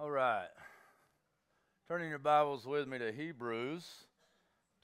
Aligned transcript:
All 0.00 0.10
right. 0.12 0.46
Turning 1.88 2.08
your 2.08 2.20
Bibles 2.20 2.64
with 2.64 2.86
me 2.86 2.98
to 2.98 3.10
Hebrews 3.10 3.84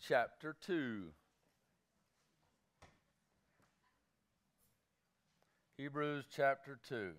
chapter 0.09 0.57
2. 0.67 1.05
Hebrews 5.79 6.25
chapter 6.35 6.81
2. 6.89 7.11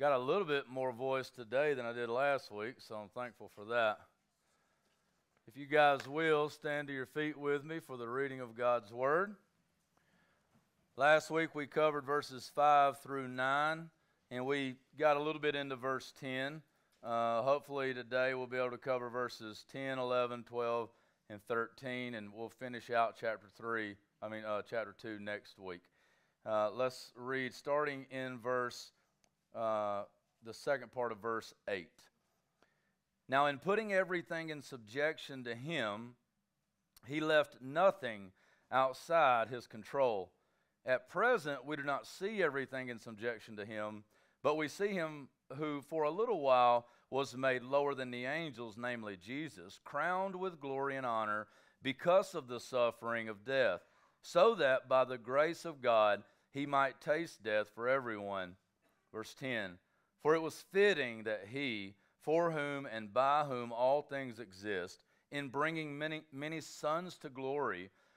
Got 0.00 0.12
a 0.12 0.18
little 0.18 0.44
bit 0.44 0.68
more 0.68 0.90
voice 0.90 1.30
today 1.30 1.74
than 1.74 1.86
I 1.86 1.92
did 1.92 2.08
last 2.08 2.50
week, 2.50 2.76
so 2.78 2.96
I'm 2.96 3.10
thankful 3.10 3.52
for 3.54 3.66
that. 3.66 4.00
If 5.46 5.56
you 5.56 5.66
guys 5.66 6.08
will, 6.08 6.48
stand 6.48 6.88
to 6.88 6.94
your 6.94 7.06
feet 7.06 7.38
with 7.38 7.64
me 7.64 7.78
for 7.78 7.96
the 7.96 8.08
reading 8.08 8.40
of 8.40 8.56
God's 8.56 8.92
Word. 8.92 9.36
Last 10.98 11.30
week 11.30 11.54
we 11.54 11.66
covered 11.66 12.06
verses 12.06 12.50
5 12.54 13.00
through 13.00 13.28
9, 13.28 13.90
and 14.30 14.46
we 14.46 14.76
got 14.98 15.18
a 15.18 15.22
little 15.22 15.42
bit 15.42 15.54
into 15.54 15.76
verse 15.76 16.10
10. 16.18 16.62
Uh, 17.04 17.42
hopefully 17.42 17.92
today 17.92 18.32
we'll 18.32 18.46
be 18.46 18.56
able 18.56 18.70
to 18.70 18.78
cover 18.78 19.10
verses 19.10 19.66
10, 19.70 19.98
11, 19.98 20.44
12, 20.44 20.88
and 21.28 21.42
13, 21.48 22.14
and 22.14 22.32
we'll 22.32 22.48
finish 22.48 22.88
out 22.88 23.14
chapter 23.20 23.46
3, 23.58 23.94
I 24.22 24.28
mean, 24.30 24.42
uh, 24.46 24.62
chapter 24.62 24.94
2 24.98 25.18
next 25.18 25.58
week. 25.58 25.82
Uh, 26.46 26.70
let's 26.70 27.12
read 27.14 27.52
starting 27.52 28.06
in 28.10 28.38
verse 28.38 28.92
uh, 29.54 30.04
the 30.46 30.54
second 30.54 30.92
part 30.92 31.12
of 31.12 31.18
verse 31.18 31.52
8. 31.68 31.90
Now, 33.28 33.48
in 33.48 33.58
putting 33.58 33.92
everything 33.92 34.48
in 34.48 34.62
subjection 34.62 35.44
to 35.44 35.54
him, 35.54 36.14
he 37.06 37.20
left 37.20 37.58
nothing 37.60 38.30
outside 38.72 39.48
his 39.48 39.66
control. 39.66 40.30
At 40.86 41.08
present, 41.08 41.64
we 41.66 41.74
do 41.74 41.82
not 41.82 42.06
see 42.06 42.42
everything 42.42 42.90
in 42.90 42.98
subjection 43.00 43.56
to 43.56 43.66
him, 43.66 44.04
but 44.42 44.56
we 44.56 44.68
see 44.68 44.88
him 44.88 45.28
who 45.56 45.82
for 45.82 46.04
a 46.04 46.10
little 46.10 46.40
while 46.40 46.86
was 47.10 47.36
made 47.36 47.62
lower 47.62 47.92
than 47.92 48.12
the 48.12 48.24
angels, 48.24 48.76
namely 48.78 49.16
Jesus, 49.16 49.80
crowned 49.84 50.36
with 50.36 50.60
glory 50.60 50.96
and 50.96 51.04
honor 51.04 51.48
because 51.82 52.36
of 52.36 52.46
the 52.46 52.60
suffering 52.60 53.28
of 53.28 53.44
death, 53.44 53.80
so 54.22 54.54
that 54.54 54.88
by 54.88 55.04
the 55.04 55.18
grace 55.18 55.64
of 55.64 55.82
God 55.82 56.22
he 56.50 56.66
might 56.66 57.00
taste 57.00 57.42
death 57.42 57.68
for 57.74 57.88
everyone. 57.88 58.54
Verse 59.12 59.34
10 59.34 59.78
For 60.22 60.36
it 60.36 60.42
was 60.42 60.64
fitting 60.72 61.24
that 61.24 61.46
he, 61.52 61.94
for 62.20 62.52
whom 62.52 62.86
and 62.86 63.12
by 63.12 63.44
whom 63.44 63.72
all 63.72 64.02
things 64.02 64.38
exist, 64.38 65.00
in 65.32 65.48
bringing 65.48 65.98
many, 65.98 66.22
many 66.32 66.60
sons 66.60 67.16
to 67.18 67.28
glory, 67.28 67.90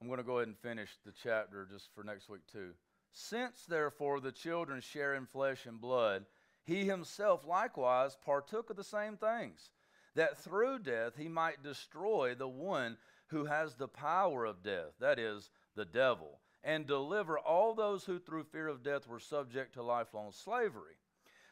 I'm 0.00 0.06
going 0.06 0.18
to 0.18 0.24
go 0.24 0.36
ahead 0.36 0.48
and 0.48 0.58
finish 0.58 0.90
the 1.04 1.12
chapter 1.22 1.66
just 1.70 1.88
for 1.94 2.04
next 2.04 2.28
week, 2.28 2.42
too. 2.50 2.70
Since, 3.12 3.64
therefore, 3.66 4.20
the 4.20 4.32
children 4.32 4.80
share 4.80 5.14
in 5.14 5.26
flesh 5.26 5.66
and 5.66 5.80
blood, 5.80 6.26
he 6.64 6.84
himself 6.84 7.46
likewise 7.46 8.16
partook 8.24 8.70
of 8.70 8.76
the 8.76 8.84
same 8.84 9.16
things, 9.16 9.70
that 10.14 10.38
through 10.38 10.80
death 10.80 11.14
he 11.16 11.28
might 11.28 11.62
destroy 11.62 12.34
the 12.34 12.48
one 12.48 12.96
who 13.28 13.46
has 13.46 13.74
the 13.74 13.88
power 13.88 14.44
of 14.44 14.62
death, 14.62 14.92
that 15.00 15.18
is, 15.18 15.50
the 15.74 15.84
devil 15.84 16.40
and 16.64 16.86
deliver 16.86 17.38
all 17.38 17.74
those 17.74 18.04
who 18.04 18.18
through 18.18 18.44
fear 18.44 18.68
of 18.68 18.82
death 18.82 19.06
were 19.06 19.20
subject 19.20 19.74
to 19.74 19.82
lifelong 19.82 20.32
slavery. 20.32 20.96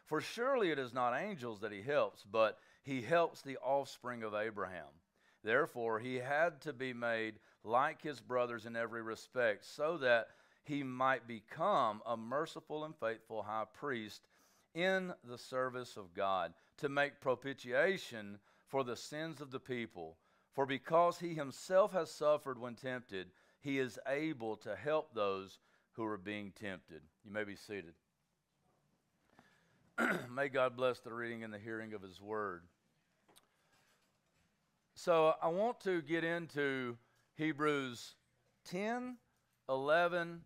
For 0.07 0.21
surely 0.21 0.71
it 0.71 0.79
is 0.79 0.93
not 0.93 1.17
angels 1.17 1.61
that 1.61 1.73
he 1.73 1.83
helps, 1.83 2.23
but 2.23 2.59
he 2.83 3.03
helps 3.03 3.43
the 3.43 3.57
offspring 3.59 4.23
of 4.23 4.35
Abraham. 4.35 5.01
Therefore, 5.43 6.01
he 6.01 6.17
had 6.17 6.61
to 6.63 6.73
be 6.73 6.93
made 6.93 7.35
like 7.67 8.01
his 8.01 8.21
brothers 8.21 8.65
in 8.65 8.77
every 8.77 9.03
respect, 9.03 9.65
so 9.65 9.99
that 9.99 10.29
he 10.63 10.83
might 10.83 11.27
become 11.27 12.01
a 12.07 12.17
merciful 12.17 12.85
and 12.85 12.95
faithful 12.97 13.43
high 13.43 13.67
priest 13.73 14.23
in 14.75 15.13
the 15.25 15.39
service 15.39 15.97
of 15.97 16.15
God, 16.15 16.53
to 16.79 16.89
make 16.89 17.21
propitiation 17.21 18.39
for 18.69 18.85
the 18.85 18.97
sins 18.97 19.41
of 19.41 19.51
the 19.51 19.61
people. 19.61 20.17
For 20.53 20.67
because 20.67 21.19
he 21.19 21.35
himself 21.35 21.93
has 21.93 22.11
suffered 22.11 22.59
when 22.59 22.75
tempted, 22.75 23.29
he 23.61 23.79
is 23.79 23.99
able 24.07 24.57
to 24.59 24.77
help 24.77 25.15
those 25.15 25.59
who 25.93 26.05
are 26.05 26.19
being 26.19 26.53
tempted. 26.53 27.01
You 27.25 27.33
may 27.33 27.45
be 27.45 27.57
seated. 27.57 27.95
may 30.35 30.49
God 30.49 30.77
bless 30.77 31.01
the 31.01 31.13
reading 31.13 31.43
and 31.43 31.53
the 31.53 31.59
hearing 31.59 31.95
of 31.95 32.03
his 32.03 32.21
word. 32.21 32.63
So, 34.95 35.35
I 35.43 35.49
want 35.49 35.81
to 35.81 36.01
get 36.01 36.25
into 36.25 36.97
Hebrews 37.37 38.15
10, 38.65 39.17
11, 39.69 40.41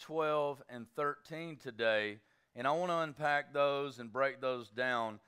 12, 0.00 0.62
and 0.68 0.86
13 0.96 1.56
today, 1.56 2.18
and 2.56 2.66
I 2.66 2.72
want 2.72 2.90
to 2.90 2.98
unpack 2.98 3.52
those 3.52 4.00
and 4.00 4.12
break 4.12 4.40
those 4.40 4.68
down 4.70 5.20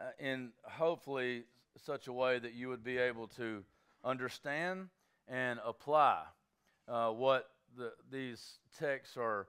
uh, 0.00 0.06
in 0.18 0.52
hopefully 0.62 1.44
such 1.84 2.06
a 2.06 2.12
way 2.12 2.38
that 2.38 2.54
you 2.54 2.68
would 2.68 2.82
be 2.82 2.96
able 2.96 3.28
to 3.28 3.62
understand 4.02 4.88
and 5.28 5.60
apply 5.66 6.22
uh, 6.88 7.10
what 7.10 7.50
the, 7.76 7.92
these 8.10 8.58
texts 8.78 9.16
are 9.18 9.46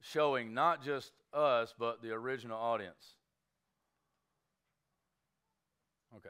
showing, 0.00 0.52
not 0.52 0.84
just 0.84 1.12
us, 1.32 1.72
but 1.78 2.02
the 2.02 2.10
original 2.10 2.58
audience. 2.58 3.14
Okay. 6.16 6.28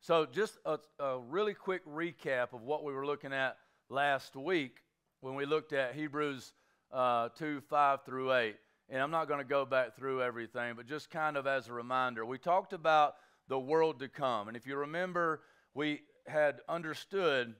So, 0.00 0.26
just 0.26 0.58
a, 0.64 0.78
a, 1.00 1.18
really 1.18 1.54
quick 1.54 1.84
recap 1.84 2.52
of 2.52 2.62
what 2.62 2.84
we 2.84 2.92
were 2.92 3.04
looking 3.04 3.32
at 3.32 3.56
last 3.90 4.36
week 4.36 4.76
when 5.20 5.34
we 5.34 5.44
looked 5.44 5.72
at 5.72 5.94
Hebrews 5.94 6.52
uh, 6.92 7.30
2 7.30 7.60
5 7.62 8.04
through 8.04 8.32
8. 8.32 8.56
And 8.90 9.02
I'm 9.02 9.10
not 9.10 9.26
going 9.26 9.40
to 9.40 9.44
go 9.44 9.66
back 9.66 9.96
through 9.96 10.22
everything, 10.22 10.74
but 10.76 10.86
just 10.86 11.10
kind 11.10 11.36
of 11.36 11.46
as 11.46 11.68
a 11.68 11.72
reminder, 11.72 12.24
we 12.24 12.38
talked 12.38 12.72
about 12.72 13.16
the 13.48 13.58
world 13.58 13.98
to 13.98 14.08
come. 14.08 14.46
And 14.46 14.56
if 14.56 14.66
you 14.66 14.76
remember, 14.76 15.42
we 15.74 16.02
had 16.26 16.60
understood 16.68 17.54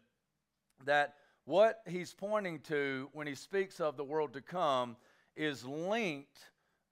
that 0.86 1.14
what 1.44 1.80
he's 1.88 2.14
pointing 2.14 2.60
to 2.60 3.08
when 3.12 3.26
he 3.26 3.34
speaks 3.34 3.80
of 3.80 3.96
the 3.96 4.04
world 4.04 4.32
to 4.34 4.40
come 4.40 4.96
is 5.36 5.64
linked 5.64 6.38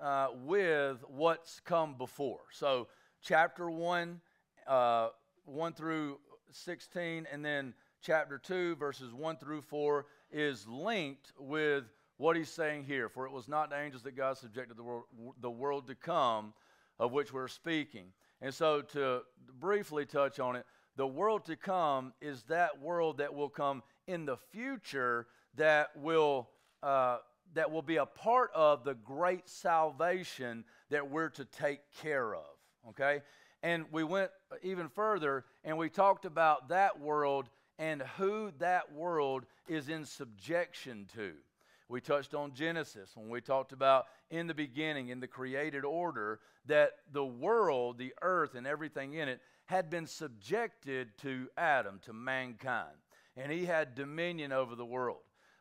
uh, 0.01 0.29
with 0.35 1.05
what's 1.07 1.61
come 1.61 1.95
before. 1.97 2.41
So, 2.51 2.89
chapter 3.23 3.71
1, 3.71 4.21
uh, 4.67 5.09
1 5.47 5.73
through 5.75 6.19
16, 6.53 7.27
and 7.33 7.45
then 7.45 7.75
chapter 8.03 8.39
2, 8.39 8.77
verses 8.77 9.13
1 9.13 9.37
through 9.37 9.63
4, 9.63 10.07
is 10.31 10.67
linked 10.67 11.33
with 11.39 11.85
what 12.19 12.37
he's 12.37 12.51
saying 12.51 12.85
here. 12.85 13.09
For 13.09 13.27
it 13.27 13.33
was 13.33 13.49
not 13.49 13.71
the 13.71 13.81
angels 13.81 14.03
that 14.03 14.17
God 14.17 14.39
subjected 14.39 14.77
the 14.77 14.83
world, 14.83 15.05
the 15.41 15.51
world 15.51 15.87
to 15.89 15.95
come, 15.95 16.53
of 16.99 17.13
which 17.13 17.33
we're 17.33 17.49
speaking. 17.49 18.13
And 18.41 18.53
so, 18.53 18.83
to 18.83 19.23
briefly 19.59 20.05
touch 20.05 20.39
on 20.39 20.57
it, 20.57 20.67
the 20.97 21.07
world 21.07 21.45
to 21.47 21.57
come 21.57 22.13
is 22.21 22.43
that 22.45 22.81
world 22.81 23.19
that 23.19 23.35
will 23.35 23.49
come 23.49 23.83
in 24.07 24.27
the 24.27 24.37
future 24.37 25.27
that 25.57 25.91
will 25.97 26.49
uh, 26.83 27.19
that 27.55 27.71
will 27.71 27.83
be 27.83 27.97
a 27.97 28.07
part 28.07 28.51
of 28.55 28.85
the 28.85 28.95
great 28.95 29.49
salvation 29.49 30.65
that 30.91 31.11
we're 31.11 31.31
to 31.31 31.45
take 31.45 31.81
care 32.03 32.35
of. 32.35 32.45
Okay, 32.91 33.23
and 33.67 33.85
we 33.91 34.05
went 34.05 34.31
even 34.63 34.89
further 34.89 35.45
and 35.65 35.77
we 35.77 35.89
talked 35.89 36.25
about 36.25 36.69
that 36.69 37.01
world 37.01 37.49
and 37.81 38.01
who 38.17 38.53
that 38.59 38.93
world 38.93 39.45
is 39.67 39.89
in 39.89 40.05
subjection 40.05 41.09
to. 41.17 41.33
We 41.89 42.01
touched 42.01 42.33
on 42.33 42.55
Genesis 42.55 43.11
when 43.17 43.29
we 43.29 43.41
talked 43.41 43.73
about 43.73 44.07
in 44.31 44.47
the 44.47 44.55
beginning, 44.55 45.09
in 45.09 45.19
the 45.19 45.27
created 45.27 45.85
order, 45.85 46.39
that 46.67 46.93
the 47.13 47.25
world, 47.25 47.99
the 47.99 48.15
earth, 48.23 48.55
and 48.55 48.69
everything 48.69 49.15
in 49.15 49.29
it 49.29 49.41
had 49.65 49.91
been 49.91 50.07
subjected 50.07 51.09
to 51.23 51.49
Adam, 51.59 51.99
to 52.05 52.13
mankind 52.13 52.97
and 53.37 53.51
he 53.51 53.67
had 53.67 53.97
dominion 53.97 54.53
over 54.53 54.77
the 54.77 54.87
world. 54.87 55.19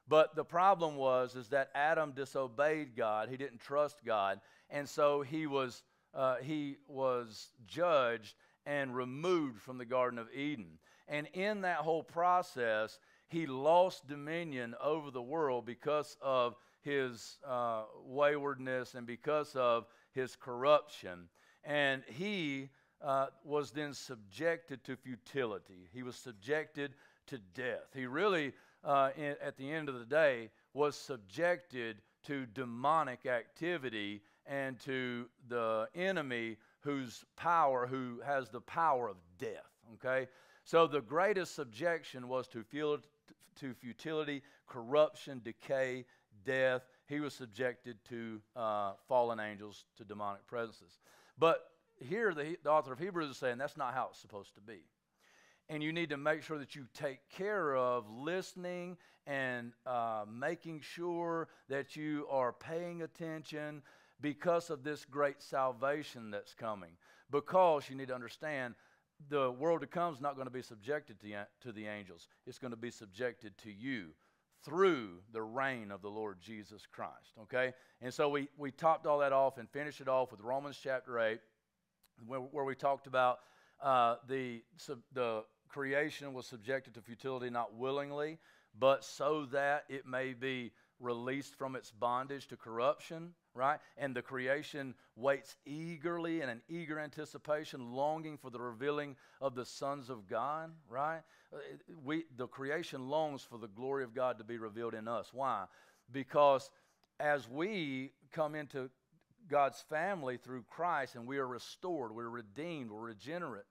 But 0.08 0.36
the 0.36 0.46
problem 0.46 0.96
was 0.96 1.36
is 1.36 1.50
that 1.50 1.72
Adam 1.74 2.12
disobeyed 2.12 2.96
God. 2.96 3.30
He 3.30 3.38
didn't 3.38 3.62
trust 3.62 4.06
God, 4.06 4.40
and 4.70 4.88
so 4.88 5.24
he 5.24 5.48
was 5.48 5.84
uh, 6.16 6.36
he 6.38 6.78
was 6.88 7.50
judged 7.68 8.36
and 8.66 8.96
removed 8.96 9.62
from 9.62 9.78
the 9.78 9.86
Garden 9.86 10.18
of 10.18 10.28
Eden. 10.34 10.80
And 11.08 11.28
in 11.34 11.62
that 11.62 11.78
whole 11.78 12.04
process, 12.04 13.00
he 13.28 13.46
lost 13.46 14.08
dominion 14.08 14.76
over 14.82 15.12
the 15.12 15.22
world 15.22 15.66
because 15.66 16.18
of 16.22 16.56
his 16.82 17.38
uh, 17.48 17.84
waywardness 18.04 18.96
and 18.96 19.06
because 19.06 19.56
of 19.56 19.86
his 20.14 20.36
corruption. 20.36 21.28
And 21.64 22.04
he 22.08 22.70
uh, 23.02 23.28
was 23.44 23.72
then 23.72 23.94
subjected 23.94 24.84
to 24.86 24.96
futility. 24.96 25.90
He 25.94 26.04
was 26.04 26.16
subjected 26.16 26.94
to 27.28 27.40
death. 27.54 27.90
He 27.94 28.06
really, 28.06 28.54
uh, 28.84 29.10
in, 29.18 29.36
at 29.44 29.58
the 29.58 29.72
end 29.72 29.90
of 29.90 30.00
the 30.00 30.06
day, 30.06 30.50
was 30.74 30.96
subjected 30.96 32.02
to 32.24 32.46
demonic 32.48 33.26
activity 33.26 34.22
and 34.48 34.80
to 34.82 35.26
the 35.48 35.88
enemy 35.96 36.58
whose 36.82 37.26
power, 37.36 37.88
who 37.88 38.22
has 38.26 38.50
the 38.50 38.62
power 38.62 39.08
of 39.10 39.18
death. 39.40 39.72
Okay? 39.96 40.28
So 40.64 40.88
the 40.88 41.02
greatest 41.02 41.56
subjection 41.56 42.28
was 42.28 42.48
to, 42.50 42.64
to 42.64 43.74
futility, 43.74 44.42
corruption, 44.68 45.42
decay, 45.44 46.06
death. 46.46 46.84
He 47.08 47.20
was 47.20 47.34
subjected 47.34 47.98
to 48.10 48.42
uh, 48.56 48.94
fallen 49.08 49.40
angels, 49.40 49.86
to 49.98 50.04
demonic 50.04 50.46
presences. 50.48 51.00
But 51.38 51.68
here, 52.00 52.34
the, 52.34 52.58
the 52.64 52.72
author 52.72 52.94
of 52.94 53.00
Hebrews 53.00 53.30
is 53.30 53.38
saying 53.38 53.58
that's 53.58 53.78
not 53.78 53.94
how 53.94 54.08
it's 54.10 54.20
supposed 54.20 54.56
to 54.56 54.62
be. 54.62 54.80
And 55.70 55.82
you 55.82 55.92
need 55.92 56.10
to 56.10 56.18
make 56.18 56.44
sure 56.44 56.60
that 56.60 56.76
you 56.76 56.86
take 56.94 57.20
care 57.30 57.76
of 57.76 58.10
listening 58.10 58.98
and 59.26 59.72
uh, 59.88 60.26
making 60.32 60.82
sure 60.82 61.48
that 61.70 61.96
you 61.96 62.28
are 62.30 62.54
paying 62.54 63.02
attention 63.02 63.82
because 64.22 64.70
of 64.70 64.84
this 64.84 65.06
great 65.06 65.42
salvation 65.42 66.32
that's 66.32 66.54
coming. 66.54 66.92
Because 67.32 67.90
you 67.90 67.96
need 67.96 68.08
to 68.10 68.16
understand 68.16 68.76
the 69.30 69.52
world 69.52 69.82
to 69.82 69.88
come 69.88 70.14
is 70.14 70.22
not 70.22 70.36
going 70.36 70.48
to 70.48 70.54
be 70.54 70.62
subjected 70.62 71.20
to, 71.22 71.48
to 71.62 71.72
the 71.72 71.88
angels, 71.88 72.28
it's 72.46 72.60
going 72.60 72.72
to 72.72 72.78
be 72.78 72.92
subjected 72.92 73.58
to 73.60 73.72
you 73.72 74.10
through 74.64 75.10
the 75.32 75.42
reign 75.42 75.92
of 75.92 76.02
the 76.02 76.10
Lord 76.10 76.38
Jesus 76.42 76.88
Christ. 76.92 77.34
Okay? 77.44 77.74
And 78.02 78.14
so 78.14 78.30
we, 78.30 78.50
we 78.58 78.72
topped 78.72 79.06
all 79.06 79.20
that 79.20 79.32
off 79.32 79.58
and 79.58 79.70
finished 79.70 80.02
it 80.02 80.08
off 80.08 80.32
with 80.32 80.42
Romans 80.42 80.80
chapter 80.82 81.20
8, 81.20 81.40
where, 82.26 82.40
where 82.40 82.66
we 82.66 82.76
talked 82.76 83.08
about 83.08 83.40
uh, 83.82 84.16
the, 84.28 84.64
sub, 84.78 85.00
the 85.14 85.44
creation 85.70 86.34
was 86.34 86.48
subjected 86.48 86.96
to 86.96 87.02
futility 87.02 87.50
not 87.50 87.76
willingly, 87.76 88.40
but 88.78 89.04
so 89.04 89.46
that 89.52 89.84
it 89.88 90.06
may 90.06 90.34
be 90.34 90.72
released 91.00 91.56
from 91.56 91.76
its 91.76 91.92
bondage 91.92 92.48
to 92.48 92.56
corruption, 92.56 93.34
right? 93.54 93.80
And 93.98 94.16
the 94.16 94.22
creation 94.22 94.96
waits 95.16 95.56
eagerly 95.66 96.42
in 96.42 96.50
an 96.50 96.62
eager 96.70 97.00
anticipation, 97.00 97.94
longing 97.94 98.38
for 98.38 98.50
the 98.50 98.60
revealing 98.60 99.16
of 99.42 99.56
the 99.56 99.66
sons 99.66 100.10
of 100.10 100.28
God, 100.28 100.72
right? 100.90 101.22
Uh, 101.54 101.58
we, 102.04 102.26
the 102.38 102.48
creation 102.48 103.10
longs 103.10 103.44
for 103.44 103.58
the 103.58 103.68
glory 103.68 104.04
of 104.04 104.14
God 104.14 104.38
to 104.38 104.44
be 104.44 104.58
revealed 104.58 104.94
in 104.94 105.08
us. 105.08 105.32
Why? 105.34 105.66
Because 106.12 106.70
as 107.20 107.50
we 107.50 108.12
come 108.32 108.56
into 108.56 108.90
God's 109.50 109.82
family 109.90 110.38
through 110.38 110.64
Christ 110.64 111.16
and 111.16 111.28
we 111.28 111.38
are 111.38 111.48
restored, 111.48 112.14
we're 112.14 112.30
redeemed, 112.30 112.92
we're 112.92 113.02
regenerate, 113.02 113.66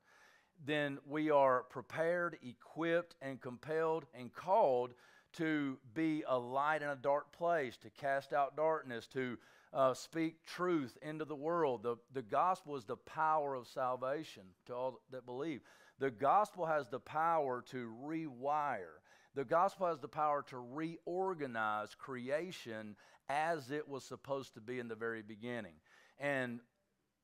then 0.65 0.99
we 1.07 1.31
are 1.31 1.65
prepared, 1.65 2.39
equipped, 2.43 3.17
and 3.21 3.41
compelled 3.41 4.07
and 4.15 4.33
called 4.33 4.95
to 5.35 5.79
be 5.95 6.25
a 6.29 6.39
light 6.39 6.83
in 6.83 6.89
a 6.89 6.97
dark 6.97 7.33
place, 7.33 7.77
to 7.79 7.91
cast 7.91 8.33
out 8.33 8.57
darkness, 8.57 9.07
to 9.09 9.37
uh, 9.73 9.95
speak 9.95 10.45
truth 10.47 10.97
into 11.03 11.25
the 11.25 11.35
world. 11.35 11.83
The, 11.83 11.97
the 12.13 12.23
gospel 12.23 12.77
is 12.77 12.85
the 12.85 12.97
power 12.97 13.55
of 13.55 13.67
salvation 13.67 14.45
to 14.67 14.75
all 14.75 15.01
that 15.11 15.27
believe. 15.27 15.61
The 15.99 16.11
gospel 16.11 16.67
has 16.67 16.89
the 16.89 17.01
power 17.01 17.65
to 17.71 17.93
rewire, 18.05 19.01
the 19.35 19.45
gospel 19.45 19.89
has 19.89 19.99
the 19.99 20.09
power 20.09 20.45
to 20.49 20.59
reorganize 20.59 21.95
creation 21.95 22.95
as 23.29 23.71
it 23.71 23.89
was 23.89 24.05
supposed 24.05 24.55
to 24.55 24.61
be 24.61 24.79
in 24.79 24.89
the 24.89 24.95
very 24.95 25.23
beginning. 25.23 25.75
And 26.19 26.61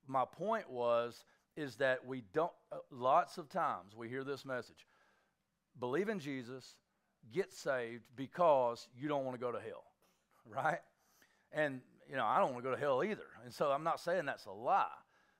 my 0.06 0.24
point 0.24 0.68
was, 0.68 1.24
is 1.56 1.76
that 1.76 2.06
we 2.06 2.22
don't, 2.32 2.52
uh, 2.72 2.76
lots 2.90 3.38
of 3.38 3.48
times 3.48 3.94
we 3.94 4.08
hear 4.08 4.24
this 4.24 4.44
message 4.44 4.86
believe 5.78 6.08
in 6.08 6.18
Jesus, 6.18 6.74
get 7.32 7.52
saved 7.52 8.02
because 8.16 8.88
you 8.98 9.08
don't 9.08 9.24
want 9.24 9.38
to 9.38 9.40
go 9.40 9.52
to 9.52 9.60
hell, 9.60 9.84
right? 10.46 10.80
And, 11.52 11.80
you 12.08 12.16
know, 12.16 12.24
I 12.24 12.38
don't 12.38 12.52
want 12.52 12.64
to 12.64 12.70
go 12.70 12.74
to 12.74 12.80
hell 12.80 13.04
either. 13.04 13.26
And 13.44 13.52
so 13.52 13.70
I'm 13.70 13.84
not 13.84 14.00
saying 14.00 14.26
that's 14.26 14.46
a 14.46 14.52
lie, 14.52 14.86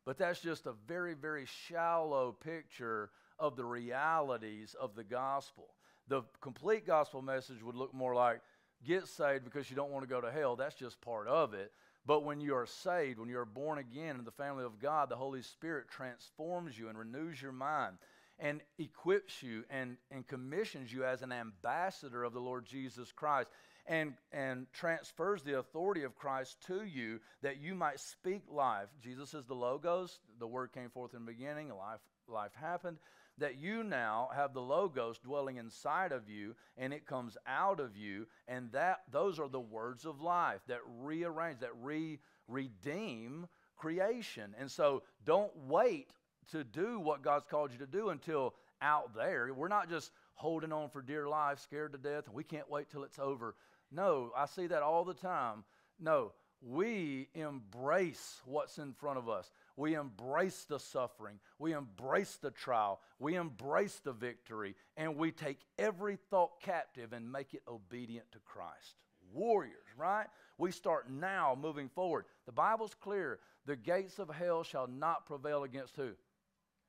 but 0.05 0.19
that's 0.19 0.41
just 0.41 0.67
a 0.67 0.75
very, 0.87 1.15
very 1.15 1.47
shallow 1.47 2.33
picture 2.33 3.11
of 3.39 3.57
the 3.57 3.65
realities 3.65 4.75
of 4.81 4.95
the 4.95 5.05
gospel. 5.05 5.69
The 6.09 6.23
complete 6.41 6.87
gospel 6.87 7.23
message 7.23 7.63
would 7.63 7.77
look 7.77 7.95
more 7.95 8.15
like 8.15 8.41
get 8.85 9.07
saved 9.07 9.45
because 9.45 9.71
you 9.71 9.77
don't 9.77 9.91
want 9.91 10.03
to 10.03 10.09
go 10.09 10.21
to 10.21 10.31
hell. 10.31 10.57
That's 10.57 10.75
just 10.75 11.01
part 11.01 11.29
of 11.29 11.55
it. 11.55 11.73
But 12.07 12.25
when 12.25 12.41
you 12.41 12.55
are 12.55 12.67
saved, 12.67 13.19
when 13.19 13.29
you 13.29 13.39
are 13.39 13.45
born 13.45 13.79
again 13.79 14.17
in 14.19 14.25
the 14.25 14.31
family 14.31 14.65
of 14.65 14.79
God, 14.79 15.09
the 15.09 15.17
Holy 15.17 15.43
Spirit 15.43 15.89
transforms 15.89 16.79
you 16.79 16.89
and 16.89 16.99
renews 16.99 17.41
your 17.41 17.53
mind 17.53 17.99
and 18.41 18.61
equips 18.79 19.43
you 19.43 19.65
and, 19.71 19.97
and 20.11 20.27
commissions 20.27 20.93
you 20.93 21.05
as 21.05 21.23
an 21.23 21.31
ambassador 21.33 22.25
of 22.25 22.33
the 22.33 22.41
Lord 22.41 22.65
Jesus 22.65 23.13
Christ 23.13 23.51
and, 23.87 24.15
and 24.33 24.67
transfers 24.73 25.43
the 25.43 25.59
authority 25.59 26.05
of 26.05 26.17
Christ 26.17 26.57
to 26.67 26.85
you 26.85 27.21
that 27.43 27.61
you 27.61 27.75
might 27.75 28.01
speak 28.01 28.43
life. 28.51 28.89
Jesus 29.03 29.35
is 29.35 29.45
the 29.45 29.55
Logos, 29.55 30.21
the 30.39 30.47
Word 30.47 30.73
came 30.73 30.91
forth 30.91 31.15
in 31.15 31.25
the 31.25 31.33
beginning, 31.33 31.69
life, 31.69 32.01
life 32.29 32.53
happened. 32.55 32.99
That 33.39 33.59
you 33.59 33.83
now 33.83 34.29
have 34.35 34.53
the 34.53 34.61
Logos 34.61 35.19
dwelling 35.19 35.57
inside 35.57 36.13
of 36.13 36.29
you, 36.29 36.55
and 36.77 36.93
it 36.93 37.07
comes 37.07 37.39
out 37.47 37.81
of 37.81 37.97
you, 37.97 38.27
and 38.47 38.71
that 38.73 39.01
those 39.11 39.39
are 39.39 39.49
the 39.49 39.59
words 39.59 40.05
of 40.05 40.21
life 40.21 40.61
that 40.67 40.81
rearrange, 41.01 41.61
that 41.61 41.71
re 41.81 42.19
redeem 42.49 43.47
creation. 43.77 44.55
And 44.59 44.71
so 44.71 45.05
don't 45.25 45.53
wait 45.67 46.11
to 46.51 46.65
do 46.65 47.01
what 47.01 47.23
God's 47.23 47.47
called 47.51 47.73
you 47.73 47.79
to 47.79 47.87
do 47.87 48.11
until 48.11 48.55
out 48.83 49.15
there. 49.15 49.53
We're 49.55 49.69
not 49.69 49.89
just 49.89 50.11
holding 50.35 50.73
on 50.73 50.89
for 50.91 51.03
dear 51.03 51.29
life, 51.29 51.61
scared 51.61 51.93
to 51.93 51.99
death, 51.99 52.27
and 52.27 52.35
we 52.35 52.45
can't 52.45 52.71
wait 52.71 52.91
till 52.91 53.05
it's 53.05 53.19
over. 53.19 53.55
No, 53.93 54.31
I 54.37 54.47
see 54.47 54.67
that 54.69 54.83
all 54.83 55.05
the 55.05 55.15
time. 55.15 55.65
No, 55.99 56.33
we 56.63 57.29
embrace 57.35 58.41
what's 58.45 58.79
in 58.79 58.93
front 58.93 59.19
of 59.19 59.29
us. 59.29 59.51
We 59.77 59.95
embrace 59.95 60.65
the 60.65 60.79
suffering. 60.79 61.39
We 61.59 61.73
embrace 61.73 62.37
the 62.37 62.51
trial. 62.51 63.01
We 63.19 63.37
embrace 63.37 64.01
the 64.05 64.13
victory. 64.13 64.77
And 64.97 65.17
we 65.17 65.33
take 65.33 65.59
every 65.79 66.17
thought 66.31 66.61
captive 66.61 67.13
and 67.13 67.33
make 67.33 67.55
it 67.55 67.63
obedient 67.67 68.31
to 68.33 68.39
Christ. 68.41 69.03
Warriors, 69.33 69.87
right? 69.97 70.27
We 70.59 70.71
start 70.71 71.11
now 71.11 71.57
moving 71.61 71.89
forward. 71.89 72.27
The 72.47 72.53
Bible's 72.53 72.95
clear. 72.95 73.39
The 73.65 73.77
gates 73.77 74.19
of 74.19 74.29
hell 74.29 74.63
shall 74.63 74.87
not 74.87 75.27
prevail 75.27 75.65
against 75.65 75.97
who? 75.97 76.11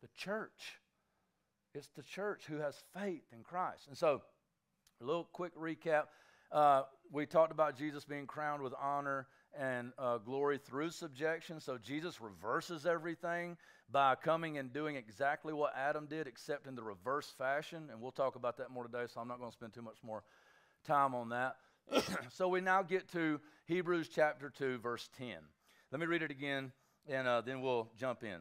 The 0.01 0.09
church. 0.17 0.79
It's 1.73 1.89
the 1.95 2.03
church 2.03 2.43
who 2.47 2.57
has 2.57 2.75
faith 2.93 3.23
in 3.31 3.43
Christ. 3.43 3.87
And 3.87 3.97
so, 3.97 4.21
a 5.01 5.05
little 5.05 5.27
quick 5.31 5.55
recap. 5.55 6.05
Uh, 6.51 6.83
we 7.11 7.25
talked 7.25 7.51
about 7.51 7.77
Jesus 7.77 8.03
being 8.03 8.27
crowned 8.27 8.61
with 8.61 8.73
honor 8.79 9.27
and 9.57 9.91
uh, 9.97 10.17
glory 10.17 10.57
through 10.57 10.91
subjection. 10.91 11.59
So 11.59 11.77
Jesus 11.77 12.21
reverses 12.21 12.85
everything 12.85 13.57
by 13.89 14.15
coming 14.15 14.57
and 14.57 14.71
doing 14.71 14.95
exactly 14.95 15.53
what 15.53 15.73
Adam 15.75 16.07
did, 16.07 16.27
except 16.27 16.67
in 16.67 16.75
the 16.75 16.83
reverse 16.83 17.33
fashion. 17.37 17.89
And 17.91 18.01
we'll 18.01 18.11
talk 18.11 18.35
about 18.35 18.57
that 18.57 18.69
more 18.71 18.85
today, 18.85 19.05
so 19.13 19.19
I'm 19.21 19.27
not 19.27 19.39
going 19.39 19.51
to 19.51 19.55
spend 19.55 19.73
too 19.73 19.81
much 19.81 19.97
more 20.03 20.23
time 20.85 21.15
on 21.15 21.29
that. 21.29 21.55
so 22.31 22.47
we 22.47 22.61
now 22.61 22.81
get 22.81 23.11
to 23.13 23.39
Hebrews 23.65 24.09
chapter 24.13 24.49
2, 24.49 24.79
verse 24.79 25.09
10. 25.17 25.35
Let 25.91 25.99
me 25.99 26.05
read 26.05 26.21
it 26.21 26.31
again, 26.31 26.71
and 27.09 27.27
uh, 27.27 27.41
then 27.41 27.61
we'll 27.61 27.89
jump 27.97 28.23
in. 28.23 28.39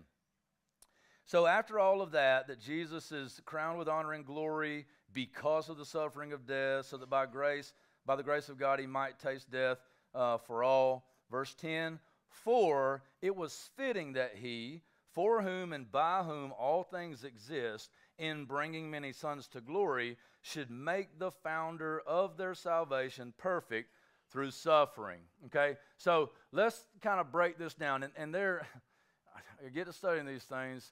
So, 1.31 1.47
after 1.47 1.79
all 1.79 2.03
of 2.03 2.11
that, 2.11 2.49
that 2.49 2.59
Jesus 2.59 3.13
is 3.13 3.41
crowned 3.45 3.79
with 3.79 3.87
honor 3.87 4.15
and 4.15 4.27
glory 4.27 4.85
because 5.13 5.69
of 5.69 5.79
the 5.79 5.85
suffering 5.85 6.33
of 6.33 6.45
death, 6.45 6.87
so 6.87 6.97
that 6.97 7.09
by 7.09 7.27
grace, 7.27 7.73
by 8.05 8.17
the 8.17 8.25
grace 8.25 8.49
of 8.49 8.59
God, 8.59 8.81
he 8.81 8.87
might 8.89 9.21
taste 9.21 9.49
death 9.49 9.79
uh, 10.13 10.39
for 10.39 10.65
all. 10.65 11.07
Verse 11.31 11.55
10 11.55 12.01
For 12.31 13.05
it 13.23 13.37
was 13.37 13.71
fitting 13.77 14.15
that 14.15 14.33
he, 14.35 14.83
for 15.13 15.41
whom 15.41 15.73
and 15.73 15.93
by 15.93 16.25
whom 16.25 16.53
all 16.59 16.83
things 16.83 17.23
exist, 17.23 17.91
in 18.19 18.45
bringing 18.45 18.91
many 18.91 19.13
sons 19.13 19.47
to 19.53 19.61
glory, 19.61 20.17
should 20.41 20.69
make 20.69 21.21
the 21.21 21.31
founder 21.31 22.03
of 22.09 22.39
their 22.39 22.57
salvation 22.57 23.33
perfect 23.39 23.91
through 24.33 24.51
suffering. 24.51 25.21
Okay? 25.47 25.77
So 25.97 26.31
let's 26.51 26.87
kind 27.01 27.21
of 27.21 27.31
break 27.31 27.57
this 27.57 27.75
down. 27.75 28.03
And, 28.03 28.13
and 28.17 28.35
there, 28.35 28.67
I 29.65 29.69
get 29.69 29.87
to 29.87 29.93
studying 29.93 30.27
these 30.27 30.43
things 30.43 30.91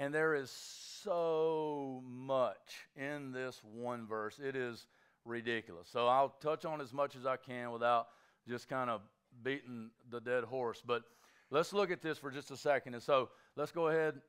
and 0.00 0.14
there 0.14 0.34
is 0.34 0.50
so 0.50 2.02
much 2.08 2.88
in 2.96 3.32
this 3.32 3.60
one 3.62 4.06
verse. 4.06 4.40
It 4.42 4.56
is 4.56 4.86
ridiculous. 5.26 5.88
So 5.92 6.06
I'll 6.06 6.34
touch 6.40 6.64
on 6.64 6.80
as 6.80 6.94
much 6.94 7.16
as 7.16 7.26
I 7.26 7.36
can 7.36 7.70
without 7.70 8.08
just 8.48 8.66
kind 8.66 8.88
of 8.88 9.02
beating 9.44 9.90
the 10.10 10.18
dead 10.18 10.44
horse. 10.44 10.82
But 10.84 11.02
let's 11.50 11.74
look 11.74 11.90
at 11.90 12.00
this 12.00 12.16
for 12.16 12.30
just 12.30 12.50
a 12.50 12.56
second. 12.56 12.94
And 12.94 13.02
so 13.02 13.28
let's 13.56 13.70
go 13.70 13.88
ahead. 13.88 14.14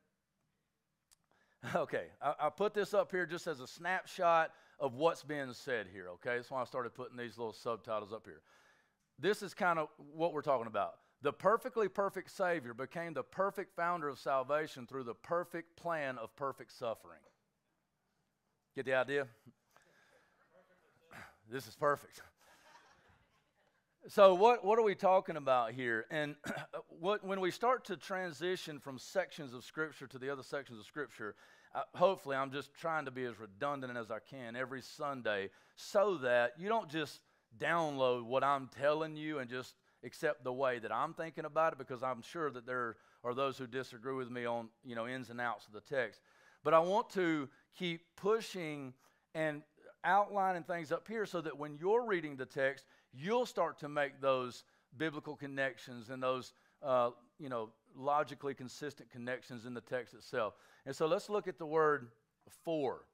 Okay, 1.76 2.06
I, 2.20 2.34
I 2.40 2.50
put 2.50 2.74
this 2.74 2.92
up 2.92 3.12
here 3.12 3.24
just 3.24 3.46
as 3.46 3.60
a 3.60 3.68
snapshot 3.68 4.50
of 4.80 4.94
what's 4.94 5.22
being 5.22 5.52
said 5.52 5.86
here, 5.92 6.08
okay? 6.14 6.34
That's 6.34 6.50
why 6.50 6.60
I 6.60 6.64
started 6.64 6.92
putting 6.92 7.16
these 7.16 7.38
little 7.38 7.52
subtitles 7.52 8.12
up 8.12 8.26
here. 8.26 8.40
This 9.16 9.42
is 9.42 9.54
kind 9.54 9.78
of 9.78 9.86
what 10.12 10.32
we're 10.32 10.42
talking 10.42 10.66
about. 10.66 10.94
The 11.22 11.32
perfectly 11.32 11.88
perfect 11.88 12.30
Savior 12.32 12.74
became 12.74 13.14
the 13.14 13.22
perfect 13.22 13.76
founder 13.76 14.08
of 14.08 14.18
salvation 14.18 14.86
through 14.86 15.04
the 15.04 15.14
perfect 15.14 15.76
plan 15.76 16.18
of 16.18 16.34
perfect 16.34 16.72
suffering. 16.72 17.20
Get 18.74 18.86
the 18.86 18.94
idea? 18.94 19.28
This 21.48 21.68
is 21.68 21.76
perfect. 21.76 22.22
So, 24.08 24.34
what, 24.34 24.64
what 24.64 24.80
are 24.80 24.82
we 24.82 24.96
talking 24.96 25.36
about 25.36 25.72
here? 25.72 26.06
And 26.10 26.34
what, 26.88 27.24
when 27.24 27.38
we 27.40 27.52
start 27.52 27.84
to 27.84 27.96
transition 27.96 28.80
from 28.80 28.98
sections 28.98 29.54
of 29.54 29.62
Scripture 29.62 30.08
to 30.08 30.18
the 30.18 30.28
other 30.28 30.42
sections 30.42 30.80
of 30.80 30.86
Scripture, 30.86 31.36
uh, 31.72 31.82
hopefully 31.94 32.34
I'm 32.34 32.50
just 32.50 32.74
trying 32.74 33.04
to 33.04 33.12
be 33.12 33.24
as 33.24 33.38
redundant 33.38 33.96
as 33.96 34.10
I 34.10 34.18
can 34.18 34.56
every 34.56 34.82
Sunday 34.82 35.50
so 35.76 36.16
that 36.18 36.54
you 36.58 36.68
don't 36.68 36.88
just 36.88 37.20
download 37.60 38.24
what 38.24 38.42
I'm 38.42 38.68
telling 38.76 39.14
you 39.14 39.38
and 39.38 39.48
just 39.48 39.74
accept 40.04 40.44
the 40.44 40.52
way 40.52 40.78
that 40.78 40.92
I'm 40.92 41.14
thinking 41.14 41.44
about 41.44 41.72
it 41.72 41.78
because 41.78 42.02
I'm 42.02 42.22
sure 42.22 42.50
that 42.50 42.66
there 42.66 42.96
are 43.24 43.34
those 43.34 43.56
who 43.56 43.66
disagree 43.66 44.14
with 44.14 44.30
me 44.30 44.44
on 44.44 44.68
you 44.84 44.94
know 44.94 45.06
ins 45.06 45.30
and 45.30 45.40
outs 45.40 45.66
of 45.66 45.72
the 45.72 45.80
text. 45.80 46.20
But 46.64 46.74
I 46.74 46.78
want 46.78 47.10
to 47.10 47.48
keep 47.76 48.02
pushing 48.16 48.94
and 49.34 49.62
outlining 50.04 50.64
things 50.64 50.92
up 50.92 51.06
here 51.08 51.26
so 51.26 51.40
that 51.40 51.56
when 51.56 51.76
you're 51.80 52.04
reading 52.04 52.36
the 52.36 52.46
text, 52.46 52.84
you'll 53.12 53.46
start 53.46 53.78
to 53.80 53.88
make 53.88 54.20
those 54.20 54.64
biblical 54.96 55.36
connections 55.36 56.10
and 56.10 56.22
those, 56.22 56.52
uh, 56.82 57.10
you 57.38 57.48
know, 57.48 57.70
logically 57.96 58.54
consistent 58.54 59.10
connections 59.10 59.66
in 59.66 59.74
the 59.74 59.80
text 59.80 60.14
itself. 60.14 60.54
And 60.86 60.94
so 60.94 61.06
let's 61.06 61.28
look 61.28 61.48
at 61.48 61.58
the 61.58 61.66
word 61.66 62.08
for. 62.64 63.04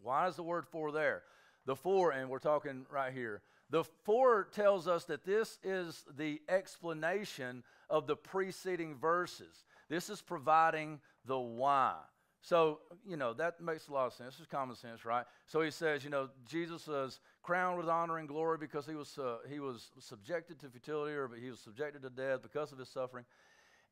Why 0.00 0.26
is 0.28 0.36
the 0.36 0.42
word 0.42 0.66
for 0.66 0.92
there? 0.92 1.22
The 1.64 1.76
for, 1.76 2.10
and 2.10 2.28
we're 2.28 2.38
talking 2.38 2.86
right 2.90 3.12
here. 3.12 3.42
The 3.72 3.84
for 4.04 4.48
tells 4.52 4.86
us 4.86 5.04
that 5.06 5.24
this 5.24 5.58
is 5.64 6.04
the 6.14 6.42
explanation 6.46 7.64
of 7.88 8.06
the 8.06 8.14
preceding 8.14 8.96
verses. 8.96 9.64
This 9.88 10.10
is 10.10 10.20
providing 10.20 11.00
the 11.24 11.38
why. 11.38 11.94
So, 12.42 12.80
you 13.08 13.16
know, 13.16 13.32
that 13.32 13.62
makes 13.62 13.88
a 13.88 13.92
lot 13.94 14.06
of 14.08 14.12
sense. 14.12 14.36
It's 14.38 14.46
common 14.46 14.76
sense, 14.76 15.06
right? 15.06 15.24
So 15.46 15.62
he 15.62 15.70
says, 15.70 16.04
you 16.04 16.10
know, 16.10 16.28
Jesus 16.46 16.86
was 16.86 17.20
crowned 17.42 17.78
with 17.78 17.88
honor 17.88 18.18
and 18.18 18.28
glory 18.28 18.58
because 18.58 18.84
he 18.84 18.94
was, 18.94 19.16
uh, 19.16 19.36
he 19.48 19.58
was 19.58 19.90
subjected 20.00 20.58
to 20.60 20.68
futility 20.68 21.14
or 21.14 21.30
he 21.40 21.48
was 21.48 21.60
subjected 21.60 22.02
to 22.02 22.10
death 22.10 22.42
because 22.42 22.72
of 22.72 22.78
his 22.78 22.90
suffering, 22.90 23.24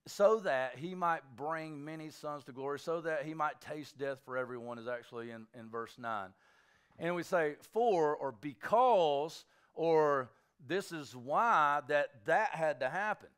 so 0.07 0.41
that 0.41 0.77
he 0.77 0.95
might 0.95 1.23
bring 1.37 1.83
many 1.83 2.11
sons 2.11 2.45
to 2.45 2.53
glory, 2.53 2.79
so 2.79 3.01
that 3.01 3.25
he 3.25 3.33
might 3.33 3.59
taste 3.63 3.97
death 3.97 4.19
for 4.27 4.37
everyone, 4.37 4.79
is 4.79 4.89
actually 4.89 5.31
in, 5.31 5.47
in 5.59 5.71
verse 5.71 5.95
9. 5.97 6.29
And 6.99 7.15
we 7.15 7.23
say 7.23 7.55
for 7.73 8.15
or 8.15 8.33
because 8.33 9.47
or 9.75 10.31
this 10.67 10.93
is 10.93 11.15
why 11.17 11.81
that 11.89 12.09
that 12.27 12.51
had 12.51 12.81
to 12.81 12.89
happen. 12.89 13.29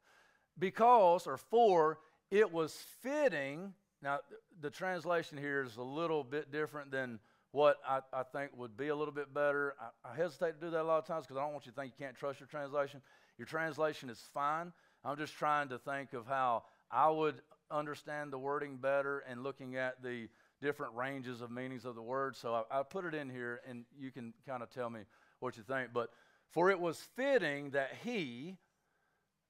Because 0.59 1.27
or 1.27 1.37
for 1.37 1.99
it 2.31 2.53
was 2.53 2.77
fitting 3.03 3.75
now, 4.03 4.19
the 4.61 4.71
translation 4.71 5.39
here 5.39 5.63
is 5.63 5.77
a 5.77 5.83
little 5.83 6.25
bit 6.25 6.51
different 6.51 6.91
than 6.91 7.21
what 7.53 7.77
I, 7.89 8.01
I 8.13 8.25
think 8.25 8.51
would 8.57 8.77
be 8.77 8.89
a 8.89 8.97
little 8.97 9.15
bit 9.15 9.33
better. 9.33 9.75
I, 9.81 10.11
I 10.11 10.17
hesitate 10.17 10.61
to 10.61 10.67
do 10.67 10.71
that 10.71 10.83
a 10.83 10.85
lot 10.85 10.99
of 10.99 11.07
times 11.07 11.25
because 11.25 11.39
I 11.39 11.45
don't 11.45 11.53
want 11.53 11.67
you 11.67 11.73
to 11.73 11.81
think 11.81 11.93
you 11.97 12.05
can't 12.05 12.17
trust 12.17 12.41
your 12.41 12.49
translation. 12.49 13.01
Your 13.39 13.47
translation 13.47 14.11
is 14.11 14.21
fine. 14.35 14.73
I'm 15.05 15.17
just 15.17 15.35
trying 15.35 15.69
to 15.69 15.79
think 15.79 16.15
of 16.15 16.27
how 16.27 16.65
I 16.91 17.11
would 17.11 17.43
understand 17.71 18.33
the 18.33 18.39
wording 18.39 18.77
better 18.77 19.21
and 19.29 19.43
looking 19.43 19.77
at 19.77 20.03
the 20.03 20.29
different 20.61 20.95
ranges 20.95 21.41
of 21.41 21.51
meanings 21.51 21.85
of 21.85 21.95
the 21.95 22.03
word. 22.03 22.37
So 22.37 22.65
I, 22.71 22.81
I 22.81 22.83
put 22.83 23.05
it 23.05 23.15
in 23.15 23.31
here 23.31 23.61
and 23.69 23.85
you 23.99 24.11
can 24.11 24.35
kind 24.47 24.63
of 24.63 24.71
tell 24.71 24.91
me 24.91 25.01
what 25.43 25.57
you 25.57 25.63
think. 25.63 25.91
But 25.93 26.11
for 26.51 26.71
it 26.71 26.79
was 26.79 26.99
fitting 27.17 27.71
that 27.71 27.91
he, 28.05 28.57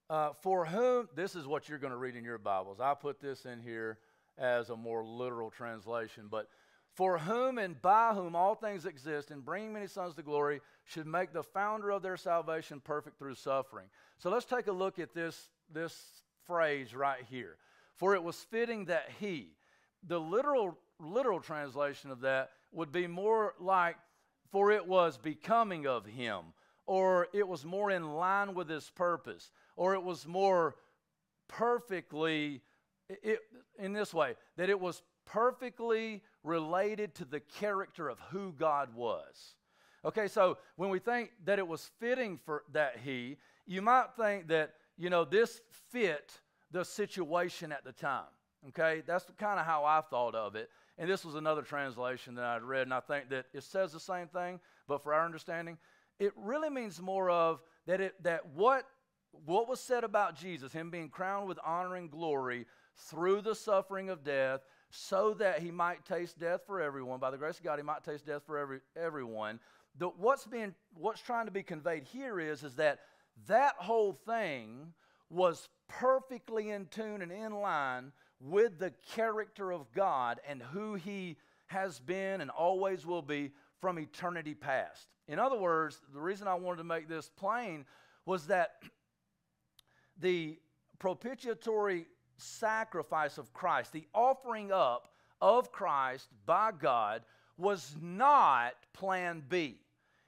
uh, 0.08 0.30
for 0.40 0.64
whom, 0.64 1.08
this 1.14 1.34
is 1.36 1.46
what 1.46 1.68
you're 1.68 1.78
going 1.78 1.92
to 1.92 1.96
read 1.96 2.16
in 2.16 2.24
your 2.24 2.38
Bibles. 2.38 2.80
I 2.80 2.94
put 2.94 3.20
this 3.20 3.44
in 3.44 3.60
here 3.60 3.98
as 4.38 4.70
a 4.70 4.76
more 4.76 5.04
literal 5.04 5.50
translation. 5.50 6.28
But 6.30 6.48
for 6.94 7.18
whom 7.18 7.58
and 7.58 7.80
by 7.80 8.12
whom 8.14 8.36
all 8.36 8.54
things 8.54 8.86
exist, 8.86 9.30
and 9.30 9.44
bringing 9.44 9.72
many 9.72 9.86
sons 9.86 10.14
to 10.14 10.22
glory, 10.22 10.60
should 10.84 11.06
make 11.06 11.32
the 11.32 11.42
founder 11.42 11.90
of 11.90 12.02
their 12.02 12.16
salvation 12.16 12.80
perfect 12.80 13.18
through 13.18 13.34
suffering. 13.34 13.86
So 14.18 14.30
let's 14.30 14.44
take 14.44 14.66
a 14.66 14.72
look 14.72 14.98
at 14.98 15.14
this, 15.14 15.48
this 15.72 15.96
phrase 16.46 16.94
right 16.94 17.24
here. 17.30 17.56
For 17.96 18.14
it 18.14 18.22
was 18.22 18.36
fitting 18.36 18.86
that 18.86 19.08
he, 19.20 19.50
the 20.06 20.18
literal, 20.18 20.78
literal 20.98 21.40
translation 21.40 22.10
of 22.10 22.20
that 22.20 22.50
would 22.72 22.92
be 22.92 23.06
more 23.06 23.54
like, 23.58 23.96
for 24.52 24.70
it 24.70 24.86
was 24.86 25.18
becoming 25.18 25.86
of 25.86 26.06
him, 26.06 26.52
or 26.86 27.28
it 27.32 27.48
was 27.48 27.64
more 27.64 27.90
in 27.90 28.14
line 28.14 28.54
with 28.54 28.68
his 28.68 28.90
purpose, 28.90 29.50
or 29.76 29.94
it 29.94 30.02
was 30.02 30.26
more 30.26 30.76
perfectly 31.48 32.60
it, 33.08 33.40
in 33.78 33.92
this 33.92 34.14
way 34.14 34.34
that 34.56 34.70
it 34.70 34.78
was 34.78 35.02
perfectly 35.24 36.22
related 36.44 37.14
to 37.14 37.24
the 37.24 37.40
character 37.40 38.08
of 38.08 38.18
who 38.30 38.52
God 38.52 38.94
was. 38.94 39.56
Okay, 40.04 40.28
so 40.28 40.58
when 40.76 40.90
we 40.90 40.98
think 40.98 41.30
that 41.44 41.58
it 41.58 41.66
was 41.66 41.90
fitting 42.00 42.38
for 42.44 42.64
that 42.72 42.96
he, 43.04 43.36
you 43.66 43.80
might 43.80 44.08
think 44.16 44.48
that, 44.48 44.74
you 44.98 45.10
know, 45.10 45.24
this 45.24 45.60
fit 45.90 46.40
the 46.72 46.84
situation 46.84 47.70
at 47.70 47.84
the 47.84 47.92
time. 47.92 48.24
Okay, 48.68 49.02
that's 49.06 49.26
kind 49.38 49.58
of 49.58 49.66
how 49.66 49.84
I 49.84 50.00
thought 50.00 50.34
of 50.34 50.56
it. 50.56 50.70
And 50.98 51.10
this 51.10 51.24
was 51.24 51.34
another 51.34 51.62
translation 51.62 52.34
that 52.34 52.44
I'd 52.44 52.62
read, 52.62 52.82
and 52.82 52.94
I 52.94 53.00
think 53.00 53.30
that 53.30 53.46
it 53.54 53.64
says 53.64 53.92
the 53.92 54.00
same 54.00 54.28
thing, 54.28 54.60
but 54.86 55.02
for 55.02 55.14
our 55.14 55.24
understanding, 55.24 55.78
it 56.18 56.32
really 56.36 56.70
means 56.70 57.00
more 57.00 57.30
of 57.30 57.62
that 57.86 58.00
it 58.00 58.22
that 58.22 58.46
what 58.54 58.86
what 59.46 59.68
was 59.68 59.80
said 59.80 60.04
about 60.04 60.36
Jesus, 60.36 60.72
him 60.72 60.90
being 60.90 61.08
crowned 61.08 61.48
with 61.48 61.58
honor 61.64 61.96
and 61.96 62.10
glory, 62.10 62.66
through 62.96 63.40
the 63.40 63.54
suffering 63.54 64.10
of 64.10 64.22
death 64.24 64.60
so 64.90 65.34
that 65.34 65.60
he 65.60 65.70
might 65.70 66.04
taste 66.04 66.38
death 66.38 66.60
for 66.66 66.80
everyone. 66.80 67.18
By 67.18 67.30
the 67.30 67.38
grace 67.38 67.58
of 67.58 67.64
God, 67.64 67.78
he 67.78 67.82
might 67.82 68.04
taste 68.04 68.26
death 68.26 68.42
for 68.44 68.58
every, 68.58 68.80
everyone. 68.94 69.58
The, 69.98 70.08
what's, 70.08 70.46
being, 70.46 70.74
what's 70.94 71.20
trying 71.20 71.46
to 71.46 71.50
be 71.50 71.62
conveyed 71.62 72.04
here 72.04 72.38
is, 72.38 72.62
is 72.62 72.76
that 72.76 73.00
that 73.46 73.74
whole 73.78 74.12
thing 74.12 74.92
was 75.30 75.68
perfectly 75.88 76.70
in 76.70 76.86
tune 76.86 77.22
and 77.22 77.32
in 77.32 77.54
line 77.54 78.12
with 78.42 78.78
the 78.78 78.92
character 79.14 79.72
of 79.72 79.90
God 79.92 80.40
and 80.46 80.62
who 80.62 80.94
he 80.94 81.36
has 81.66 82.00
been 82.00 82.40
and 82.40 82.50
always 82.50 83.06
will 83.06 83.22
be 83.22 83.52
from 83.80 83.98
eternity 83.98 84.54
past. 84.54 85.08
In 85.28 85.38
other 85.38 85.56
words, 85.56 86.00
the 86.12 86.20
reason 86.20 86.48
I 86.48 86.54
wanted 86.54 86.78
to 86.78 86.84
make 86.84 87.08
this 87.08 87.28
plain 87.28 87.84
was 88.26 88.46
that 88.48 88.82
the 90.20 90.58
propitiatory 90.98 92.06
sacrifice 92.36 93.38
of 93.38 93.52
Christ, 93.52 93.92
the 93.92 94.06
offering 94.14 94.72
up 94.72 95.08
of 95.40 95.72
Christ 95.72 96.28
by 96.44 96.72
God, 96.78 97.22
was 97.56 97.94
not 98.00 98.74
plan 98.92 99.42
B. 99.48 99.78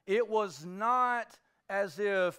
It 0.07 0.29
was 0.29 0.65
not 0.65 1.39
as 1.69 1.99
if 1.99 2.39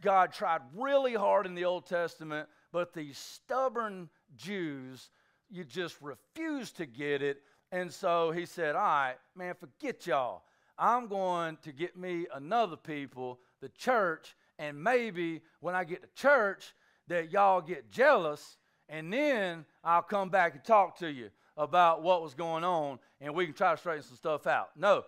God 0.00 0.32
tried 0.32 0.62
really 0.76 1.14
hard 1.14 1.46
in 1.46 1.54
the 1.54 1.64
Old 1.64 1.86
Testament, 1.86 2.48
but 2.72 2.94
the 2.94 3.12
stubborn 3.12 4.08
Jews, 4.36 5.10
you 5.50 5.64
just 5.64 5.96
refuse 6.00 6.70
to 6.72 6.86
get 6.86 7.22
it. 7.22 7.42
And 7.72 7.92
so 7.92 8.30
he 8.30 8.46
said, 8.46 8.76
All 8.76 8.82
right, 8.82 9.16
man, 9.36 9.54
forget 9.54 10.06
y'all. 10.06 10.42
I'm 10.78 11.06
going 11.06 11.58
to 11.62 11.72
get 11.72 11.96
me 11.96 12.26
another 12.34 12.76
people, 12.76 13.38
the 13.60 13.68
church, 13.68 14.34
and 14.58 14.82
maybe 14.82 15.42
when 15.60 15.74
I 15.74 15.84
get 15.84 16.02
to 16.02 16.08
church, 16.20 16.74
that 17.08 17.30
y'all 17.30 17.60
get 17.60 17.90
jealous 17.90 18.56
and 18.88 19.12
then 19.12 19.64
I'll 19.82 20.02
come 20.02 20.28
back 20.30 20.54
and 20.54 20.64
talk 20.64 20.98
to 20.98 21.10
you 21.10 21.30
about 21.56 22.02
what 22.02 22.22
was 22.22 22.34
going 22.34 22.64
on 22.64 22.98
and 23.20 23.34
we 23.34 23.46
can 23.46 23.54
try 23.54 23.72
to 23.72 23.76
straighten 23.76 24.02
some 24.02 24.16
stuff 24.16 24.46
out. 24.46 24.70
No, 24.76 25.04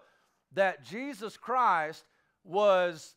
that 0.55 0.85
Jesus 0.85 1.37
Christ 1.37 2.05
was 2.45 3.15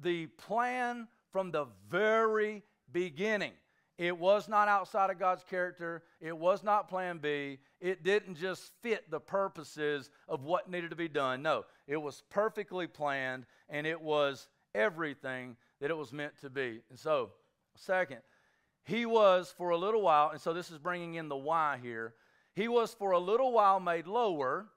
the 0.00 0.26
plan 0.26 1.08
from 1.32 1.50
the 1.50 1.66
very 1.88 2.62
beginning. 2.92 3.52
It 4.00 4.16
was 4.16 4.48
not 4.48 4.66
outside 4.66 5.10
of 5.10 5.18
God's 5.18 5.44
character. 5.44 6.02
It 6.22 6.34
was 6.34 6.64
not 6.64 6.88
plan 6.88 7.18
B. 7.18 7.58
It 7.82 8.02
didn't 8.02 8.36
just 8.36 8.72
fit 8.82 9.10
the 9.10 9.20
purposes 9.20 10.08
of 10.26 10.42
what 10.42 10.70
needed 10.70 10.88
to 10.88 10.96
be 10.96 11.06
done. 11.06 11.42
No, 11.42 11.66
it 11.86 11.98
was 11.98 12.22
perfectly 12.30 12.86
planned 12.86 13.44
and 13.68 13.86
it 13.86 14.00
was 14.00 14.48
everything 14.74 15.54
that 15.82 15.90
it 15.90 15.96
was 15.98 16.14
meant 16.14 16.32
to 16.40 16.48
be. 16.48 16.80
And 16.88 16.98
so, 16.98 17.32
second, 17.76 18.20
he 18.84 19.04
was 19.04 19.52
for 19.58 19.68
a 19.68 19.76
little 19.76 20.00
while, 20.00 20.30
and 20.30 20.40
so 20.40 20.54
this 20.54 20.70
is 20.70 20.78
bringing 20.78 21.16
in 21.16 21.28
the 21.28 21.36
why 21.36 21.78
here. 21.82 22.14
He 22.54 22.68
was 22.68 22.94
for 22.94 23.10
a 23.10 23.18
little 23.18 23.52
while 23.52 23.80
made 23.80 24.06
lower 24.06 24.68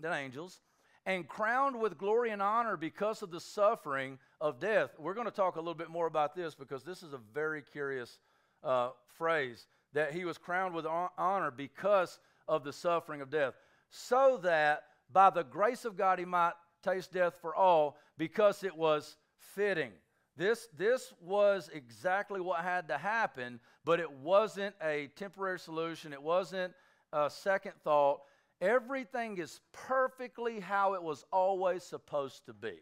than 0.00 0.14
angels 0.14 0.60
and 1.04 1.28
crowned 1.28 1.78
with 1.78 1.98
glory 1.98 2.30
and 2.30 2.40
honor 2.40 2.78
because 2.78 3.20
of 3.20 3.30
the 3.30 3.40
suffering 3.40 4.18
of 4.40 4.58
death. 4.58 4.90
We're 4.98 5.12
going 5.12 5.26
to 5.26 5.30
talk 5.30 5.56
a 5.56 5.60
little 5.60 5.74
bit 5.74 5.90
more 5.90 6.06
about 6.06 6.34
this 6.34 6.54
because 6.54 6.84
this 6.84 7.02
is 7.02 7.12
a 7.12 7.20
very 7.34 7.60
curious 7.60 8.18
uh, 8.62 8.90
phrase 9.16 9.66
that 9.92 10.12
he 10.12 10.24
was 10.24 10.38
crowned 10.38 10.74
with 10.74 10.86
honor 10.86 11.50
because 11.50 12.18
of 12.48 12.64
the 12.64 12.72
suffering 12.72 13.20
of 13.20 13.30
death, 13.30 13.54
so 13.90 14.38
that 14.42 14.84
by 15.12 15.30
the 15.30 15.44
grace 15.44 15.84
of 15.84 15.96
God 15.96 16.18
he 16.18 16.24
might 16.24 16.52
taste 16.82 17.12
death 17.12 17.38
for 17.40 17.54
all 17.54 17.96
because 18.18 18.62
it 18.62 18.76
was 18.76 19.16
fitting. 19.54 19.92
This, 20.36 20.68
this 20.76 21.14
was 21.20 21.70
exactly 21.72 22.40
what 22.40 22.60
had 22.60 22.88
to 22.88 22.98
happen, 22.98 23.58
but 23.84 24.00
it 24.00 24.10
wasn't 24.10 24.74
a 24.82 25.08
temporary 25.16 25.58
solution. 25.58 26.12
It 26.12 26.22
wasn't 26.22 26.74
a 27.12 27.30
second 27.30 27.72
thought. 27.82 28.20
Everything 28.60 29.38
is 29.38 29.60
perfectly 29.72 30.60
how 30.60 30.94
it 30.94 31.02
was 31.02 31.24
always 31.32 31.82
supposed 31.84 32.44
to 32.46 32.52
be. 32.52 32.74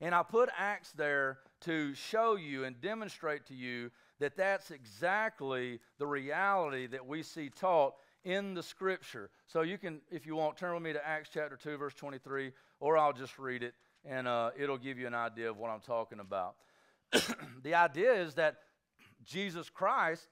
And 0.00 0.14
I 0.14 0.24
put 0.24 0.50
Acts 0.58 0.92
there 0.92 1.38
to 1.62 1.94
show 1.94 2.34
you 2.36 2.64
and 2.64 2.80
demonstrate 2.80 3.46
to 3.46 3.54
you 3.54 3.90
that 4.24 4.38
that's 4.38 4.70
exactly 4.70 5.78
the 5.98 6.06
reality 6.06 6.86
that 6.86 7.06
we 7.06 7.22
see 7.22 7.50
taught 7.50 7.92
in 8.24 8.54
the 8.54 8.62
scripture. 8.62 9.28
So 9.46 9.60
you 9.60 9.76
can, 9.76 10.00
if 10.10 10.24
you 10.24 10.34
want, 10.34 10.56
turn 10.56 10.72
with 10.72 10.82
me 10.82 10.94
to 10.94 11.06
Acts 11.06 11.28
chapter 11.30 11.58
2, 11.62 11.76
verse 11.76 11.92
23, 11.92 12.52
or 12.80 12.96
I'll 12.96 13.12
just 13.12 13.38
read 13.38 13.62
it 13.62 13.74
and 14.02 14.26
uh, 14.26 14.50
it'll 14.58 14.78
give 14.78 14.98
you 14.98 15.06
an 15.06 15.14
idea 15.14 15.50
of 15.50 15.58
what 15.58 15.70
I'm 15.70 15.80
talking 15.80 16.20
about. 16.20 16.54
the 17.62 17.74
idea 17.74 18.14
is 18.14 18.32
that 18.36 18.56
Jesus 19.26 19.68
Christ 19.68 20.26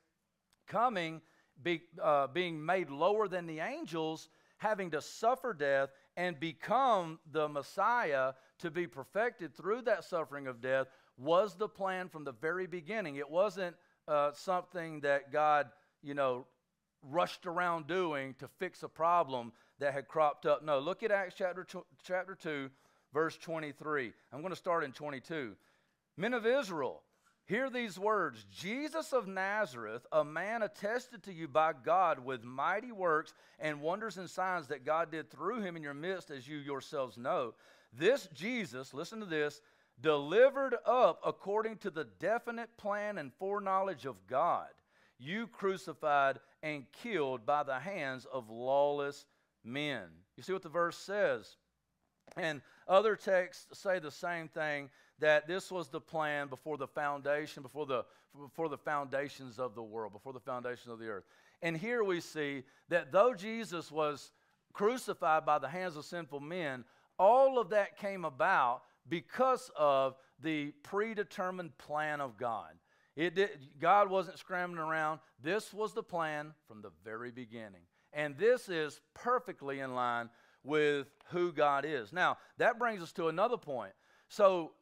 coming, 0.66 1.20
be, 1.62 1.82
uh, 2.02 2.28
being 2.28 2.64
made 2.64 2.88
lower 2.88 3.28
than 3.28 3.46
the 3.46 3.60
angels, 3.60 4.30
having 4.56 4.90
to 4.92 5.02
suffer 5.02 5.52
death 5.52 5.90
and 6.16 6.40
become 6.40 7.18
the 7.30 7.46
Messiah 7.46 8.32
to 8.60 8.70
be 8.70 8.86
perfected 8.86 9.54
through 9.54 9.82
that 9.82 10.04
suffering 10.04 10.46
of 10.46 10.62
death 10.62 10.86
was 11.22 11.54
the 11.54 11.68
plan 11.68 12.08
from 12.08 12.24
the 12.24 12.32
very 12.32 12.66
beginning. 12.66 13.16
It 13.16 13.30
wasn't 13.30 13.76
uh, 14.08 14.32
something 14.32 15.00
that 15.00 15.32
God, 15.32 15.68
you 16.02 16.14
know, 16.14 16.46
rushed 17.02 17.46
around 17.46 17.86
doing 17.86 18.34
to 18.38 18.48
fix 18.58 18.82
a 18.82 18.88
problem 18.88 19.52
that 19.78 19.92
had 19.92 20.08
cropped 20.08 20.46
up. 20.46 20.64
No, 20.64 20.78
look 20.78 21.02
at 21.02 21.10
Acts 21.10 21.34
chapter, 21.36 21.66
chapter 22.04 22.34
2, 22.34 22.70
verse 23.12 23.36
23. 23.36 24.12
I'm 24.32 24.40
going 24.40 24.52
to 24.52 24.56
start 24.56 24.84
in 24.84 24.92
22. 24.92 25.56
Men 26.16 26.34
of 26.34 26.46
Israel, 26.46 27.02
hear 27.46 27.70
these 27.70 27.98
words 27.98 28.46
Jesus 28.50 29.12
of 29.12 29.26
Nazareth, 29.26 30.06
a 30.12 30.24
man 30.24 30.62
attested 30.62 31.22
to 31.24 31.32
you 31.32 31.48
by 31.48 31.72
God 31.72 32.24
with 32.24 32.44
mighty 32.44 32.92
works 32.92 33.34
and 33.58 33.80
wonders 33.80 34.18
and 34.18 34.28
signs 34.28 34.68
that 34.68 34.84
God 34.84 35.10
did 35.10 35.30
through 35.30 35.62
him 35.62 35.76
in 35.76 35.82
your 35.82 35.94
midst, 35.94 36.30
as 36.30 36.46
you 36.46 36.58
yourselves 36.58 37.16
know. 37.16 37.54
This 37.92 38.28
Jesus, 38.32 38.94
listen 38.94 39.20
to 39.20 39.26
this, 39.26 39.60
delivered 40.02 40.76
up 40.84 41.20
according 41.24 41.76
to 41.78 41.90
the 41.90 42.06
definite 42.18 42.76
plan 42.76 43.18
and 43.18 43.32
foreknowledge 43.38 44.04
of 44.04 44.16
God, 44.26 44.68
you 45.18 45.46
crucified 45.46 46.40
and 46.62 46.84
killed 47.02 47.46
by 47.46 47.62
the 47.62 47.78
hands 47.78 48.26
of 48.32 48.50
lawless 48.50 49.24
men. 49.64 50.04
You 50.36 50.42
see 50.42 50.52
what 50.52 50.62
the 50.62 50.68
verse 50.68 50.96
says? 50.96 51.56
And 52.36 52.60
other 52.88 53.16
texts 53.16 53.80
say 53.80 53.98
the 53.98 54.10
same 54.10 54.48
thing 54.48 54.90
that 55.18 55.46
this 55.46 55.70
was 55.70 55.88
the 55.88 56.00
plan 56.00 56.48
before 56.48 56.76
the 56.76 56.88
foundation, 56.88 57.62
before 57.62 57.86
the, 57.86 58.04
before 58.40 58.68
the 58.68 58.78
foundations 58.78 59.58
of 59.58 59.74
the 59.74 59.82
world, 59.82 60.12
before 60.12 60.32
the 60.32 60.40
foundations 60.40 60.92
of 60.92 60.98
the 60.98 61.08
earth. 61.08 61.24
And 61.62 61.76
here 61.76 62.02
we 62.02 62.20
see 62.20 62.64
that 62.88 63.12
though 63.12 63.34
Jesus 63.34 63.92
was 63.92 64.32
crucified 64.72 65.46
by 65.46 65.58
the 65.58 65.68
hands 65.68 65.96
of 65.96 66.04
sinful 66.04 66.40
men, 66.40 66.84
all 67.18 67.58
of 67.58 67.70
that 67.70 67.96
came 67.96 68.24
about 68.24 68.82
because 69.08 69.70
of 69.76 70.16
the 70.40 70.72
predetermined 70.82 71.76
plan 71.78 72.20
of 72.20 72.36
God. 72.36 72.72
It 73.14 73.34
did, 73.34 73.50
God 73.80 74.10
wasn't 74.10 74.38
scrambling 74.38 74.80
around. 74.80 75.20
This 75.42 75.72
was 75.72 75.92
the 75.92 76.02
plan 76.02 76.54
from 76.66 76.82
the 76.82 76.92
very 77.04 77.30
beginning. 77.30 77.82
And 78.12 78.36
this 78.36 78.68
is 78.68 79.00
perfectly 79.14 79.80
in 79.80 79.94
line 79.94 80.30
with 80.64 81.08
who 81.30 81.52
God 81.52 81.84
is. 81.86 82.12
Now, 82.12 82.38
that 82.58 82.78
brings 82.78 83.02
us 83.02 83.12
to 83.12 83.28
another 83.28 83.56
point. 83.56 83.92
So, 84.28 84.72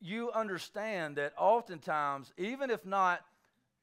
you 0.00 0.30
understand 0.32 1.16
that 1.16 1.34
oftentimes, 1.36 2.32
even 2.38 2.70
if 2.70 2.86
not 2.86 3.20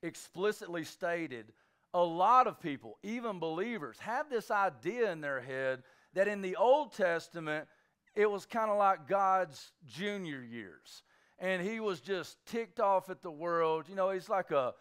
explicitly 0.02 0.84
stated, 0.84 1.54
a 1.94 2.04
lot 2.04 2.48
of 2.48 2.60
people, 2.60 2.98
even 3.04 3.40
believers, 3.40 3.98
have 4.00 4.30
this 4.30 4.50
idea 4.50 5.12
in 5.12 5.22
their 5.22 5.42
head 5.42 5.84
that 6.14 6.28
in 6.28 6.42
the 6.42 6.56
Old 6.56 6.94
Testament, 6.94 7.68
it 8.18 8.30
was 8.30 8.48
kind 8.48 8.72
of 8.72 8.80
like 8.80 9.08
God's 9.08 9.72
junior 9.86 10.42
years. 10.42 11.04
And 11.38 11.62
he 11.62 11.80
was 11.80 12.00
just 12.00 12.44
ticked 12.48 12.80
off 12.80 13.12
at 13.12 13.22
the 13.22 13.30
world. 13.30 13.86
You 13.88 13.96
know, 13.96 14.10
he's 14.10 14.28
like 14.28 14.50
a, 14.50 14.74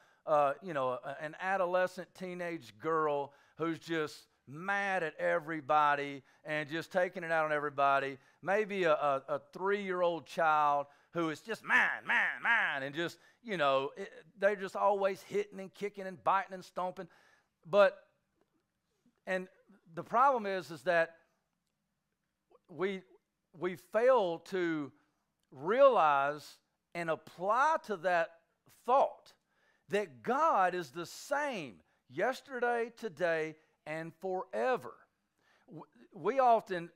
you 0.63 0.73
know, 0.73 0.99
a, 1.05 1.17
an 1.21 1.37
adolescent 1.39 2.09
teenage 2.19 2.73
girl 2.81 3.35
who's 3.59 3.79
just 3.79 4.17
mad 4.49 5.03
at 5.03 5.15
everybody 5.19 6.23
and 6.47 6.67
just 6.67 6.91
taking 6.91 7.25
it 7.25 7.31
out 7.31 7.45
on 7.45 7.53
everybody. 7.53 8.17
Maybe 8.43 8.85
a, 8.85 8.95
a, 8.95 9.23
a 9.29 9.41
three 9.53 9.83
year 9.83 10.01
old 10.01 10.25
child 10.25 10.87
who 11.13 11.29
is 11.29 11.41
just 11.41 11.63
mine, 11.63 12.07
mine, 12.07 12.43
mine, 12.43 12.85
and 12.85 12.95
just, 12.95 13.19
you 13.45 13.59
know, 13.59 13.91
it, 13.99 14.11
they're 14.39 14.57
just 14.57 14.77
always 14.77 15.21
hitting 15.23 15.61
and 15.61 15.73
kicking 15.75 16.07
and 16.07 16.25
biting 16.25 16.55
and 16.55 16.65
stomping. 16.65 17.09
But, 17.69 17.99
and 19.27 19.47
the 19.95 20.03
problem 20.03 20.47
is, 20.47 20.71
is 20.71 20.83
that 20.83 21.17
we, 22.71 23.03
we 23.59 23.77
fail 23.77 24.39
to 24.51 24.93
realize 25.51 26.59
and 26.95 27.11
apply 27.11 27.77
to 27.87 27.97
that 27.99 28.31
thought 28.85 29.33
that 29.89 30.23
God 30.23 30.75
is 30.75 30.91
the 30.91 31.07
same 31.07 31.77
yesterday, 32.11 32.93
today, 32.97 33.55
and 33.87 34.13
forever. 34.21 34.95
We 36.13 36.39
often, 36.39 36.91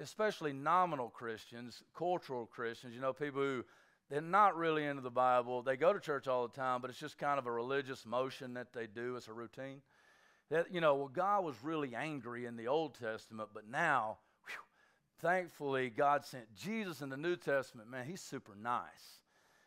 especially 0.00 0.52
nominal 0.52 1.08
Christians, 1.08 1.82
cultural 1.96 2.46
Christians, 2.46 2.94
you 2.94 3.00
know, 3.00 3.12
people 3.12 3.42
who 3.42 3.64
they're 4.10 4.20
not 4.20 4.56
really 4.56 4.84
into 4.84 5.02
the 5.02 5.10
Bible, 5.10 5.62
they 5.62 5.76
go 5.76 5.92
to 5.92 5.98
church 5.98 6.28
all 6.28 6.46
the 6.46 6.54
time, 6.54 6.80
but 6.80 6.90
it's 6.90 6.98
just 6.98 7.18
kind 7.18 7.38
of 7.38 7.46
a 7.46 7.52
religious 7.52 8.06
motion 8.06 8.54
that 8.54 8.72
they 8.72 8.86
do, 8.86 9.16
it's 9.16 9.26
a 9.28 9.32
routine. 9.32 9.82
That, 10.50 10.72
you 10.72 10.80
know, 10.80 10.94
well, 10.94 11.08
God 11.08 11.44
was 11.44 11.56
really 11.62 11.94
angry 11.96 12.46
in 12.46 12.56
the 12.56 12.68
Old 12.68 12.94
Testament, 12.94 13.48
but 13.52 13.68
now, 13.68 14.18
thankfully, 15.20 15.90
God 15.90 16.24
sent 16.24 16.54
Jesus 16.54 17.02
in 17.02 17.08
the 17.08 17.16
New 17.16 17.36
Testament. 17.36 17.90
Man, 17.90 18.06
he's 18.06 18.20
super 18.20 18.54
nice. 18.60 19.20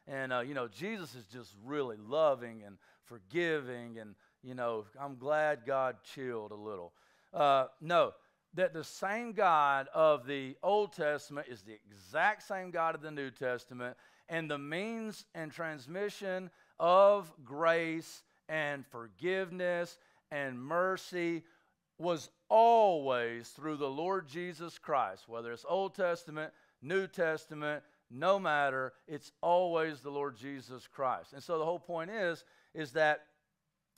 And, 0.08 0.34
uh, 0.34 0.40
you 0.40 0.54
know, 0.54 0.68
Jesus 0.68 1.16
is 1.16 1.26
just 1.26 1.54
really 1.64 1.98
loving 1.98 2.64
and 2.66 2.78
forgiving 3.06 4.00
and 4.00 4.16
you 4.44 4.56
know, 4.56 4.86
I'm 5.00 5.18
glad 5.18 5.66
God 5.66 5.98
chilled 6.04 6.52
a 6.52 6.56
little. 6.56 6.94
Uh, 7.34 7.66
no, 7.82 8.14
that 8.54 8.74
the 8.74 8.84
same 8.84 9.34
God 9.34 9.88
of 9.94 10.26
the 10.26 10.56
Old 10.64 10.94
Testament 10.94 11.48
is 11.50 11.62
the 11.62 11.78
exact 11.92 12.44
same 12.44 12.72
God 12.72 12.96
of 12.96 13.02
the 13.02 13.12
New 13.12 13.32
Testament, 13.32 13.98
and 14.30 14.50
the 14.50 14.58
means 14.58 15.26
and 15.36 15.52
transmission 15.52 16.50
of 16.80 17.32
grace 17.44 18.24
and 18.48 18.86
forgiveness 18.88 19.98
and 20.32 20.60
mercy 20.60 21.44
was 22.00 22.30
always 22.50 23.50
through 23.50 23.78
the 23.78 23.90
Lord 23.90 24.28
Jesus 24.28 24.80
Christ, 24.80 25.28
whether 25.28 25.52
it's 25.52 25.66
Old 25.68 25.94
Testament, 25.94 26.54
New 26.82 27.08
Testament, 27.08 27.84
no 28.10 28.40
matter, 28.40 28.94
it's 29.08 29.32
always 29.42 30.00
the 30.00 30.10
Lord 30.10 30.36
Jesus 30.36 30.88
Christ. 30.88 31.34
And 31.34 31.44
so 31.44 31.60
the 31.60 31.66
whole 31.66 31.80
point 31.80 32.10
is, 32.10 32.44
is 32.74 32.94
that 32.94 33.26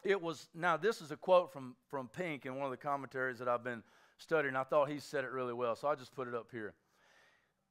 it 0.03 0.21
was 0.21 0.47
now 0.55 0.77
this 0.77 0.99
is 1.01 1.11
a 1.11 1.15
quote 1.15 1.53
from 1.53 1.75
from 1.89 2.07
pink 2.07 2.45
in 2.45 2.55
one 2.55 2.65
of 2.65 2.71
the 2.71 2.77
commentaries 2.77 3.37
that 3.37 3.47
i've 3.47 3.63
been 3.63 3.83
studying. 4.17 4.55
I 4.55 4.63
thought 4.63 4.89
he 4.89 4.99
said 4.99 5.23
it 5.23 5.31
really 5.31 5.53
well 5.53 5.75
so 5.75 5.87
i 5.87 5.95
just 5.95 6.15
put 6.15 6.27
it 6.27 6.35
up 6.35 6.47
here. 6.51 6.73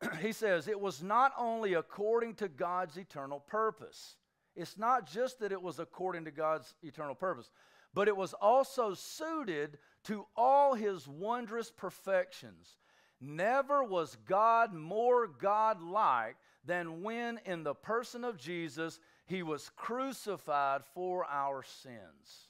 He 0.21 0.33
says 0.33 0.69
it 0.69 0.81
was 0.81 1.03
not 1.03 1.33
only 1.37 1.75
according 1.75 2.35
to 2.37 2.49
god's 2.49 2.97
eternal 2.97 3.41
purpose. 3.41 4.17
It's 4.57 4.77
not 4.77 5.07
just 5.07 5.41
that 5.41 5.53
it 5.53 5.61
was 5.61 5.79
according 5.79 6.25
to 6.27 6.31
god's 6.31 6.75
eternal 6.83 7.15
purpose 7.15 7.51
but 7.95 8.09
it 8.09 8.17
was 8.17 8.35
also 8.35 8.95
suited 8.95 9.79
to 10.05 10.27
all 10.37 10.75
his 10.75 11.07
wondrous 11.07 11.71
perfections 11.71 12.77
never 13.21 13.85
was 13.85 14.17
god 14.27 14.73
more 14.73 15.27
god-like 15.27 16.37
than 16.65 17.03
when 17.03 17.39
in 17.45 17.63
the 17.63 17.75
person 17.75 18.25
of 18.25 18.39
jesus 18.39 18.99
he 19.31 19.45
was 19.45 19.71
crucified 19.77 20.83
for 20.93 21.25
our 21.25 21.63
sins. 21.63 22.49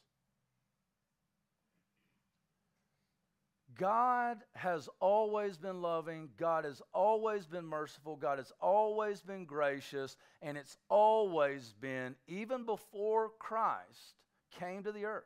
God 3.77 4.39
has 4.55 4.89
always 4.99 5.59
been 5.59 5.83
loving. 5.83 6.31
God 6.39 6.65
has 6.65 6.81
always 6.95 7.47
been 7.47 7.67
merciful. 7.67 8.17
God 8.17 8.39
has 8.39 8.51
always 8.63 9.21
been 9.21 9.45
gracious. 9.45 10.17
And 10.41 10.57
it's 10.57 10.79
always 10.89 11.75
been, 11.83 12.15
even 12.27 12.65
before 12.65 13.29
Christ 13.39 14.15
came 14.59 14.83
to 14.83 14.93
the 14.93 15.05
earth, 15.05 15.25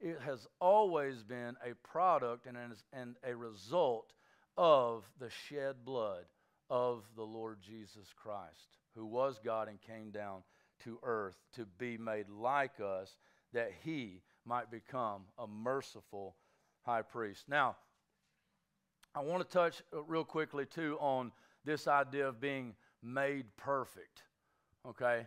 it 0.00 0.18
has 0.24 0.46
always 0.60 1.22
been 1.22 1.56
a 1.64 1.74
product 1.86 2.46
and, 2.46 2.56
and 2.92 3.16
a 3.24 3.34
result 3.34 4.12
of 4.56 5.04
the 5.18 5.30
shed 5.30 5.76
blood 5.84 6.24
of 6.70 7.02
the 7.16 7.22
Lord 7.22 7.58
Jesus 7.60 8.08
Christ, 8.20 8.78
who 8.94 9.06
was 9.06 9.40
God 9.44 9.68
and 9.68 9.80
came 9.80 10.10
down 10.10 10.42
to 10.84 10.98
earth 11.02 11.36
to 11.54 11.66
be 11.78 11.96
made 11.98 12.28
like 12.28 12.80
us, 12.80 13.16
that 13.52 13.72
he 13.82 14.22
might 14.44 14.70
become 14.70 15.22
a 15.38 15.46
merciful 15.46 16.36
high 16.82 17.02
priest. 17.02 17.44
Now, 17.48 17.76
I 19.14 19.20
want 19.20 19.42
to 19.42 19.48
touch 19.48 19.82
real 20.06 20.24
quickly 20.24 20.66
too 20.66 20.96
on 21.00 21.32
this 21.64 21.88
idea 21.88 22.28
of 22.28 22.40
being 22.40 22.74
made 23.02 23.46
perfect. 23.56 24.22
Okay? 24.86 25.26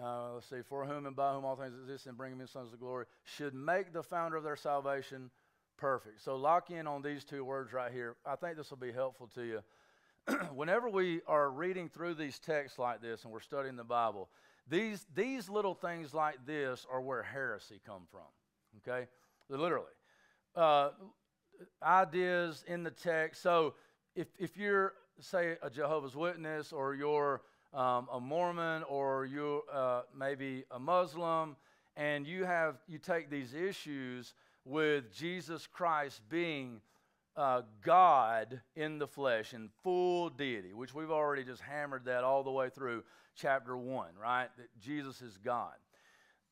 Uh, 0.00 0.34
let's 0.34 0.48
see, 0.48 0.62
for 0.68 0.84
whom 0.84 1.06
and 1.06 1.16
by 1.16 1.32
whom 1.32 1.44
all 1.44 1.56
things 1.56 1.74
exist 1.74 2.06
and 2.06 2.16
bring 2.16 2.32
him 2.32 2.40
in 2.40 2.46
sons 2.46 2.72
of 2.72 2.78
glory, 2.78 3.06
should 3.24 3.54
make 3.54 3.92
the 3.92 4.02
founder 4.02 4.36
of 4.36 4.44
their 4.44 4.56
salvation 4.56 5.30
perfect. 5.76 6.22
So 6.22 6.36
lock 6.36 6.70
in 6.70 6.86
on 6.86 7.02
these 7.02 7.24
two 7.24 7.44
words 7.44 7.72
right 7.72 7.90
here. 7.90 8.16
I 8.24 8.36
think 8.36 8.56
this 8.56 8.70
will 8.70 8.78
be 8.78 8.92
helpful 8.92 9.28
to 9.34 9.42
you. 9.42 9.60
Whenever 10.54 10.88
we 10.88 11.20
are 11.26 11.50
reading 11.50 11.88
through 11.88 12.14
these 12.14 12.38
texts 12.38 12.78
like 12.78 13.00
this 13.00 13.24
and 13.24 13.32
we're 13.32 13.40
studying 13.40 13.76
the 13.76 13.84
Bible, 13.84 14.28
these, 14.68 15.06
these 15.14 15.48
little 15.48 15.74
things 15.74 16.14
like 16.14 16.44
this 16.46 16.86
are 16.92 17.00
where 17.00 17.22
heresy 17.22 17.80
come 17.84 18.02
from. 18.10 18.20
Okay? 18.78 19.08
Literally. 19.48 19.86
Uh, 20.54 20.90
ideas 21.82 22.64
in 22.68 22.82
the 22.82 22.90
text. 22.90 23.42
So 23.42 23.74
if, 24.14 24.28
if 24.38 24.56
you're, 24.56 24.92
say, 25.20 25.56
a 25.62 25.70
Jehovah's 25.70 26.14
Witness 26.14 26.72
or 26.72 26.94
you're 26.94 27.42
um, 27.74 28.08
a 28.12 28.20
Mormon 28.20 28.82
or 28.84 29.26
you're 29.26 29.62
uh, 29.72 30.02
maybe 30.16 30.64
a 30.70 30.78
Muslim, 30.78 31.56
and 31.96 32.26
you 32.26 32.44
have 32.44 32.76
you 32.86 32.98
take 32.98 33.30
these 33.30 33.54
issues 33.54 34.34
with 34.64 35.12
Jesus 35.12 35.66
Christ 35.66 36.20
being 36.28 36.80
uh, 37.36 37.62
God 37.84 38.60
in 38.74 38.98
the 38.98 39.06
flesh 39.06 39.54
in 39.54 39.70
full 39.82 40.28
deity, 40.28 40.72
which 40.72 40.94
we've 40.94 41.10
already 41.10 41.44
just 41.44 41.62
hammered 41.62 42.04
that 42.06 42.24
all 42.24 42.42
the 42.42 42.50
way 42.50 42.68
through 42.68 43.04
chapter 43.36 43.76
one, 43.76 44.10
right? 44.20 44.48
That 44.56 44.68
Jesus 44.80 45.22
is 45.22 45.38
God. 45.38 45.74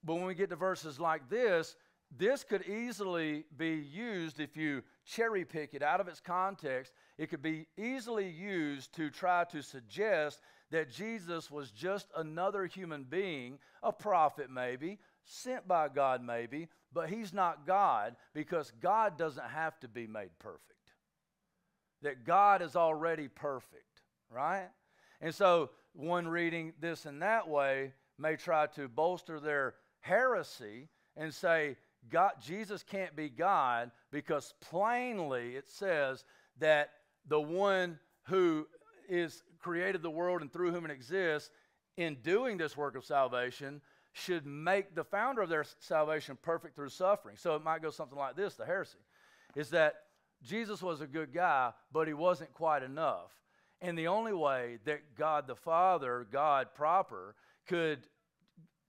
But 0.04 0.14
when 0.14 0.26
we 0.26 0.34
get 0.34 0.50
to 0.50 0.56
verses 0.56 1.00
like 1.00 1.28
this, 1.28 1.74
this 2.16 2.44
could 2.44 2.62
easily 2.66 3.44
be 3.56 3.74
used 3.74 4.38
if 4.38 4.56
you 4.56 4.82
cherry 5.04 5.44
pick 5.44 5.74
it 5.74 5.82
out 5.82 6.00
of 6.00 6.06
its 6.06 6.20
context. 6.20 6.92
It 7.18 7.30
could 7.30 7.42
be 7.42 7.66
easily 7.76 8.28
used 8.28 8.94
to 8.94 9.10
try 9.10 9.44
to 9.50 9.62
suggest 9.62 10.40
that 10.70 10.90
Jesus 10.90 11.50
was 11.50 11.70
just 11.70 12.08
another 12.16 12.66
human 12.66 13.04
being, 13.04 13.58
a 13.82 13.92
prophet 13.92 14.50
maybe, 14.50 14.98
sent 15.24 15.66
by 15.66 15.88
God 15.88 16.22
maybe, 16.22 16.68
but 16.92 17.08
he's 17.08 17.32
not 17.32 17.66
God 17.66 18.16
because 18.34 18.72
God 18.80 19.18
doesn't 19.18 19.48
have 19.48 19.78
to 19.80 19.88
be 19.88 20.06
made 20.06 20.30
perfect. 20.38 20.62
That 22.02 22.24
God 22.24 22.62
is 22.62 22.76
already 22.76 23.28
perfect, 23.28 24.02
right? 24.30 24.68
And 25.20 25.34
so 25.34 25.70
one 25.92 26.28
reading 26.28 26.74
this 26.80 27.06
in 27.06 27.20
that 27.20 27.48
way 27.48 27.92
may 28.18 28.36
try 28.36 28.66
to 28.68 28.88
bolster 28.88 29.40
their 29.40 29.74
heresy 30.00 30.88
and 31.16 31.32
say, 31.32 31.76
God, 32.10 32.32
Jesus 32.40 32.82
can't 32.82 33.16
be 33.16 33.28
God 33.28 33.90
because 34.12 34.54
plainly 34.60 35.56
it 35.56 35.68
says 35.68 36.24
that 36.58 36.90
the 37.26 37.40
one 37.40 37.98
who 38.24 38.66
is 39.08 39.42
created 39.66 40.00
the 40.00 40.08
world 40.08 40.42
and 40.42 40.52
through 40.52 40.70
whom 40.70 40.84
it 40.84 40.92
exists 40.92 41.50
in 41.96 42.14
doing 42.22 42.56
this 42.56 42.76
work 42.76 42.94
of 42.94 43.04
salvation 43.04 43.80
should 44.12 44.46
make 44.46 44.94
the 44.94 45.02
founder 45.02 45.42
of 45.42 45.48
their 45.48 45.64
salvation 45.80 46.38
perfect 46.40 46.76
through 46.76 46.88
suffering. 46.88 47.34
So 47.36 47.56
it 47.56 47.64
might 47.64 47.82
go 47.82 47.90
something 47.90 48.16
like 48.16 48.36
this 48.36 48.54
the 48.54 48.64
heresy 48.64 48.98
is 49.56 49.70
that 49.70 49.94
Jesus 50.44 50.82
was 50.82 51.00
a 51.00 51.06
good 51.06 51.34
guy, 51.34 51.72
but 51.92 52.06
he 52.06 52.14
wasn't 52.14 52.54
quite 52.54 52.84
enough. 52.84 53.32
And 53.80 53.98
the 53.98 54.06
only 54.06 54.32
way 54.32 54.78
that 54.84 55.16
God 55.16 55.48
the 55.48 55.56
Father, 55.56 56.28
God 56.30 56.68
proper, 56.72 57.34
could, 57.66 58.06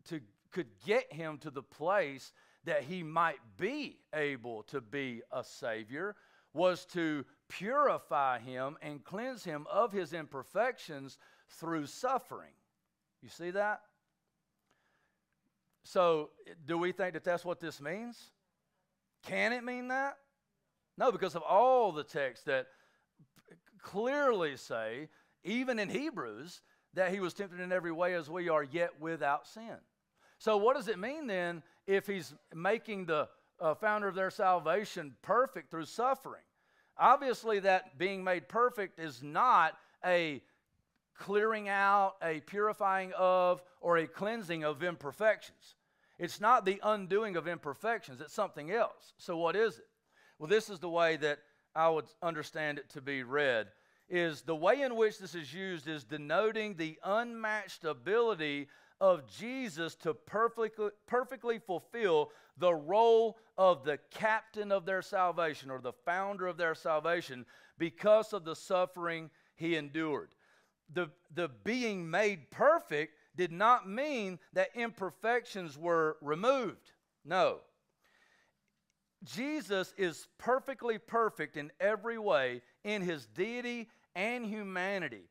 to, 0.09 0.21
could 0.51 0.67
get 0.85 1.11
him 1.11 1.39
to 1.39 1.49
the 1.49 1.63
place 1.63 2.33
that 2.65 2.83
he 2.83 3.01
might 3.01 3.39
be 3.57 3.97
able 4.13 4.61
to 4.63 4.79
be 4.79 5.23
a 5.31 5.43
Savior 5.43 6.15
was 6.53 6.85
to 6.85 7.25
purify 7.49 8.39
him 8.39 8.77
and 8.81 9.03
cleanse 9.03 9.43
him 9.43 9.65
of 9.71 9.91
his 9.91 10.13
imperfections 10.13 11.17
through 11.49 11.85
suffering. 11.85 12.53
You 13.21 13.29
see 13.29 13.51
that? 13.51 13.81
So, 15.83 16.31
do 16.65 16.77
we 16.77 16.91
think 16.91 17.13
that 17.13 17.23
that's 17.23 17.45
what 17.45 17.59
this 17.59 17.79
means? 17.79 18.31
Can 19.23 19.53
it 19.53 19.63
mean 19.63 19.87
that? 19.87 20.17
No, 20.97 21.11
because 21.11 21.35
of 21.35 21.43
all 21.43 21.91
the 21.91 22.03
texts 22.03 22.45
that 22.45 22.67
clearly 23.81 24.57
say, 24.57 25.09
even 25.43 25.79
in 25.79 25.89
Hebrews, 25.89 26.61
that 26.93 27.11
he 27.11 27.19
was 27.19 27.33
tempted 27.33 27.59
in 27.59 27.71
every 27.71 27.91
way 27.91 28.15
as 28.15 28.29
we 28.29 28.49
are, 28.49 28.63
yet 28.63 28.99
without 28.99 29.47
sin. 29.47 29.77
So, 30.39 30.57
what 30.57 30.75
does 30.75 30.87
it 30.87 30.99
mean 30.99 31.27
then 31.27 31.63
if 31.85 32.05
he's 32.05 32.33
making 32.53 33.05
the 33.05 33.29
uh, 33.59 33.73
founder 33.75 34.07
of 34.07 34.15
their 34.15 34.29
salvation 34.29 35.15
perfect 35.21 35.71
through 35.71 35.85
suffering? 35.85 36.41
Obviously, 36.99 37.59
that 37.59 37.97
being 37.97 38.23
made 38.23 38.47
perfect 38.47 38.99
is 38.99 39.21
not 39.21 39.77
a 40.05 40.41
clearing 41.17 41.69
out, 41.69 42.15
a 42.21 42.39
purifying 42.41 43.11
of, 43.17 43.61
or 43.81 43.97
a 43.97 44.07
cleansing 44.07 44.63
of 44.63 44.83
imperfections. 44.83 45.75
It's 46.19 46.41
not 46.41 46.65
the 46.65 46.79
undoing 46.83 47.35
of 47.35 47.47
imperfections, 47.47 48.21
it's 48.21 48.33
something 48.33 48.71
else. 48.71 49.13
So, 49.17 49.37
what 49.37 49.55
is 49.55 49.77
it? 49.77 49.87
Well, 50.39 50.47
this 50.47 50.69
is 50.69 50.79
the 50.79 50.89
way 50.89 51.17
that 51.17 51.39
I 51.75 51.89
would 51.89 52.05
understand 52.21 52.79
it 52.79 52.89
to 52.91 53.01
be 53.01 53.23
read 53.23 53.67
is 54.09 54.41
the 54.41 54.55
way 54.55 54.81
in 54.81 54.95
which 54.95 55.19
this 55.19 55.35
is 55.35 55.53
used 55.53 55.87
is 55.87 56.03
denoting 56.03 56.75
the 56.75 56.97
unmatched 57.03 57.83
ability 57.83 58.67
of 58.99 59.27
Jesus 59.27 59.95
to 59.95 60.13
perfectly, 60.13 60.89
perfectly 61.05 61.59
fulfill 61.59 62.31
the 62.57 62.73
role 62.73 63.37
of 63.57 63.83
the 63.83 63.99
captain 64.11 64.71
of 64.71 64.85
their 64.85 65.01
salvation 65.01 65.69
or 65.69 65.79
the 65.79 65.93
founder 66.05 66.47
of 66.47 66.57
their 66.57 66.75
salvation 66.75 67.45
because 67.77 68.33
of 68.33 68.43
the 68.43 68.55
suffering 68.55 69.29
he 69.55 69.75
endured. 69.75 70.29
The, 70.93 71.09
the 71.33 71.49
being 71.63 72.09
made 72.09 72.49
perfect 72.49 73.13
did 73.35 73.51
not 73.51 73.87
mean 73.87 74.39
that 74.53 74.69
imperfections 74.75 75.77
were 75.77 76.17
removed. 76.21 76.91
No. 77.23 77.59
Jesus 79.23 79.93
is 79.97 80.27
perfectly 80.37 80.97
perfect 80.97 81.57
in 81.57 81.71
every 81.79 82.17
way 82.17 82.61
in 82.83 83.01
his 83.01 83.25
deity 83.27 83.89
and 84.15 84.45
humanity. 84.45 85.29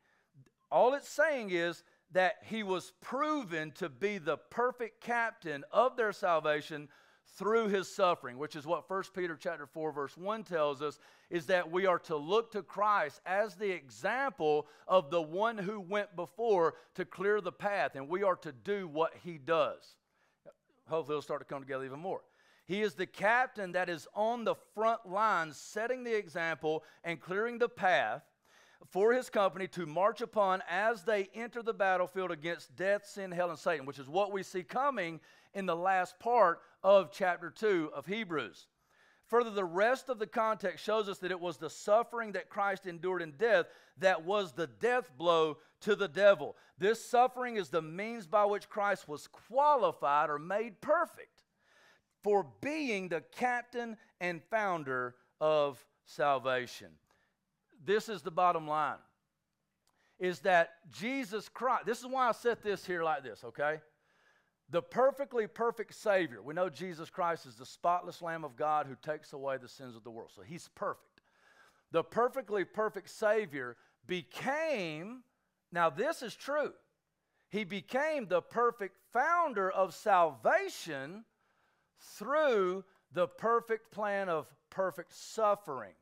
All 0.71 0.93
it's 0.93 1.09
saying 1.09 1.49
is 1.51 1.83
that 2.11 2.37
he 2.43 2.63
was 2.63 2.93
proven 3.01 3.71
to 3.71 3.89
be 3.89 4.17
the 4.17 4.37
perfect 4.37 5.01
captain 5.01 5.63
of 5.71 5.97
their 5.97 6.13
salvation 6.13 6.87
through 7.35 7.67
his 7.67 7.93
suffering, 7.93 8.37
which 8.37 8.55
is 8.55 8.65
what 8.65 8.89
1 8.89 9.03
Peter 9.13 9.37
chapter 9.39 9.65
4 9.65 9.91
verse 9.91 10.17
1 10.17 10.43
tells 10.43 10.81
us 10.81 10.97
is 11.29 11.45
that 11.47 11.69
we 11.69 11.85
are 11.85 11.99
to 11.99 12.15
look 12.15 12.51
to 12.51 12.63
Christ 12.63 13.21
as 13.25 13.55
the 13.55 13.69
example 13.69 14.67
of 14.87 15.11
the 15.11 15.21
one 15.21 15.57
who 15.57 15.79
went 15.79 16.15
before 16.15 16.75
to 16.95 17.05
clear 17.05 17.41
the 17.41 17.51
path 17.51 17.95
and 17.95 18.07
we 18.07 18.23
are 18.23 18.37
to 18.37 18.51
do 18.51 18.87
what 18.87 19.13
he 19.23 19.37
does. 19.37 19.97
Hopefully 20.87 21.15
it'll 21.15 21.21
start 21.21 21.41
to 21.41 21.45
come 21.45 21.61
together 21.61 21.83
even 21.83 21.99
more. 21.99 22.21
He 22.65 22.81
is 22.81 22.95
the 22.95 23.05
captain 23.05 23.73
that 23.73 23.89
is 23.89 24.07
on 24.13 24.43
the 24.43 24.55
front 24.73 25.05
lines 25.05 25.57
setting 25.57 26.03
the 26.03 26.15
example 26.15 26.83
and 27.03 27.19
clearing 27.19 27.59
the 27.59 27.69
path 27.69 28.23
for 28.89 29.13
his 29.13 29.29
company 29.29 29.67
to 29.67 29.85
march 29.85 30.21
upon 30.21 30.61
as 30.69 31.03
they 31.03 31.29
enter 31.33 31.61
the 31.61 31.73
battlefield 31.73 32.31
against 32.31 32.75
death, 32.75 33.05
sin, 33.05 33.31
hell, 33.31 33.49
and 33.49 33.59
Satan, 33.59 33.85
which 33.85 33.99
is 33.99 34.07
what 34.07 34.31
we 34.31 34.43
see 34.43 34.63
coming 34.63 35.19
in 35.53 35.65
the 35.65 35.75
last 35.75 36.19
part 36.19 36.61
of 36.83 37.11
chapter 37.11 37.49
2 37.49 37.91
of 37.93 38.05
Hebrews. 38.05 38.67
Further, 39.27 39.49
the 39.49 39.65
rest 39.65 40.07
of 40.07 40.19
the 40.19 40.27
context 40.27 40.85
shows 40.85 41.09
us 41.09 41.17
that 41.17 41.31
it 41.31 41.39
was 41.39 41.57
the 41.57 41.69
suffering 41.69 42.31
that 42.31 42.49
Christ 42.49 42.85
endured 42.85 43.21
in 43.21 43.31
death 43.31 43.65
that 43.97 44.23
was 44.23 44.53
the 44.53 44.67
death 44.67 45.11
blow 45.17 45.57
to 45.81 45.95
the 45.95 46.07
devil. 46.07 46.55
This 46.77 47.03
suffering 47.03 47.57
is 47.57 47.69
the 47.69 47.81
means 47.81 48.25
by 48.25 48.45
which 48.45 48.69
Christ 48.69 49.07
was 49.07 49.27
qualified 49.27 50.29
or 50.29 50.39
made 50.39 50.79
perfect 50.79 51.43
for 52.23 52.45
being 52.61 53.09
the 53.09 53.21
captain 53.35 53.97
and 54.21 54.41
founder 54.49 55.15
of 55.41 55.83
salvation 56.05 56.89
this 57.87 58.09
is 58.09 58.21
the 58.21 58.29
bottom 58.29 58.67
line 58.67 58.97
is 60.19 60.39
that 60.41 60.71
Jesus 60.91 61.49
Christ, 61.49 61.85
this 61.85 61.99
is 61.99 62.05
why 62.05 62.27
I 62.27 62.31
set 62.33 62.61
this 62.61 62.85
here 62.85 63.03
like 63.03 63.23
this, 63.23 63.43
okay? 63.43 63.79
The 64.69 64.81
perfectly 64.81 65.47
perfect 65.47 65.95
Savior. 65.95 66.41
We 66.41 66.53
know 66.53 66.69
Jesus 66.69 67.09
Christ 67.09 67.45
is 67.45 67.55
the 67.55 67.65
spotless 67.65 68.21
Lamb 68.21 68.43
of 68.43 68.55
God 68.55 68.87
who 68.87 68.95
takes 69.01 69.33
away 69.33 69.57
the 69.57 69.69
sins 69.69 69.95
of 69.95 70.03
the 70.03 70.11
world. 70.11 70.31
So 70.35 70.41
he's 70.41 70.69
perfect. 70.75 71.21
The 71.91 72.03
perfectly 72.03 72.65
perfect 72.65 73.09
Savior 73.09 73.77
became, 74.05 75.23
now 75.71 75.89
this 75.89 76.21
is 76.21 76.35
true, 76.35 76.73
he 77.49 77.63
became 77.63 78.27
the 78.27 78.41
perfect 78.41 78.97
founder 79.13 79.71
of 79.71 79.93
salvation 79.93 81.23
through 82.17 82.83
the 83.13 83.27
perfect 83.27 83.91
plan 83.91 84.27
of 84.27 84.47
perfect 84.69 85.13
suffering. 85.13 85.93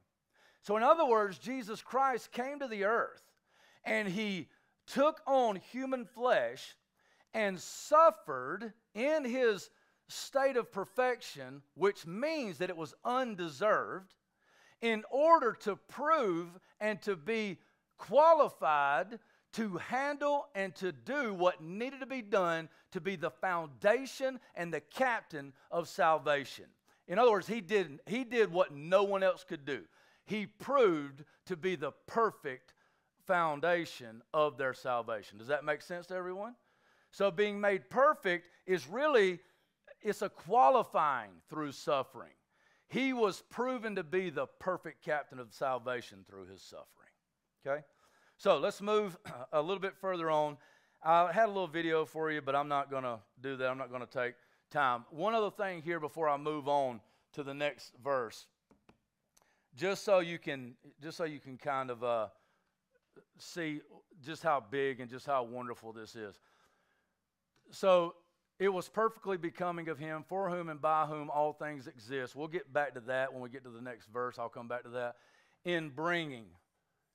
So, 0.65 0.77
in 0.77 0.83
other 0.83 1.05
words, 1.05 1.37
Jesus 1.37 1.83
Christ 1.83 2.31
came 2.31 2.57
to 2.57 2.67
the 2.67 2.85
earth 2.85 3.21
and 3.83 4.07
he 4.07 4.47
took 4.87 5.21
on 5.27 5.57
human 5.57 6.05
flesh 6.05 6.75
and 7.35 7.59
suffered 7.59 8.73
in 8.95 9.25
his 9.25 9.69
state 10.07 10.57
of 10.57 10.71
perfection, 10.71 11.61
which 11.75 12.07
means 12.07 12.57
that 12.57 12.71
it 12.71 12.77
was 12.77 12.95
undeserved. 13.03 14.15
in 14.81 15.03
order 15.09 15.53
to 15.53 15.75
prove 15.75 16.47
and 16.79 17.01
to 17.01 17.15
be 17.15 17.57
qualified 17.97 19.19
to 19.53 19.77
handle 19.77 20.47
and 20.53 20.75
to 20.75 20.91
do 20.91 21.33
what 21.33 21.61
needed 21.61 21.99
to 21.99 22.05
be 22.05 22.21
done 22.21 22.67
to 22.91 22.99
be 22.99 23.15
the 23.15 23.31
foundation 23.31 24.39
and 24.55 24.73
the 24.73 24.81
captain 24.81 25.53
of 25.71 25.87
salvation. 25.87 26.65
In 27.07 27.19
other 27.19 27.31
words, 27.31 27.47
he 27.47 27.61
did, 27.61 27.99
he 28.05 28.23
did 28.23 28.51
what 28.51 28.73
no 28.73 29.03
one 29.03 29.23
else 29.23 29.43
could 29.43 29.65
do. 29.65 29.83
He 30.25 30.47
proved 30.47 31.23
to 31.45 31.55
be 31.55 31.75
the 31.75 31.91
perfect 32.07 32.73
foundation 33.25 34.21
of 34.33 34.57
their 34.57 34.73
salvation. 34.73 35.37
Does 35.37 35.47
that 35.47 35.63
make 35.63 35.81
sense 35.81 36.07
to 36.07 36.15
everyone? 36.15 36.55
So 37.11 37.31
being 37.31 37.59
made 37.59 37.89
perfect 37.89 38.49
is 38.65 38.87
really 38.87 39.39
it's 40.01 40.21
a 40.21 40.29
qualifying 40.29 41.31
through 41.49 41.71
suffering. 41.71 42.33
He 42.87 43.13
was 43.13 43.41
proven 43.49 43.95
to 43.95 44.03
be 44.03 44.29
the 44.29 44.45
perfect 44.59 45.03
captain 45.03 45.39
of 45.39 45.51
salvation 45.51 46.23
through 46.27 46.47
his 46.47 46.61
suffering. 46.61 47.09
Okay? 47.65 47.83
So 48.37 48.57
let's 48.57 48.81
move 48.81 49.17
a 49.51 49.61
little 49.61 49.79
bit 49.79 49.95
further 49.95 50.29
on. 50.29 50.57
I 51.03 51.31
had 51.31 51.45
a 51.45 51.51
little 51.51 51.67
video 51.67 52.05
for 52.05 52.31
you, 52.31 52.41
but 52.41 52.55
I'm 52.55 52.67
not 52.67 52.89
going 52.89 53.03
to 53.03 53.19
do 53.41 53.57
that. 53.57 53.67
I'm 53.67 53.77
not 53.77 53.89
going 53.89 54.05
to 54.05 54.07
take 54.07 54.35
time. 54.71 55.05
One 55.09 55.33
other 55.33 55.51
thing 55.51 55.81
here 55.81 55.99
before 55.99 56.29
I 56.29 56.37
move 56.37 56.67
on 56.67 56.99
to 57.33 57.43
the 57.43 57.53
next 57.53 57.93
verse, 58.03 58.45
just 59.75 60.03
so 60.03 60.19
you 60.19 60.39
can, 60.39 60.75
just 61.01 61.17
so 61.17 61.23
you 61.25 61.39
can 61.39 61.57
kind 61.57 61.89
of 61.89 62.03
uh, 62.03 62.27
see 63.37 63.81
just 64.23 64.43
how 64.43 64.63
big 64.69 64.99
and 64.99 65.09
just 65.09 65.25
how 65.25 65.43
wonderful 65.43 65.91
this 65.91 66.15
is. 66.15 66.39
So 67.71 68.15
it 68.59 68.69
was 68.69 68.87
perfectly 68.87 69.37
becoming 69.37 69.89
of 69.89 69.97
him, 69.97 70.23
for 70.27 70.49
whom 70.49 70.69
and 70.69 70.81
by 70.81 71.05
whom 71.05 71.29
all 71.29 71.53
things 71.53 71.87
exist. 71.87 72.35
We'll 72.35 72.47
get 72.47 72.71
back 72.71 72.93
to 72.93 73.01
that 73.01 73.33
when 73.33 73.41
we 73.41 73.49
get 73.49 73.63
to 73.65 73.69
the 73.69 73.81
next 73.81 74.07
verse. 74.07 74.39
I'll 74.39 74.49
come 74.49 74.67
back 74.67 74.83
to 74.83 74.89
that. 74.89 75.15
In 75.65 75.89
bringing. 75.89 76.45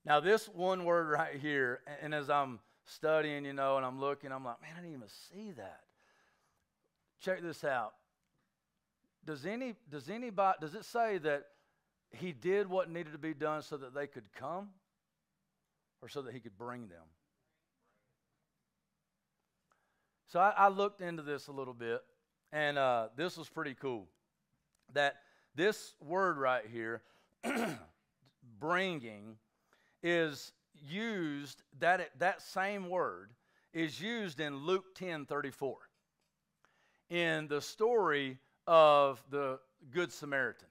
Now, 0.05 0.21
this 0.21 0.47
one 0.47 0.85
word 0.85 1.09
right 1.09 1.37
here, 1.37 1.81
and 2.03 2.15
as 2.15 2.29
I'm 2.29 2.59
studying, 2.85 3.45
you 3.45 3.53
know, 3.53 3.77
and 3.77 3.87
I'm 3.87 4.01
looking, 4.01 4.33
I'm 4.33 4.45
like, 4.45 4.61
man, 4.61 4.73
I 4.77 4.81
didn't 4.81 4.97
even 4.97 5.09
see 5.09 5.53
that. 5.53 5.81
Check 7.21 7.43
this 7.43 7.65
out. 7.65 7.93
Does 9.25 9.45
any 9.45 9.75
does 9.91 10.09
anybody 10.09 10.57
does 10.63 10.75
it 10.75 10.87
say 10.87 11.19
that 11.19 11.45
he 12.13 12.33
did 12.33 12.69
what 12.69 12.91
needed 12.91 13.13
to 13.13 13.19
be 13.19 13.35
done 13.35 13.63
so 13.63 13.77
that 13.77 13.95
they 13.95 14.07
could 14.07 14.33
come? 14.33 14.69
Or 16.03 16.09
so 16.09 16.23
that 16.23 16.33
he 16.33 16.41
could 16.41 16.57
bring 16.57 16.89
them? 16.89 17.05
So 20.29 20.41
I, 20.41 20.51
I 20.57 20.69
looked 20.69 21.01
into 21.01 21.23
this 21.23 21.49
a 21.49 21.53
little 21.53 21.75
bit, 21.75 22.03
and 22.53 22.79
uh, 22.79 23.09
this 23.17 23.37
was 23.37 23.49
pretty 23.49 23.75
cool. 23.75 24.07
That 24.95 25.17
this 25.55 25.95
word 26.01 26.39
right 26.39 26.65
here, 26.71 27.03
bringing, 28.61 29.37
is 30.03 30.53
used, 30.75 31.63
that, 31.81 32.11
that 32.19 32.41
same 32.41 32.89
word 32.89 33.33
is 33.73 34.01
used 34.01 34.41
in 34.41 34.57
Luke 34.57 34.95
10 34.95 35.27
34 35.27 35.77
in 37.11 37.49
the 37.49 37.61
story 37.61 38.39
of 38.67 39.23
the 39.31 39.59
Good 39.91 40.13
Samaritan. 40.13 40.69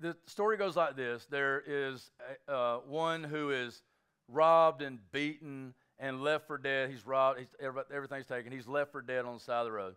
The 0.00 0.16
story 0.26 0.56
goes 0.56 0.76
like 0.76 0.96
this 0.96 1.26
there 1.26 1.62
is 1.66 2.10
uh, 2.48 2.78
one 2.86 3.24
who 3.24 3.50
is 3.50 3.82
robbed 4.28 4.82
and 4.82 4.98
beaten 5.10 5.74
and 5.98 6.22
left 6.22 6.46
for 6.46 6.58
dead. 6.58 6.90
He's 6.90 7.06
robbed, 7.06 7.40
he's, 7.40 7.48
everything's 7.92 8.26
taken. 8.26 8.52
He's 8.52 8.68
left 8.68 8.92
for 8.92 9.02
dead 9.02 9.24
on 9.24 9.34
the 9.34 9.40
side 9.40 9.60
of 9.60 9.66
the 9.66 9.72
road. 9.72 9.96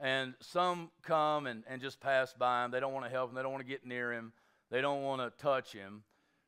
And 0.00 0.34
some 0.40 0.90
come 1.02 1.46
and, 1.46 1.62
and 1.68 1.80
just 1.80 2.00
pass 2.00 2.32
by 2.32 2.64
him. 2.64 2.70
They 2.70 2.80
don't 2.80 2.92
want 2.92 3.04
to 3.04 3.10
help 3.10 3.30
him, 3.30 3.36
they 3.36 3.42
don't 3.42 3.52
want 3.52 3.64
to 3.64 3.70
get 3.70 3.86
near 3.86 4.12
him, 4.12 4.32
they 4.70 4.80
don't 4.80 5.02
want 5.02 5.20
to 5.20 5.42
touch 5.42 5.72
him. 5.72 6.02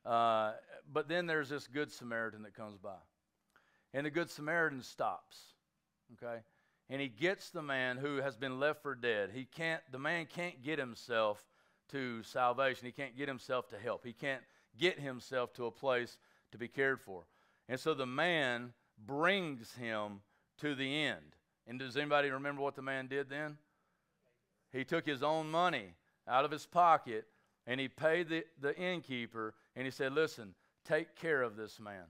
Uh, 0.05 0.53
but 0.93 1.09
then 1.09 1.27
there's 1.27 1.49
this 1.49 1.67
Good 1.67 1.93
Samaritan 1.93 2.43
that 2.43 2.55
comes 2.55 2.79
by. 2.79 2.97
And 3.93 4.07
the 4.07 4.11
Good 4.11 4.31
Samaritan 4.31 4.83
stops, 4.83 5.37
okay? 6.13 6.41
And 6.89 7.01
he 7.01 7.09
gets 7.09 7.51
the 7.51 7.63
man 7.63 7.97
who 7.97 8.19
has 8.19 8.37
been 8.37 8.61
left 8.61 8.83
for 8.83 8.95
dead. 8.95 9.31
He 9.35 9.45
can't, 9.45 9.83
the 9.91 9.99
man 9.99 10.27
can't 10.27 10.63
get 10.63 10.79
himself 10.79 11.45
to 11.91 12.23
salvation. 12.23 12.87
He 12.87 12.93
can't 12.93 13.17
get 13.17 13.29
himself 13.29 13.69
to 13.69 13.79
help. 13.79 14.05
He 14.05 14.13
can't 14.13 14.43
get 14.79 14.99
himself 14.99 15.53
to 15.55 15.67
a 15.67 15.71
place 15.71 16.19
to 16.53 16.59
be 16.59 16.69
cared 16.69 17.01
for. 17.01 17.25
And 17.69 17.79
so 17.79 17.95
the 17.95 18.07
man 18.07 18.73
brings 19.07 19.75
him 19.75 20.21
to 20.59 20.75
the 20.75 21.05
end. 21.05 21.37
And 21.67 21.79
does 21.79 21.97
anybody 21.97 22.31
remember 22.31 22.63
what 22.63 22.77
the 22.77 22.83
man 22.83 23.07
did 23.07 23.29
then? 23.29 23.59
He 24.73 24.85
took 24.85 25.07
his 25.07 25.23
own 25.23 25.51
money 25.51 25.95
out 26.29 26.45
of 26.45 26.51
his 26.51 26.67
pocket 26.67 27.27
and 27.67 27.81
he 27.81 27.89
paid 27.89 28.29
the, 28.29 28.45
the 28.61 28.77
innkeeper 28.77 29.55
and 29.75 29.85
he 29.85 29.91
said, 29.91 30.13
Listen, 30.13 30.55
take 30.85 31.17
care 31.17 31.43
of 31.43 31.57
this 31.57 31.81
man. 31.81 32.05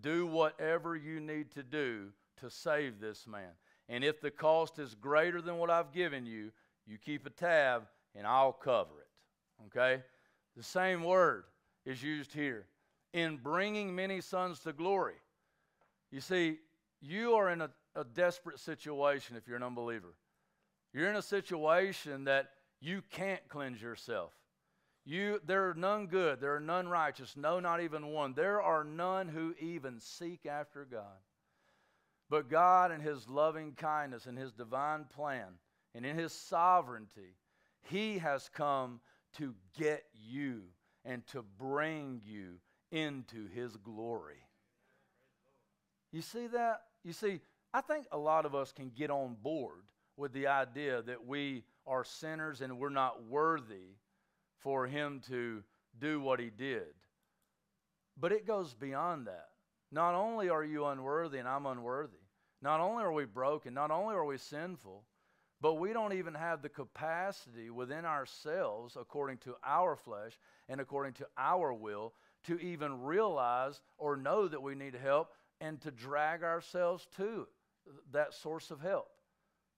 Do 0.00 0.26
whatever 0.26 0.96
you 0.96 1.20
need 1.20 1.50
to 1.52 1.62
do 1.62 2.08
to 2.40 2.50
save 2.50 3.00
this 3.00 3.26
man. 3.26 3.50
And 3.88 4.04
if 4.04 4.20
the 4.20 4.30
cost 4.30 4.78
is 4.78 4.94
greater 4.94 5.42
than 5.42 5.58
what 5.58 5.70
I've 5.70 5.92
given 5.92 6.24
you, 6.24 6.50
you 6.86 6.98
keep 6.98 7.26
a 7.26 7.30
tab 7.30 7.84
and 8.14 8.26
I'll 8.26 8.52
cover 8.52 9.00
it. 9.00 9.66
Okay? 9.66 10.02
The 10.56 10.62
same 10.62 11.02
word 11.04 11.44
is 11.84 12.02
used 12.02 12.32
here. 12.32 12.66
In 13.12 13.36
bringing 13.36 13.94
many 13.94 14.20
sons 14.20 14.60
to 14.60 14.72
glory. 14.72 15.16
You 16.10 16.20
see, 16.20 16.58
you 17.00 17.34
are 17.34 17.50
in 17.50 17.60
a, 17.60 17.70
a 17.94 18.04
desperate 18.04 18.58
situation 18.58 19.36
if 19.36 19.46
you're 19.46 19.56
an 19.56 19.62
unbeliever. 19.62 20.14
You're 20.92 21.10
in 21.10 21.16
a 21.16 21.22
situation 21.22 22.24
that 22.24 22.50
you 22.80 23.02
can't 23.10 23.46
cleanse 23.48 23.80
yourself. 23.80 24.32
You, 25.04 25.40
there 25.44 25.68
are 25.68 25.74
none 25.74 26.06
good, 26.06 26.40
there 26.40 26.54
are 26.54 26.60
none 26.60 26.88
righteous, 26.88 27.36
no, 27.36 27.58
not 27.58 27.80
even 27.80 28.08
one. 28.08 28.34
There 28.34 28.62
are 28.62 28.84
none 28.84 29.28
who 29.28 29.54
even 29.58 29.98
seek 29.98 30.46
after 30.46 30.84
God. 30.84 31.18
But 32.30 32.48
God, 32.48 32.92
in 32.92 33.00
His 33.00 33.28
loving 33.28 33.72
kindness 33.72 34.26
and 34.26 34.38
His 34.38 34.52
divine 34.52 35.04
plan 35.04 35.48
and 35.94 36.06
in 36.06 36.16
His 36.16 36.32
sovereignty, 36.32 37.34
He 37.82 38.18
has 38.18 38.48
come 38.48 39.00
to 39.34 39.54
get 39.78 40.04
you 40.12 40.62
and 41.04 41.26
to 41.28 41.42
bring 41.42 42.20
you 42.24 42.56
into 42.90 43.48
His 43.48 43.76
glory. 43.76 44.46
You 46.12 46.22
see 46.22 46.46
that? 46.48 46.82
You 47.04 47.12
see, 47.12 47.40
I 47.72 47.80
think 47.80 48.06
a 48.12 48.18
lot 48.18 48.44
of 48.44 48.54
us 48.54 48.72
can 48.72 48.90
get 48.90 49.10
on 49.10 49.36
board 49.42 49.82
with 50.16 50.32
the 50.32 50.46
idea 50.46 51.02
that 51.02 51.26
we 51.26 51.64
are 51.86 52.04
sinners 52.04 52.60
and 52.60 52.78
we're 52.78 52.90
not 52.90 53.24
worthy 53.24 53.96
for 54.58 54.86
Him 54.86 55.20
to 55.28 55.62
do 55.98 56.20
what 56.20 56.38
He 56.38 56.50
did. 56.50 56.94
But 58.18 58.32
it 58.32 58.46
goes 58.46 58.74
beyond 58.74 59.26
that. 59.26 59.48
Not 59.90 60.14
only 60.14 60.48
are 60.48 60.64
you 60.64 60.86
unworthy 60.86 61.38
and 61.38 61.48
I'm 61.48 61.66
unworthy, 61.66 62.18
not 62.60 62.80
only 62.80 63.02
are 63.02 63.12
we 63.12 63.24
broken, 63.24 63.74
not 63.74 63.90
only 63.90 64.14
are 64.14 64.24
we 64.24 64.38
sinful, 64.38 65.04
but 65.62 65.74
we 65.74 65.92
don't 65.92 66.12
even 66.12 66.34
have 66.34 66.60
the 66.60 66.68
capacity 66.68 67.70
within 67.70 68.04
ourselves, 68.04 68.96
according 69.00 69.38
to 69.38 69.54
our 69.64 69.94
flesh 69.94 70.36
and 70.68 70.80
according 70.80 71.12
to 71.14 71.26
our 71.38 71.72
will, 71.72 72.12
to 72.44 72.58
even 72.58 73.00
realize 73.00 73.80
or 73.96 74.16
know 74.16 74.48
that 74.48 74.60
we 74.60 74.74
need 74.74 74.96
help 74.96 75.30
and 75.60 75.80
to 75.80 75.92
drag 75.92 76.42
ourselves 76.42 77.06
to 77.16 77.46
that 78.10 78.34
source 78.34 78.72
of 78.72 78.80
help. 78.80 79.08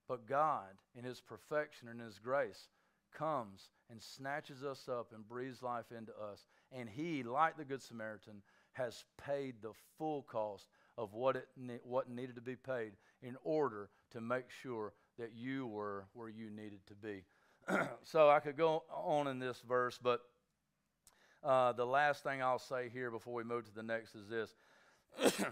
But 0.08 0.26
God, 0.26 0.70
in 0.96 1.04
His 1.04 1.20
perfection 1.20 1.88
and 1.88 2.00
His 2.00 2.18
grace, 2.18 2.68
comes 3.12 3.68
and 3.90 4.00
snatches 4.00 4.64
us 4.64 4.88
up 4.88 5.12
and 5.14 5.28
breathes 5.28 5.62
life 5.62 5.92
into 5.96 6.12
us. 6.12 6.46
And 6.72 6.88
He, 6.88 7.22
like 7.22 7.58
the 7.58 7.64
Good 7.64 7.82
Samaritan, 7.82 8.42
has 8.72 9.04
paid 9.22 9.56
the 9.60 9.72
full 9.98 10.22
cost 10.22 10.66
of 10.96 11.12
what, 11.12 11.36
it 11.36 11.48
what 11.84 12.08
needed 12.08 12.36
to 12.36 12.40
be 12.40 12.56
paid 12.56 12.92
in 13.22 13.36
order 13.44 13.90
to 14.12 14.22
make 14.22 14.48
sure 14.48 14.94
that 15.18 15.32
you 15.34 15.66
were 15.66 16.06
where 16.12 16.28
you 16.28 16.50
needed 16.50 16.80
to 16.86 16.94
be. 16.94 17.24
so 18.02 18.28
I 18.28 18.40
could 18.40 18.56
go 18.56 18.84
on 18.90 19.26
in 19.26 19.38
this 19.38 19.62
verse, 19.66 19.98
but 20.02 20.20
uh, 21.42 21.72
the 21.72 21.84
last 21.84 22.22
thing 22.22 22.42
I'll 22.42 22.58
say 22.58 22.88
here 22.92 23.10
before 23.10 23.34
we 23.34 23.44
move 23.44 23.64
to 23.66 23.74
the 23.74 23.82
next 23.82 24.14
is 24.14 24.28
this 24.28 24.54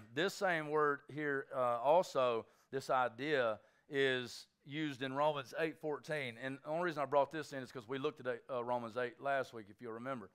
this 0.15 0.35
same 0.35 0.71
word 0.71 1.01
here 1.13 1.47
uh, 1.55 1.79
also, 1.83 2.47
this 2.71 2.91
idea 2.91 3.61
is 3.89 4.47
used 4.65 5.03
in 5.03 5.13
Romans 5.13 5.55
8:14. 5.61 6.35
And 6.43 6.59
the 6.65 6.71
only 6.71 6.85
reason 6.85 7.03
I 7.03 7.07
brought 7.07 7.33
this 7.33 7.53
in 7.53 7.63
is 7.63 7.71
because 7.71 7.89
we 7.89 7.99
looked 7.99 8.27
at 8.27 8.41
uh, 8.51 8.65
Romans 8.65 8.97
8 8.97 9.21
last 9.21 9.53
week, 9.53 9.67
if 9.71 9.81
you'll 9.81 9.93
remember. 9.93 10.31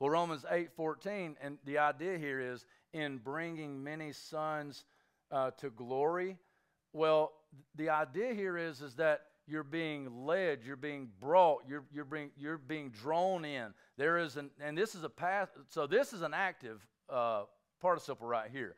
Well, 0.00 0.10
Romans 0.10 0.44
8:14, 0.50 1.36
and 1.40 1.58
the 1.64 1.78
idea 1.78 2.18
here 2.18 2.40
is 2.40 2.66
in 2.92 3.18
bringing 3.18 3.82
many 3.82 4.12
sons 4.12 4.84
uh, 5.30 5.50
to 5.52 5.70
glory. 5.70 6.36
Well, 6.92 7.32
the 7.74 7.90
idea 7.90 8.34
here 8.34 8.56
is 8.56 8.82
is 8.82 8.94
that 8.96 9.22
you're 9.46 9.64
being 9.64 10.26
led, 10.26 10.60
you're 10.64 10.76
being 10.76 11.08
brought, 11.20 11.62
you're, 11.66 11.84
you're, 11.90 12.04
being, 12.04 12.30
you're 12.36 12.58
being 12.58 12.90
drawn 12.90 13.46
in. 13.46 13.72
There 13.96 14.18
is 14.18 14.36
an, 14.36 14.50
and 14.60 14.76
this 14.76 14.94
is 14.94 15.04
a 15.04 15.08
path, 15.08 15.48
so 15.68 15.86
this 15.86 16.12
is 16.12 16.20
an 16.20 16.34
active 16.34 16.86
uh, 17.08 17.44
participle 17.80 18.26
right 18.26 18.50
here. 18.50 18.76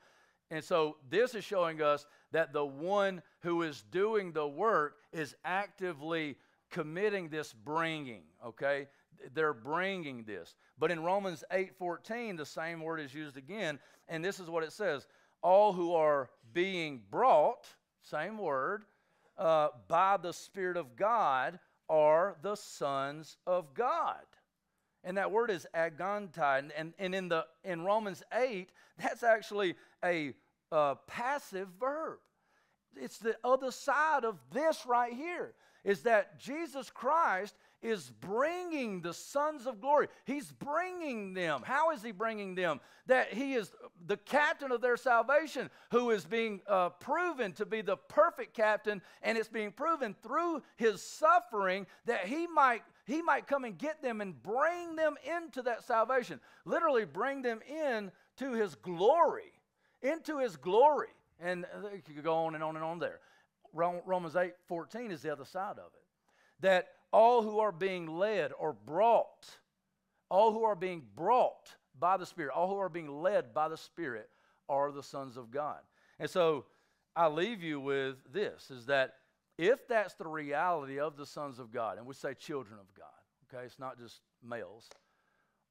And 0.52 0.62
so 0.62 0.96
this 1.08 1.34
is 1.34 1.44
showing 1.44 1.82
us 1.82 2.06
that 2.30 2.52
the 2.52 2.64
one 2.64 3.20
who 3.40 3.62
is 3.62 3.82
doing 3.90 4.32
the 4.32 4.46
work 4.46 4.94
is 5.12 5.34
actively 5.44 6.36
committing 6.70 7.30
this 7.30 7.52
bringing, 7.52 8.22
okay? 8.46 8.86
they're 9.34 9.54
bringing 9.54 10.24
this. 10.24 10.56
But 10.78 10.90
in 10.90 11.02
Romans 11.02 11.44
8:14, 11.50 12.36
the 12.36 12.46
same 12.46 12.80
word 12.80 13.00
is 13.00 13.14
used 13.14 13.36
again, 13.36 13.78
and 14.08 14.24
this 14.24 14.40
is 14.40 14.48
what 14.48 14.64
it 14.64 14.72
says: 14.72 15.06
all 15.42 15.72
who 15.72 15.94
are 15.94 16.30
being 16.52 17.02
brought, 17.10 17.68
same 18.02 18.38
word, 18.38 18.84
uh, 19.38 19.68
by 19.88 20.16
the 20.16 20.32
Spirit 20.32 20.76
of 20.76 20.96
God 20.96 21.58
are 21.88 22.36
the 22.42 22.54
sons 22.54 23.36
of 23.46 23.74
God. 23.74 24.20
And 25.02 25.16
that 25.16 25.30
word 25.30 25.50
is 25.50 25.66
agontai. 25.74 26.58
And, 26.58 26.72
and, 26.76 26.94
and 26.98 27.14
in, 27.14 27.28
the, 27.28 27.46
in 27.64 27.82
Romans 27.82 28.22
8, 28.32 28.70
that's 28.98 29.22
actually 29.22 29.74
a 30.04 30.34
passive 31.06 31.68
verb. 31.78 32.18
It's 32.96 33.18
the 33.18 33.36
other 33.44 33.70
side 33.70 34.24
of 34.24 34.38
this 34.52 34.84
right 34.86 35.12
here 35.12 35.54
is 35.84 36.02
that 36.02 36.38
Jesus 36.38 36.90
Christ 36.90 37.54
is 37.82 38.10
bringing 38.20 39.00
the 39.00 39.14
sons 39.14 39.66
of 39.66 39.80
glory. 39.80 40.08
He's 40.24 40.52
bringing 40.52 41.34
them. 41.34 41.62
How 41.64 41.90
is 41.92 42.02
he 42.02 42.12
bringing 42.12 42.54
them? 42.54 42.80
That 43.06 43.32
he 43.32 43.54
is 43.54 43.72
the 44.06 44.16
captain 44.16 44.72
of 44.72 44.80
their 44.80 44.96
salvation, 44.96 45.70
who 45.90 46.10
is 46.10 46.24
being 46.24 46.60
uh, 46.66 46.90
proven 46.90 47.52
to 47.52 47.66
be 47.66 47.82
the 47.82 47.96
perfect 47.96 48.54
captain, 48.54 49.02
and 49.22 49.38
it's 49.38 49.48
being 49.48 49.72
proven 49.72 50.14
through 50.22 50.62
his 50.76 51.02
suffering 51.02 51.86
that 52.06 52.26
he 52.26 52.46
might 52.46 52.82
he 53.06 53.22
might 53.22 53.48
come 53.48 53.64
and 53.64 53.76
get 53.76 54.02
them 54.02 54.20
and 54.20 54.40
bring 54.40 54.94
them 54.94 55.16
into 55.38 55.62
that 55.62 55.82
salvation. 55.82 56.38
Literally, 56.64 57.04
bring 57.04 57.42
them 57.42 57.60
in 57.68 58.12
to 58.36 58.52
his 58.52 58.76
glory, 58.76 59.52
into 60.00 60.38
his 60.38 60.56
glory. 60.56 61.08
And 61.40 61.66
you 62.06 62.14
could 62.14 62.22
go 62.22 62.34
on 62.34 62.54
and 62.54 62.62
on 62.62 62.76
and 62.76 62.84
on 62.84 62.98
there. 62.98 63.18
Romans 63.72 64.36
8 64.36 64.52
14 64.68 65.10
is 65.10 65.22
the 65.22 65.32
other 65.32 65.44
side 65.44 65.78
of 65.78 65.92
it. 65.94 66.02
That 66.60 66.88
all 67.12 67.42
who 67.42 67.58
are 67.58 67.72
being 67.72 68.06
led 68.06 68.52
or 68.58 68.72
brought, 68.72 69.48
all 70.28 70.52
who 70.52 70.64
are 70.64 70.76
being 70.76 71.02
brought 71.16 71.74
by 71.98 72.16
the 72.16 72.26
Spirit, 72.26 72.52
all 72.54 72.68
who 72.68 72.78
are 72.78 72.88
being 72.88 73.22
led 73.22 73.52
by 73.52 73.68
the 73.68 73.76
Spirit 73.76 74.28
are 74.68 74.92
the 74.92 75.02
sons 75.02 75.36
of 75.36 75.50
God. 75.50 75.80
And 76.18 76.30
so 76.30 76.66
I 77.16 77.28
leave 77.28 77.62
you 77.62 77.80
with 77.80 78.16
this 78.32 78.70
is 78.70 78.86
that 78.86 79.14
if 79.58 79.86
that's 79.88 80.14
the 80.14 80.26
reality 80.26 80.98
of 80.98 81.16
the 81.16 81.26
sons 81.26 81.58
of 81.58 81.72
God, 81.72 81.98
and 81.98 82.06
we 82.06 82.14
say 82.14 82.34
children 82.34 82.78
of 82.80 82.94
God, 82.94 83.06
okay, 83.52 83.64
it's 83.66 83.78
not 83.78 83.98
just 83.98 84.20
males, 84.42 84.88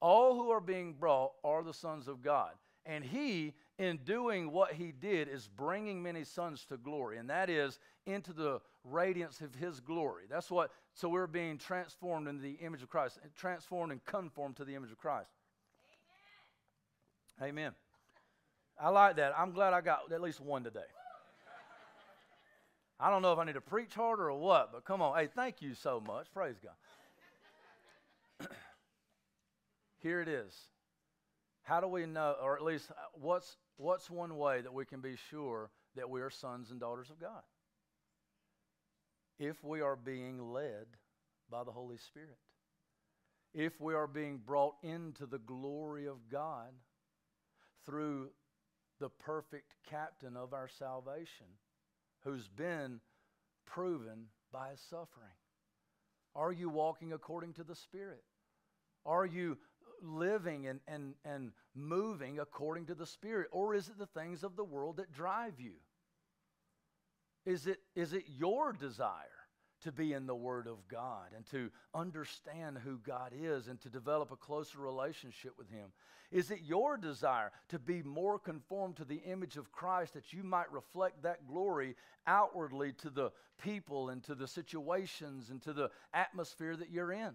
all 0.02 0.36
who 0.36 0.50
are 0.50 0.62
being 0.62 0.94
brought 0.94 1.32
are 1.44 1.64
the 1.64 1.74
sons 1.74 2.08
of 2.08 2.22
God. 2.22 2.52
And 2.86 3.04
he, 3.04 3.54
in 3.80 3.98
doing 4.06 4.52
what 4.52 4.74
he 4.74 4.92
did, 4.92 5.30
is 5.30 5.48
bringing 5.48 6.04
many 6.04 6.24
sons 6.24 6.66
to 6.66 6.78
glory, 6.78 7.18
and 7.18 7.30
that 7.30 7.50
is 7.50 7.80
into 8.06 8.34
the 8.34 8.60
radiance 8.84 9.40
of 9.42 9.56
his 9.56 9.80
glory. 9.80 10.26
That's 10.30 10.52
what, 10.52 10.70
so 10.94 11.08
we're 11.08 11.28
being 11.28 11.58
transformed 11.58 12.28
into 12.28 12.44
the 12.44 12.58
image 12.62 12.84
of 12.84 12.90
Christ, 12.90 13.20
transformed 13.38 13.94
and 13.94 14.04
conformed 14.04 14.58
to 14.58 14.66
the 14.66 14.76
image 14.76 14.92
of 14.92 14.98
Christ. 14.98 15.32
Amen. 17.42 17.50
Amen. 17.52 17.72
I 18.82 18.90
like 18.90 19.16
that. 19.16 19.34
I'm 19.38 19.52
glad 19.52 19.74
I 19.74 19.82
got 19.82 20.12
at 20.12 20.22
least 20.22 20.42
one 20.42 20.64
today. 20.64 20.82
I 23.00 23.10
don't 23.10 23.22
know 23.22 23.32
if 23.32 23.40
I 23.40 23.46
need 23.46 23.54
to 23.54 23.62
preach 23.62 23.94
harder 23.94 24.30
or 24.30 24.38
what, 24.38 24.74
but 24.74 24.84
come 24.84 25.02
on. 25.02 25.18
Hey, 25.18 25.30
thank 25.34 25.62
you 25.62 25.74
so 25.74 26.04
much. 26.06 26.28
Praise 26.34 26.58
God. 26.62 26.74
Here 30.00 30.22
it 30.22 30.28
is. 30.28 30.54
How 31.64 31.80
do 31.80 31.88
we 31.88 32.06
know, 32.06 32.36
or 32.42 32.58
at 32.58 32.64
least 32.64 32.90
uh, 32.92 32.96
what's, 33.14 33.56
what's 33.80 34.10
one 34.10 34.38
way 34.38 34.62
that 34.62 34.74
we 34.74 34.86
can 34.86 35.02
be 35.02 35.16
sure 35.30 35.72
that 35.96 36.10
we 36.10 36.22
are 36.22 36.30
sons 36.30 36.70
and 36.70 36.80
daughters 36.80 37.10
of 37.10 37.20
God? 37.20 37.42
If 39.40 39.64
we 39.64 39.82
are 39.82 39.96
being 39.96 40.52
led 40.52 40.86
by 41.50 41.64
the 41.64 41.72
Holy 41.72 41.98
Spirit, 41.98 42.38
if 43.54 43.80
we 43.80 43.96
are 43.96 44.08
being 44.08 44.38
brought 44.46 44.76
into 44.84 45.26
the 45.26 45.40
glory 45.40 46.08
of 46.08 46.30
God 46.30 46.72
through 47.86 48.30
the 49.00 49.10
perfect 49.10 49.76
captain 49.90 50.36
of 50.36 50.54
our 50.54 50.68
salvation 50.68 51.48
who's 52.24 52.48
been 52.50 53.00
proven 53.66 54.26
by 54.52 54.72
his 54.72 54.82
suffering? 54.82 55.32
Are 56.36 56.52
you 56.52 56.70
walking 56.70 57.14
according 57.14 57.54
to 57.54 57.64
the 57.64 57.76
Spirit? 57.76 58.24
Are 59.06 59.26
you 59.26 59.58
living 60.04 60.68
and, 60.68 60.80
and, 60.88 61.14
and 61.26 61.52
moving 61.76 62.40
according 62.40 62.86
to 62.88 62.96
the 62.96 63.06
Spirit? 63.06 63.48
Or 63.52 63.74
is 63.74 63.88
it 63.88 63.98
the 63.98 64.06
things 64.06 64.44
of 64.44 64.56
the 64.56 64.64
world 64.64 64.98
that 64.98 65.12
drive 65.12 65.60
you? 65.60 65.74
Is 67.46 67.68
it, 67.68 67.80
is 67.96 68.14
it 68.14 68.24
your 68.28 68.74
desire 68.74 69.26
to 69.82 69.92
be 69.92 70.14
in 70.14 70.28
the 70.28 70.36
Word 70.36 70.68
of 70.68 70.88
God 70.88 71.28
and 71.36 71.46
to 71.48 71.70
understand 71.94 72.78
who 72.78 72.98
God 72.98 73.32
is 73.34 73.68
and 73.68 73.80
to 73.82 73.90
develop 73.90 74.32
a 74.32 74.36
closer 74.36 74.80
relationship 74.80 75.54
with 75.58 75.70
Him? 75.70 75.90
Is 76.32 76.52
it 76.52 76.60
your 76.64 76.98
desire 76.98 77.52
to 77.70 77.80
be 77.80 78.04
more 78.04 78.38
conformed 78.38 78.98
to 78.98 79.06
the 79.06 79.22
image 79.26 79.58
of 79.58 79.72
Christ 79.72 80.14
that 80.14 80.32
you 80.32 80.44
might 80.44 80.72
reflect 80.72 81.24
that 81.24 81.48
glory 81.48 81.96
outwardly 82.28 82.94
to 82.94 83.10
the 83.10 83.32
people 83.58 84.10
and 84.10 84.24
to 84.26 84.36
the 84.36 84.48
situations 84.48 85.50
and 85.50 85.62
to 85.64 85.74
the 85.74 85.90
atmosphere 86.14 86.76
that 86.76 86.92
you're 86.92 87.12
in? 87.12 87.32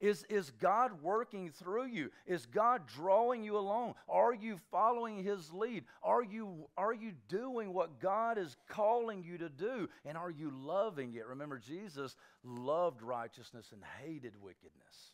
Is, 0.00 0.24
is 0.30 0.50
God 0.60 1.02
working 1.02 1.50
through 1.50 1.86
you? 1.86 2.10
Is 2.26 2.46
God 2.46 2.82
drawing 2.86 3.42
you 3.42 3.58
along? 3.58 3.94
Are 4.08 4.32
you 4.32 4.58
following 4.70 5.24
His 5.24 5.52
lead? 5.52 5.84
Are 6.04 6.22
you, 6.22 6.68
are 6.76 6.94
you 6.94 7.12
doing 7.28 7.72
what 7.72 8.00
God 8.00 8.38
is 8.38 8.56
calling 8.68 9.24
you 9.24 9.38
to 9.38 9.48
do? 9.48 9.88
And 10.04 10.16
are 10.16 10.30
you 10.30 10.52
loving 10.54 11.14
it? 11.14 11.26
Remember, 11.26 11.58
Jesus 11.58 12.14
loved 12.44 13.02
righteousness 13.02 13.72
and 13.72 13.82
hated 14.00 14.34
wickedness. 14.40 15.12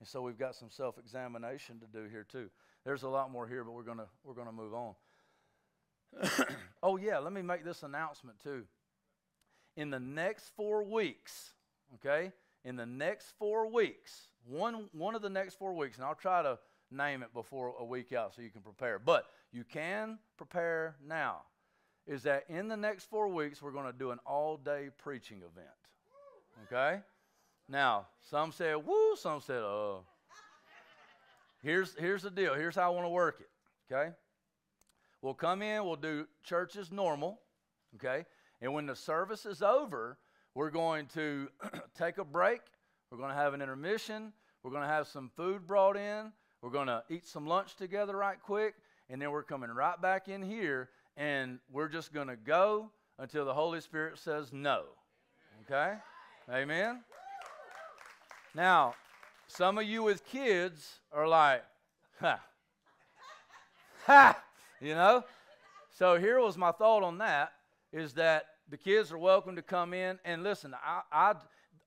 And 0.00 0.08
so 0.08 0.20
we've 0.20 0.38
got 0.38 0.54
some 0.54 0.68
self 0.68 0.98
examination 0.98 1.80
to 1.80 1.86
do 1.86 2.06
here, 2.10 2.26
too. 2.30 2.50
There's 2.84 3.04
a 3.04 3.08
lot 3.08 3.30
more 3.30 3.46
here, 3.46 3.64
but 3.64 3.72
we're 3.72 3.84
going 3.84 3.98
to 3.98 4.08
we're 4.22 4.34
going 4.34 4.48
to 4.48 4.52
move 4.52 4.74
on. 4.74 4.94
oh, 6.82 6.98
yeah, 6.98 7.18
let 7.18 7.32
me 7.32 7.40
make 7.40 7.64
this 7.64 7.82
announcement, 7.82 8.38
too. 8.42 8.64
In 9.76 9.88
the 9.88 9.98
next 9.98 10.50
four 10.56 10.84
weeks, 10.84 11.54
okay? 11.94 12.32
In 12.64 12.76
the 12.76 12.86
next 12.86 13.34
four 13.38 13.70
weeks, 13.70 14.28
one, 14.46 14.88
one 14.92 15.14
of 15.14 15.22
the 15.22 15.30
next 15.30 15.54
four 15.58 15.74
weeks, 15.74 15.96
and 15.96 16.06
I'll 16.06 16.14
try 16.14 16.42
to 16.42 16.58
name 16.90 17.22
it 17.22 17.32
before 17.32 17.74
a 17.78 17.84
week 17.84 18.12
out 18.12 18.34
so 18.34 18.42
you 18.42 18.50
can 18.50 18.62
prepare, 18.62 18.98
but 18.98 19.26
you 19.52 19.64
can 19.64 20.18
prepare 20.36 20.96
now, 21.06 21.42
is 22.06 22.22
that 22.24 22.44
in 22.48 22.68
the 22.68 22.76
next 22.76 23.04
four 23.04 23.28
weeks, 23.28 23.62
we're 23.62 23.72
going 23.72 23.90
to 23.90 23.98
do 23.98 24.10
an 24.10 24.18
all 24.26 24.56
day 24.56 24.88
preaching 24.98 25.38
event. 25.38 25.68
Okay? 26.66 27.00
Now, 27.68 28.06
some 28.30 28.52
said, 28.52 28.76
woo, 28.76 29.16
some 29.16 29.40
said, 29.40 29.62
uh. 29.62 29.96
Here's, 31.62 31.94
here's 31.98 32.22
the 32.22 32.30
deal. 32.30 32.54
Here's 32.54 32.76
how 32.76 32.92
I 32.92 32.94
want 32.94 33.06
to 33.06 33.10
work 33.10 33.40
it. 33.40 33.48
Okay? 33.90 34.10
We'll 35.22 35.32
come 35.32 35.62
in, 35.62 35.84
we'll 35.84 35.96
do 35.96 36.26
church 36.42 36.76
as 36.76 36.92
normal. 36.92 37.40
Okay? 37.96 38.26
And 38.60 38.74
when 38.74 38.84
the 38.86 38.94
service 38.94 39.46
is 39.46 39.62
over, 39.62 40.18
we're 40.54 40.70
going 40.70 41.06
to 41.14 41.48
take 41.98 42.18
a 42.18 42.24
break. 42.24 42.60
We're 43.10 43.18
going 43.18 43.30
to 43.30 43.36
have 43.36 43.54
an 43.54 43.62
intermission. 43.62 44.32
We're 44.62 44.70
going 44.70 44.82
to 44.82 44.88
have 44.88 45.06
some 45.08 45.30
food 45.36 45.66
brought 45.66 45.96
in. 45.96 46.32
We're 46.62 46.70
going 46.70 46.86
to 46.86 47.02
eat 47.10 47.26
some 47.26 47.46
lunch 47.46 47.76
together 47.76 48.16
right 48.16 48.40
quick. 48.40 48.74
And 49.10 49.20
then 49.20 49.30
we're 49.30 49.42
coming 49.42 49.70
right 49.70 50.00
back 50.00 50.28
in 50.28 50.42
here 50.42 50.88
and 51.16 51.58
we're 51.70 51.88
just 51.88 52.12
going 52.12 52.28
to 52.28 52.36
go 52.36 52.90
until 53.18 53.44
the 53.44 53.54
Holy 53.54 53.80
Spirit 53.80 54.18
says 54.18 54.52
no. 54.52 54.84
Okay? 55.64 55.94
Amen? 56.50 57.02
Now, 58.54 58.94
some 59.46 59.78
of 59.78 59.84
you 59.84 60.02
with 60.02 60.24
kids 60.26 61.00
are 61.12 61.28
like, 61.28 61.64
ha, 62.20 62.40
ha, 64.06 64.42
you 64.80 64.94
know? 64.94 65.24
So 65.90 66.18
here 66.18 66.40
was 66.40 66.56
my 66.56 66.72
thought 66.72 67.02
on 67.02 67.18
that 67.18 67.52
is 67.92 68.14
that 68.14 68.46
the 68.68 68.76
kids 68.76 69.12
are 69.12 69.18
welcome 69.18 69.56
to 69.56 69.62
come 69.62 69.94
in. 69.94 70.18
And 70.24 70.42
listen, 70.42 70.74
I, 70.84 71.02
I 71.12 71.34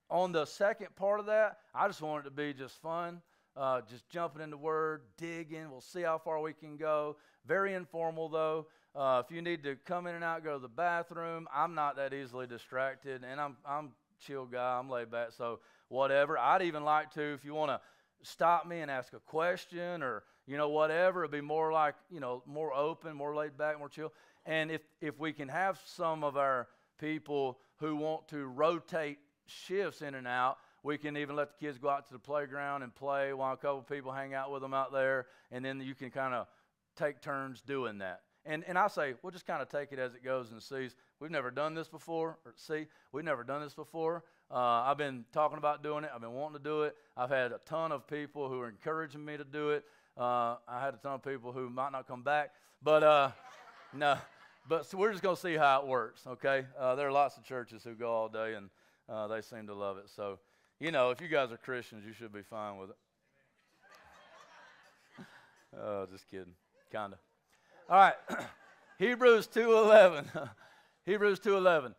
on 0.10 0.32
the 0.32 0.46
second 0.46 0.96
part 0.96 1.20
of 1.20 1.26
that, 1.26 1.58
I 1.74 1.88
just 1.88 2.02
want 2.02 2.26
it 2.26 2.30
to 2.30 2.36
be 2.36 2.54
just 2.54 2.82
fun, 2.82 3.22
uh, 3.56 3.82
just 3.90 4.10
jumping 4.10 4.42
into 4.42 4.58
Word, 4.58 5.02
digging. 5.18 5.70
We'll 5.70 5.82
see 5.82 6.02
how 6.02 6.18
far 6.18 6.40
we 6.40 6.54
can 6.54 6.78
go. 6.78 7.18
Very 7.46 7.74
informal, 7.74 8.30
though. 8.30 8.68
Uh, 8.96 9.22
if 9.26 9.34
you 9.34 9.42
need 9.42 9.64
to 9.64 9.76
come 9.86 10.08
in 10.08 10.16
and 10.16 10.24
out, 10.24 10.44
go 10.44 10.54
to 10.54 10.60
the 10.60 10.68
bathroom. 10.68 11.48
I'm 11.54 11.76
not 11.76 11.98
that 11.98 12.14
easily 12.14 12.48
distracted, 12.48 13.24
and 13.24 13.40
I'm 13.40 13.58
I'm 13.66 13.92
chill 14.20 14.46
guy. 14.46 14.80
I'm 14.80 14.90
laid 14.90 15.12
back, 15.12 15.34
so 15.38 15.60
whatever. 15.90 16.38
I'd 16.38 16.62
even 16.62 16.84
like 16.84 17.12
to, 17.12 17.22
if 17.22 17.46
you 17.46 17.54
want 17.54 17.72
to 17.72 17.80
stop 18.24 18.68
me 18.68 18.80
and 18.80 18.90
ask 18.90 19.14
a 19.14 19.20
question 19.20 20.02
or 20.02 20.24
you 20.48 20.58
know 20.58 20.70
whatever. 20.70 21.24
It'd 21.24 21.32
be 21.32 21.42
more 21.42 21.72
like 21.72 21.96
you 22.10 22.20
know 22.20 22.44
more 22.46 22.74
open, 22.74 23.16
more 23.16 23.36
laid 23.36 23.58
back, 23.58 23.78
more 23.78 23.90
chill. 23.90 24.14
And 24.48 24.72
if, 24.72 24.82
if 25.02 25.20
we 25.20 25.34
can 25.34 25.50
have 25.50 25.80
some 25.86 26.24
of 26.24 26.38
our 26.38 26.70
people 27.00 27.60
who 27.80 27.98
want 27.98 28.30
to 28.30 28.48
rotate 28.48 29.20
shifts 29.46 30.02
in 30.02 30.16
and 30.16 30.26
out, 30.26 30.58
we 30.84 30.98
can 30.98 31.18
even 31.18 31.36
let 31.36 31.50
the 31.50 31.66
kids 31.66 31.78
go 31.78 31.90
out 31.90 32.08
to 32.08 32.14
the 32.14 32.20
playground 32.20 32.82
and 32.82 32.96
play 32.96 33.34
while 33.34 33.54
a 33.54 33.58
couple 33.58 33.82
people 33.82 34.12
hang 34.12 34.34
out 34.34 34.52
with 34.52 34.62
them 34.62 34.74
out 34.74 34.94
there. 34.94 35.28
And 35.52 35.66
then 35.66 35.82
you 35.82 35.94
can 35.94 36.10
kind 36.10 36.34
of 36.34 36.48
take 36.96 37.22
turns 37.22 37.62
doing 37.62 37.98
that. 37.98 38.22
And, 38.46 38.64
and 38.66 38.78
I 38.78 38.88
say, 38.88 39.16
we'll 39.22 39.32
just 39.32 39.46
kind 39.46 39.62
of 39.62 39.68
take 39.68 39.92
it 39.92 40.00
as 40.00 40.16
it 40.16 40.24
goes 40.24 40.52
and 40.52 40.64
sees. 40.64 40.96
We've 41.20 41.30
never 41.30 41.52
done 41.52 41.74
this 41.74 41.90
before. 41.90 42.38
Or 42.46 42.54
see, 42.56 42.88
we've 43.12 43.26
never 43.26 43.44
done 43.44 43.62
this 43.62 43.74
before. 43.74 44.24
Uh, 44.50 44.56
I've 44.56 44.98
been 44.98 45.26
talking 45.34 45.58
about 45.58 45.84
doing 45.84 46.06
it. 46.06 46.12
I've 46.16 46.22
been 46.22 46.32
wanting 46.32 46.58
to 46.58 46.64
do 46.64 46.84
it. 46.84 46.96
I've 47.18 47.30
had 47.30 47.52
a 47.52 47.60
ton 47.66 47.92
of 47.92 48.08
people 48.08 48.48
who 48.48 48.62
are 48.62 48.70
encouraging 48.70 49.26
me 49.26 49.36
to 49.36 49.44
do 49.44 49.72
it. 49.72 49.84
Uh, 50.18 50.56
I 50.66 50.80
had 50.80 50.94
a 50.94 50.98
ton 50.98 51.16
of 51.16 51.24
people 51.24 51.52
who 51.52 51.70
might 51.70 51.92
not 51.92 52.08
come 52.08 52.24
back, 52.24 52.52
but 52.82 53.04
uh, 53.04 53.32
no. 53.94 54.18
But 54.68 54.86
so 54.86 54.98
we're 54.98 55.12
just 55.12 55.24
going 55.24 55.36
to 55.36 55.42
see 55.42 55.56
how 55.56 55.82
it 55.82 55.88
works. 55.88 56.28
Okay. 56.28 56.66
Uh, 56.78 56.96
there 56.96 57.08
are 57.08 57.12
lots 57.12 57.38
of 57.38 57.44
churches 57.44 57.84
who 57.84 57.94
go 57.94 58.12
all 58.12 58.28
day, 58.28 58.56
and 58.56 58.70
uh, 59.08 59.28
they 59.28 59.42
seem 59.42 59.68
to 59.68 59.74
love 59.74 59.98
it. 59.98 60.10
So, 60.14 60.40
you 60.80 60.92
know, 60.92 61.12
if 61.12 61.22
you 61.22 61.30
guys 61.30 61.52
are 61.52 61.58
Christians, 61.58 62.04
you 62.06 62.14
should 62.14 62.34
be 62.34 62.42
fine 62.42 62.78
with 62.78 62.90
it. 62.90 62.96
oh, 65.82 66.06
just 66.12 66.30
kidding. 66.30 66.54
Kinda. 66.92 67.18
All 67.90 67.98
right. 67.98 68.16
Hebrews 69.00 69.48
2:11. 69.48 70.50
Hebrews 71.06 71.40
2:11. 71.40 71.96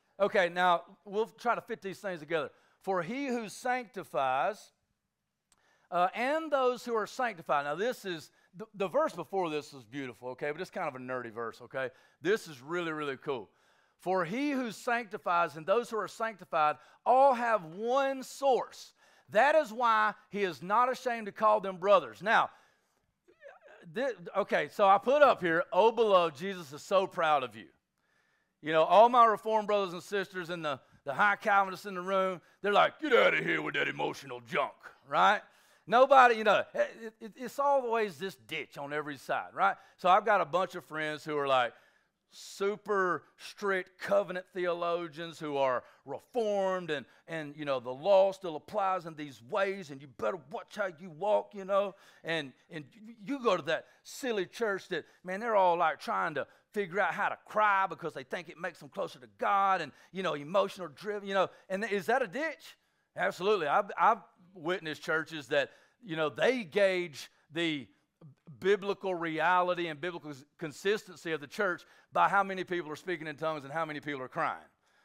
okay, 0.20 0.48
now 0.48 0.82
we'll 1.04 1.26
try 1.26 1.54
to 1.54 1.60
fit 1.60 1.82
these 1.82 1.98
things 1.98 2.20
together. 2.20 2.50
For 2.80 3.02
he 3.02 3.26
who 3.26 3.48
sanctifies 3.48 4.72
uh, 5.90 6.08
and 6.14 6.50
those 6.50 6.84
who 6.84 6.94
are 6.94 7.06
sanctified. 7.06 7.66
Now, 7.66 7.74
this 7.74 8.06
is 8.06 8.30
the, 8.56 8.66
the 8.74 8.88
verse 8.88 9.12
before 9.12 9.50
this 9.50 9.72
is 9.72 9.84
beautiful, 9.84 10.30
okay, 10.30 10.50
but 10.50 10.60
it's 10.60 10.70
kind 10.70 10.88
of 10.88 10.94
a 10.94 10.98
nerdy 10.98 11.32
verse, 11.32 11.60
okay? 11.62 11.90
This 12.20 12.48
is 12.48 12.60
really, 12.60 12.92
really 12.92 13.16
cool. 13.16 13.48
For 13.98 14.24
he 14.24 14.50
who 14.50 14.72
sanctifies 14.72 15.56
and 15.56 15.64
those 15.64 15.88
who 15.88 15.96
are 15.96 16.08
sanctified 16.08 16.76
all 17.06 17.34
have 17.34 17.64
one 17.64 18.22
source. 18.22 18.94
That 19.30 19.54
is 19.54 19.72
why 19.72 20.14
he 20.28 20.42
is 20.42 20.62
not 20.62 20.90
ashamed 20.90 21.26
to 21.26 21.32
call 21.32 21.60
them 21.60 21.76
brothers. 21.76 22.22
Now, 22.22 22.50
okay, 24.36 24.68
so 24.70 24.86
I 24.86 24.98
put 24.98 25.22
up 25.22 25.40
here, 25.40 25.64
oh, 25.72 25.92
beloved, 25.92 26.36
Jesus 26.36 26.72
is 26.72 26.82
so 26.82 27.06
proud 27.06 27.42
of 27.42 27.56
you. 27.56 27.66
You 28.60 28.72
know, 28.72 28.84
all 28.84 29.08
my 29.08 29.24
Reformed 29.24 29.66
brothers 29.66 29.92
and 29.92 30.02
sisters 30.02 30.50
and 30.50 30.64
the, 30.64 30.80
the 31.04 31.14
high 31.14 31.36
Calvinists 31.36 31.86
in 31.86 31.94
the 31.94 32.00
room, 32.00 32.40
they're 32.60 32.72
like, 32.72 33.00
get 33.00 33.12
out 33.12 33.34
of 33.34 33.44
here 33.44 33.62
with 33.62 33.74
that 33.74 33.88
emotional 33.88 34.40
junk, 34.40 34.72
right? 35.08 35.40
Nobody, 35.86 36.36
you 36.36 36.44
know, 36.44 36.62
it, 36.74 37.14
it, 37.20 37.32
it's 37.36 37.58
always 37.58 38.18
this 38.18 38.36
ditch 38.46 38.78
on 38.78 38.92
every 38.92 39.16
side, 39.16 39.48
right? 39.54 39.76
So 39.96 40.08
I've 40.08 40.24
got 40.24 40.40
a 40.40 40.44
bunch 40.44 40.74
of 40.74 40.84
friends 40.84 41.24
who 41.24 41.36
are 41.36 41.48
like, 41.48 41.72
super 42.32 43.24
strict 43.36 44.00
covenant 44.00 44.46
theologians 44.54 45.38
who 45.38 45.58
are 45.58 45.84
reformed 46.06 46.90
and 46.90 47.04
and 47.28 47.54
you 47.56 47.66
know 47.66 47.78
the 47.78 47.90
law 47.90 48.32
still 48.32 48.56
applies 48.56 49.04
in 49.04 49.14
these 49.14 49.42
ways 49.50 49.90
and 49.90 50.00
you 50.00 50.08
better 50.18 50.38
watch 50.50 50.76
how 50.76 50.88
you 50.98 51.10
walk 51.10 51.50
you 51.54 51.64
know? 51.64 51.94
And 52.24 52.52
and 52.70 52.84
you 53.24 53.38
go 53.38 53.56
to 53.56 53.62
that 53.64 53.84
silly 54.02 54.46
church 54.46 54.88
that 54.88 55.04
man 55.22 55.40
they're 55.40 55.54
all 55.54 55.76
like 55.76 56.00
trying 56.00 56.34
to 56.36 56.46
figure 56.72 57.00
out 57.00 57.12
how 57.12 57.28
to 57.28 57.36
cry 57.44 57.86
because 57.86 58.14
they 58.14 58.24
think 58.24 58.48
it 58.48 58.58
makes 58.58 58.80
them 58.80 58.88
closer 58.88 59.18
to 59.18 59.28
God 59.36 59.82
and 59.82 59.92
you 60.10 60.22
know 60.22 60.32
emotional 60.32 60.88
driven 60.88 61.28
you 61.28 61.34
know? 61.34 61.50
And 61.68 61.84
is 61.84 62.06
that 62.06 62.22
a 62.22 62.26
ditch? 62.26 62.78
Absolutely. 63.14 63.66
I've, 63.66 63.90
I've 63.98 64.18
witnessed 64.54 65.02
churches 65.02 65.48
that 65.48 65.70
you 66.04 66.16
know 66.16 66.28
they 66.28 66.64
gauge 66.64 67.30
the 67.52 67.86
biblical 68.60 69.14
reality 69.14 69.88
and 69.88 70.00
biblical 70.00 70.32
consistency 70.58 71.32
of 71.32 71.40
the 71.40 71.46
church 71.46 71.82
by 72.12 72.28
how 72.28 72.42
many 72.42 72.64
people 72.64 72.90
are 72.90 72.96
speaking 72.96 73.26
in 73.26 73.36
tongues 73.36 73.64
and 73.64 73.72
how 73.72 73.84
many 73.84 74.00
people 74.00 74.22
are 74.22 74.28
crying 74.28 74.62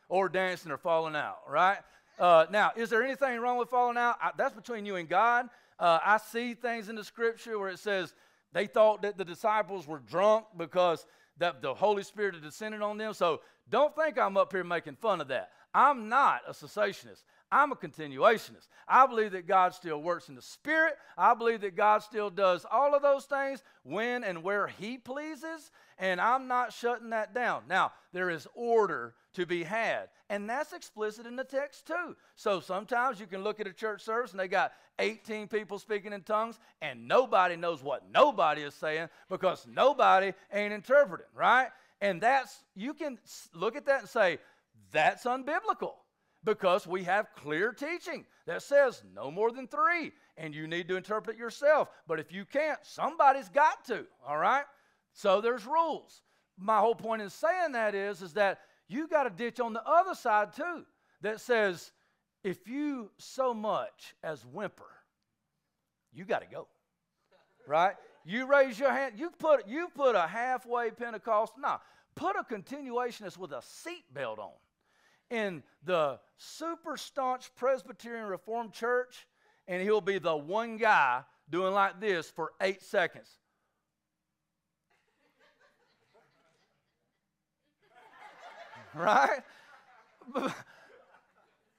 or 0.10 0.30
dancing 0.30 0.72
or 0.72 0.78
falling 0.78 1.16
out, 1.16 1.40
right? 1.50 1.80
Uh, 2.20 2.46
now, 2.50 2.72
is 2.76 2.90
there 2.90 3.04
anything 3.04 3.40
wrong 3.40 3.58
with 3.58 3.70
falling 3.70 3.98
out? 3.98 4.16
I, 4.22 4.32
that's 4.38 4.56
between 4.56 4.86
you 4.86 4.96
and 4.96 5.08
God. 5.08 5.50
Uh, 5.80 6.00
I 6.04 6.18
see 6.18 6.54
things 6.54 6.90
in 6.90 6.96
the 6.96 7.04
scripture 7.04 7.60
where 7.60 7.70
it 7.70 7.80
says 7.80 8.14
they 8.54 8.68
thought 8.68 9.02
that 9.04 9.18
the 9.18 9.26
disciples 9.26 9.88
were 9.88 10.00
drunk 10.00 10.46
because 10.58 11.06
that 11.38 11.62
the 11.62 11.74
Holy 11.74 12.04
Spirit 12.04 12.34
had 12.34 12.44
descended 12.44 12.82
on 12.82 12.98
them. 12.98 13.14
So 13.14 13.42
don't 13.70 13.96
think 13.96 14.18
I'm 14.18 14.38
up 14.38 14.52
here 14.52 14.64
making 14.64 14.96
fun 14.96 15.22
of 15.22 15.28
that. 15.28 15.52
I'm 15.74 16.10
not 16.10 16.42
a 16.48 16.52
cessationist. 16.52 17.24
I'm 17.52 17.72
a 17.72 17.76
continuationist. 17.76 18.68
I 18.88 19.06
believe 19.06 19.32
that 19.32 19.48
God 19.48 19.74
still 19.74 20.02
works 20.02 20.28
in 20.28 20.36
the 20.36 20.42
Spirit. 20.42 20.96
I 21.18 21.34
believe 21.34 21.62
that 21.62 21.76
God 21.76 22.00
still 22.00 22.30
does 22.30 22.66
all 22.70 22.94
of 22.94 23.02
those 23.02 23.26
things 23.26 23.64
when 23.84 24.24
and 24.24 24.44
where 24.44 24.68
He 24.68 24.98
pleases, 24.98 25.72
and 25.98 26.20
I'm 26.20 26.48
not 26.48 26.74
shutting 26.74 27.12
that 27.12 27.34
down. 27.34 27.64
Now, 27.70 27.94
there 28.12 28.30
is 28.30 28.48
order 28.54 29.14
to 29.34 29.46
be 29.46 29.64
had, 29.64 30.10
and 30.30 30.50
that's 30.50 30.74
explicit 30.74 31.26
in 31.26 31.36
the 31.36 31.44
text 31.44 31.88
too. 31.88 32.16
So 32.36 32.60
sometimes 32.60 33.20
you 33.20 33.28
can 33.28 33.44
look 33.44 33.60
at 33.60 33.68
a 33.68 33.74
church 33.74 34.04
service 34.04 34.32
and 34.32 34.40
they 34.40 34.48
got 34.48 34.74
18 35.00 35.48
people 35.48 35.80
speaking 35.80 36.12
in 36.12 36.24
tongues, 36.24 36.60
and 36.82 37.08
nobody 37.08 37.56
knows 37.56 37.82
what 37.82 38.04
nobody 38.12 38.64
is 38.64 38.74
saying 38.74 39.08
because 39.30 39.66
nobody 39.72 40.34
ain't 40.52 40.74
interpreting, 40.74 41.28
right? 41.34 41.70
And 42.02 42.20
that's, 42.20 42.64
you 42.76 42.94
can 42.94 43.18
look 43.54 43.76
at 43.76 43.86
that 43.86 44.02
and 44.02 44.10
say, 44.10 44.40
that's 44.92 45.24
unbiblical 45.26 45.94
because 46.48 46.88
we 46.88 47.04
have 47.04 47.28
clear 47.36 47.74
teaching 47.74 48.26
that 48.46 48.62
says 48.62 49.04
no 49.14 49.30
more 49.30 49.52
than 49.52 49.68
three, 49.68 50.14
and 50.38 50.56
you 50.56 50.66
need 50.66 50.88
to 50.88 50.96
interpret 50.96 51.36
it 51.36 51.40
yourself. 51.40 51.90
But 52.08 52.22
if 52.22 52.32
you 52.32 52.46
can't, 52.46 52.80
somebody's 52.84 53.50
got 53.50 53.84
to, 53.88 54.06
all 54.26 54.38
right? 54.38 54.64
So 55.12 55.42
there's 55.42 55.66
rules. 55.66 56.22
My 56.58 56.80
whole 56.80 56.96
point 56.96 57.22
in 57.22 57.30
saying 57.30 57.74
that 57.74 57.94
is, 57.94 58.22
is 58.22 58.32
that 58.36 58.60
you 58.88 59.10
got 59.10 59.28
a 59.28 59.30
ditch 59.30 59.60
on 59.60 59.74
the 59.74 59.86
other 59.86 60.16
side 60.16 60.54
too 60.54 60.86
that 61.20 61.42
says 61.42 61.92
if 62.46 62.66
you 62.66 63.12
so 63.18 63.54
much 63.54 64.16
as 64.24 64.46
whimper, 64.46 64.86
you 66.14 66.24
got 66.24 66.40
to 66.40 66.48
go. 66.48 66.70
Right? 67.68 67.96
You 68.24 68.46
raise 68.46 68.80
your 68.80 68.94
hand, 68.94 69.16
you 69.18 69.32
put 69.38 69.68
you 69.68 69.90
put 69.94 70.16
a 70.16 70.26
halfway 70.26 70.92
Pentecost, 70.92 71.54
no, 71.60 71.76
put 72.16 72.38
a 72.38 72.44
continuationist 72.44 73.38
with 73.38 73.52
a 73.52 73.62
seatbelt 73.62 74.40
on 74.40 74.52
in 75.30 75.64
the 75.84 76.20
super 76.38 76.98
staunch 76.98 77.54
Presbyterian 77.56 78.28
Reformed 78.28 78.74
Church, 78.74 79.28
and 79.68 79.82
he'll 79.82 80.02
be 80.02 80.20
the 80.20 80.36
one 80.36 80.78
guy 80.78 81.24
doing 81.50 81.74
like 81.74 82.00
this 82.00 82.30
for 82.30 82.52
eight 82.62 82.82
seconds. 82.82 83.30
right? 88.96 89.42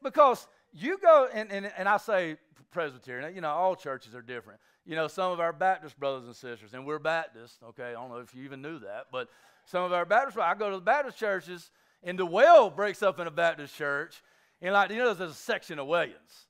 because 0.02 0.46
you 0.72 0.98
go, 0.98 1.28
and, 1.32 1.50
and, 1.50 1.70
and 1.76 1.88
I 1.88 1.96
say 1.96 2.36
Presbyterian, 2.70 3.34
you 3.34 3.40
know, 3.40 3.50
all 3.50 3.74
churches 3.74 4.14
are 4.14 4.22
different. 4.22 4.60
You 4.84 4.96
know, 4.96 5.08
some 5.08 5.32
of 5.32 5.40
our 5.40 5.52
Baptist 5.52 5.98
brothers 5.98 6.26
and 6.26 6.34
sisters, 6.34 6.74
and 6.74 6.86
we're 6.86 6.98
Baptists, 6.98 7.58
okay? 7.70 7.88
I 7.88 7.92
don't 7.92 8.10
know 8.10 8.18
if 8.18 8.34
you 8.34 8.44
even 8.44 8.62
knew 8.62 8.78
that, 8.80 9.06
but 9.12 9.28
some 9.64 9.84
of 9.84 9.92
our 9.92 10.04
Baptist, 10.04 10.38
I 10.38 10.54
go 10.54 10.70
to 10.70 10.76
the 10.76 10.82
Baptist 10.82 11.18
churches, 11.18 11.70
and 12.02 12.18
the 12.18 12.26
well 12.26 12.70
breaks 12.70 13.02
up 13.02 13.18
in 13.20 13.26
a 13.26 13.30
Baptist 13.30 13.76
church. 13.76 14.22
And 14.60 14.72
like, 14.72 14.90
you 14.90 14.96
know, 14.96 15.14
there's 15.14 15.30
a 15.30 15.34
section 15.34 15.78
of 15.78 15.86
Williams. 15.86 16.46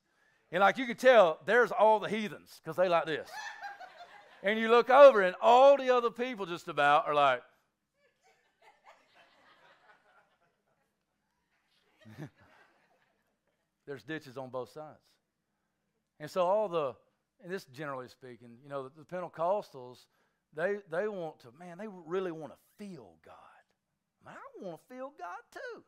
And 0.51 0.61
like 0.61 0.79
you 0.79 0.87
can 0.87 0.97
tell, 0.97 1.41
there's 1.45 1.71
all 1.71 2.01
the 2.01 2.09
heathens 2.09 2.61
because 2.63 2.77
they 2.77 2.89
like 2.89 3.05
this. 3.05 3.29
and 4.43 4.59
you 4.59 4.71
look 4.71 4.89
over, 4.89 5.21
and 5.23 5.37
all 5.43 5.77
the 5.77 5.91
other 5.95 6.11
people 6.11 6.47
just 6.47 6.69
about 6.69 7.07
are 7.07 7.15
like, 7.15 7.43
there's 13.87 14.03
ditches 14.05 14.39
on 14.39 14.49
both 14.49 14.73
sides. 14.73 14.97
And 16.21 16.31
so 16.31 16.47
all 16.47 16.69
the, 16.69 16.95
and 17.43 17.53
this 17.53 17.65
generally 17.67 18.09
speaking, 18.09 18.57
you 18.63 18.71
know, 18.71 18.85
the, 18.85 18.91
the 18.99 19.05
Pentecostals, 19.05 20.07
they, 20.55 20.79
they 20.91 21.09
want 21.09 21.41
to, 21.41 21.49
man, 21.59 21.77
they 21.79 21.89
really 22.07 22.33
want 22.33 22.53
to 22.53 22.59
feel 22.79 23.11
God. 23.25 23.35
I 24.29 24.65
want 24.65 24.81
to 24.81 24.95
feel 24.95 25.13
God 25.19 25.43
too. 25.53 25.83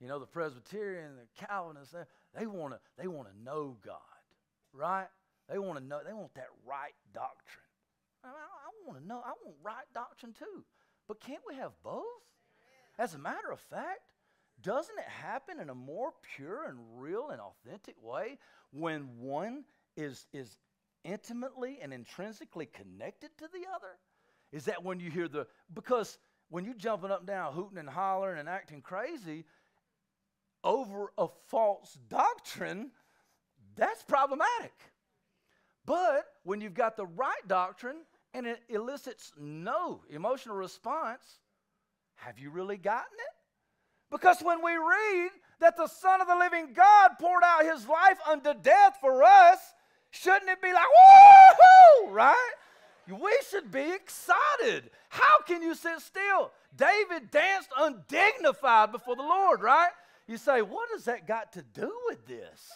You 0.00 0.08
know, 0.08 0.18
the 0.18 0.26
Presbyterian, 0.26 1.12
the 1.16 1.46
Calvinists, 1.46 1.94
they 2.38 2.46
want 2.46 2.74
to 2.74 2.80
they 2.98 3.06
want 3.06 3.28
to 3.28 3.42
know 3.44 3.76
God, 3.84 3.96
right? 4.72 5.08
They 5.48 5.58
want 5.58 5.78
to 5.78 5.84
know. 5.84 6.00
They 6.04 6.12
want 6.12 6.34
that 6.34 6.48
right 6.66 6.94
doctrine. 7.12 7.64
I, 8.24 8.28
I, 8.28 8.30
I 8.30 8.86
want 8.86 9.00
to 9.00 9.06
know. 9.06 9.18
I 9.24 9.32
want 9.44 9.56
right 9.62 9.84
doctrine 9.92 10.32
too. 10.32 10.64
But 11.08 11.20
can't 11.20 11.42
we 11.46 11.56
have 11.56 11.72
both? 11.82 12.04
As 12.98 13.14
a 13.14 13.18
matter 13.18 13.50
of 13.50 13.60
fact, 13.60 14.00
doesn't 14.62 14.98
it 14.98 15.08
happen 15.08 15.58
in 15.58 15.70
a 15.70 15.74
more 15.74 16.12
pure 16.36 16.66
and 16.68 16.78
real 16.96 17.30
and 17.30 17.40
authentic 17.40 17.96
way 18.02 18.38
when 18.72 19.08
one 19.18 19.64
is 19.96 20.26
is 20.32 20.58
intimately 21.04 21.78
and 21.82 21.92
intrinsically 21.92 22.66
connected 22.66 23.30
to 23.38 23.48
the 23.52 23.66
other? 23.74 23.98
Is 24.52 24.64
that 24.66 24.82
when 24.82 25.00
you 25.00 25.10
hear 25.10 25.28
the 25.28 25.46
because 25.74 26.18
when 26.50 26.64
you 26.64 26.74
jumping 26.74 27.10
up 27.10 27.20
and 27.20 27.28
down, 27.28 27.52
hooting 27.52 27.78
and 27.78 27.88
hollering 27.88 28.38
and 28.38 28.48
acting 28.48 28.82
crazy 28.82 29.44
over 30.62 31.12
a 31.16 31.28
false 31.48 31.96
doctrine, 32.08 32.90
that's 33.76 34.02
problematic. 34.02 34.74
But 35.86 36.24
when 36.42 36.60
you've 36.60 36.74
got 36.74 36.96
the 36.96 37.06
right 37.06 37.46
doctrine 37.48 38.02
and 38.34 38.46
it 38.46 38.60
elicits 38.68 39.32
no 39.38 40.02
emotional 40.10 40.56
response, 40.56 41.38
have 42.16 42.38
you 42.38 42.50
really 42.50 42.76
gotten 42.76 43.16
it? 43.18 43.34
Because 44.10 44.40
when 44.42 44.62
we 44.62 44.72
read 44.72 45.30
that 45.60 45.76
the 45.76 45.86
Son 45.86 46.20
of 46.20 46.26
the 46.26 46.36
living 46.36 46.72
God 46.74 47.12
poured 47.20 47.44
out 47.44 47.64
his 47.64 47.86
life 47.86 48.18
unto 48.28 48.52
death 48.60 48.98
for 49.00 49.22
us, 49.22 49.58
shouldn't 50.10 50.50
it 50.50 50.60
be 50.60 50.72
like, 50.72 50.84
woohoo, 50.84 52.12
right? 52.12 52.52
We 53.12 53.36
should 53.50 53.70
be 53.70 53.92
excited. 53.92 54.90
How 55.08 55.40
can 55.46 55.62
you 55.62 55.74
sit 55.74 56.00
still? 56.00 56.52
David 56.76 57.30
danced 57.30 57.70
undignified 57.76 58.92
before 58.92 59.16
the 59.16 59.22
Lord, 59.22 59.62
right? 59.62 59.90
You 60.26 60.36
say, 60.36 60.62
what 60.62 60.88
has 60.92 61.04
that 61.06 61.26
got 61.26 61.52
to 61.54 61.62
do 61.62 61.92
with 62.08 62.26
this? 62.26 62.70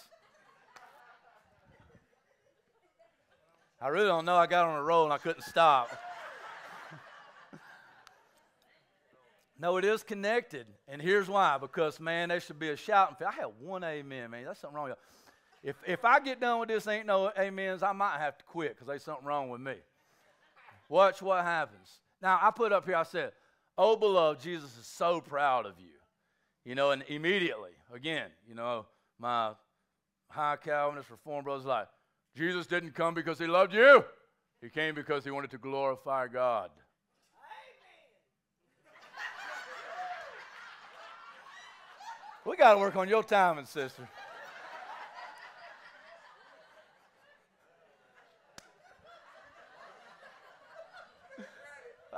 I 3.81 3.89
really 3.89 4.07
don't 4.07 4.25
know. 4.25 4.37
I 4.37 4.47
got 4.47 4.67
on 4.67 4.77
a 4.77 4.83
roll 4.83 5.05
and 5.05 5.13
I 5.13 5.19
couldn't 5.19 5.43
stop. 5.43 5.91
no, 9.59 9.77
it 9.77 9.85
is 9.85 10.03
connected. 10.03 10.67
And 10.89 11.03
here's 11.03 11.29
why. 11.29 11.59
Because, 11.59 12.01
man, 12.01 12.31
there 12.31 12.41
should 12.41 12.59
be 12.59 12.71
a 12.71 12.77
shouting. 12.77 13.17
I 13.27 13.33
had 13.33 13.49
one 13.61 13.85
amen, 13.85 14.31
man. 14.31 14.45
That's 14.47 14.61
something 14.61 14.77
wrong. 14.77 14.95
If, 15.63 15.77
if 15.87 16.05
I 16.05 16.19
get 16.21 16.41
done 16.41 16.61
with 16.61 16.71
this, 16.71 16.87
ain't 16.87 17.07
no 17.07 17.31
amens, 17.37 17.83
I 17.83 17.93
might 17.93 18.19
have 18.19 18.39
to 18.39 18.45
quit 18.45 18.71
because 18.71 18.87
there's 18.87 19.03
something 19.03 19.27
wrong 19.27 19.51
with 19.51 19.61
me. 19.61 19.75
Watch 20.89 21.23
what 21.23 21.45
happens. 21.45 22.01
Now, 22.21 22.39
I 22.41 22.51
put 22.51 22.73
up 22.73 22.87
here, 22.87 22.97
I 22.97 23.03
said, 23.03 23.33
Oh, 23.77 23.97
beloved, 23.97 24.41
Jesus 24.41 24.77
is 24.79 24.87
so 24.87 25.21
proud 25.21 25.67
of 25.67 25.75
you. 25.79 25.89
You 26.65 26.75
know, 26.75 26.93
and 26.93 27.03
immediately, 27.09 27.73
again, 27.93 28.29
you 28.49 28.55
know, 28.55 28.87
my 29.19 29.53
high 30.29 30.57
Calvinist 30.57 31.11
Reformed 31.11 31.45
brothers 31.45 31.67
like, 31.67 31.89
Jesus 32.37 32.67
didn't 32.67 32.95
come 32.95 33.15
because 33.15 33.39
he 33.39 33.47
loved 33.47 33.75
you. 33.75 34.05
He 34.61 34.69
came 34.69 34.95
because 34.95 35.25
he 35.25 35.31
wanted 35.31 35.51
to 35.51 35.59
glorify 35.59 36.27
God. 36.29 36.71
we 42.47 42.57
got 42.57 42.75
to 42.75 42.79
work 42.79 42.97
on 42.97 43.09
your 43.09 43.23
timing, 43.23 43.67
sister. 43.67 44.09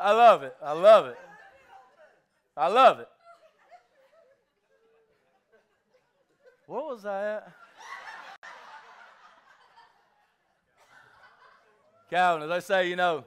I 0.06 0.12
love 0.12 0.44
it. 0.44 0.54
I 0.62 0.70
love 0.70 1.06
it. 1.06 1.18
I 2.56 2.68
love 2.68 3.00
it. 3.00 3.08
What 6.68 6.84
was 6.86 7.02
that? 7.02 7.52
Calvin, 12.08 12.44
as 12.44 12.50
I 12.52 12.60
say, 12.60 12.88
you 12.88 12.94
know, 12.94 13.24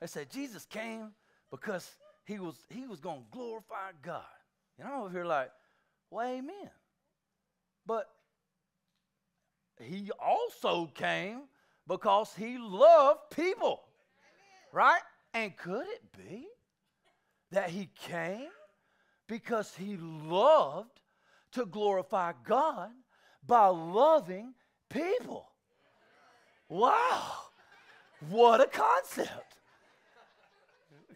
they 0.00 0.08
say 0.08 0.26
Jesus 0.28 0.66
came 0.66 1.10
because 1.48 1.88
he 2.24 2.40
was 2.40 2.56
he 2.68 2.88
was 2.88 2.98
to 2.98 3.18
glorify 3.30 3.92
God. 4.02 4.24
And 4.80 4.88
I'm 4.88 5.02
over 5.02 5.10
here 5.10 5.24
like, 5.24 5.52
well, 6.10 6.26
amen. 6.26 6.70
But 7.86 8.10
he 9.80 10.10
also 10.20 10.86
came 10.86 11.42
because 11.86 12.34
he 12.34 12.58
loved 12.58 13.30
people. 13.30 13.85
Right? 14.76 15.00
And 15.32 15.56
could 15.56 15.86
it 15.86 16.02
be 16.18 16.44
that 17.50 17.70
he 17.70 17.88
came 17.98 18.50
because 19.26 19.74
he 19.74 19.96
loved 19.96 21.00
to 21.52 21.64
glorify 21.64 22.34
God 22.46 22.90
by 23.46 23.68
loving 23.68 24.52
people? 24.90 25.48
Wow. 26.68 27.32
What 28.28 28.60
a 28.60 28.66
concept. 28.66 29.56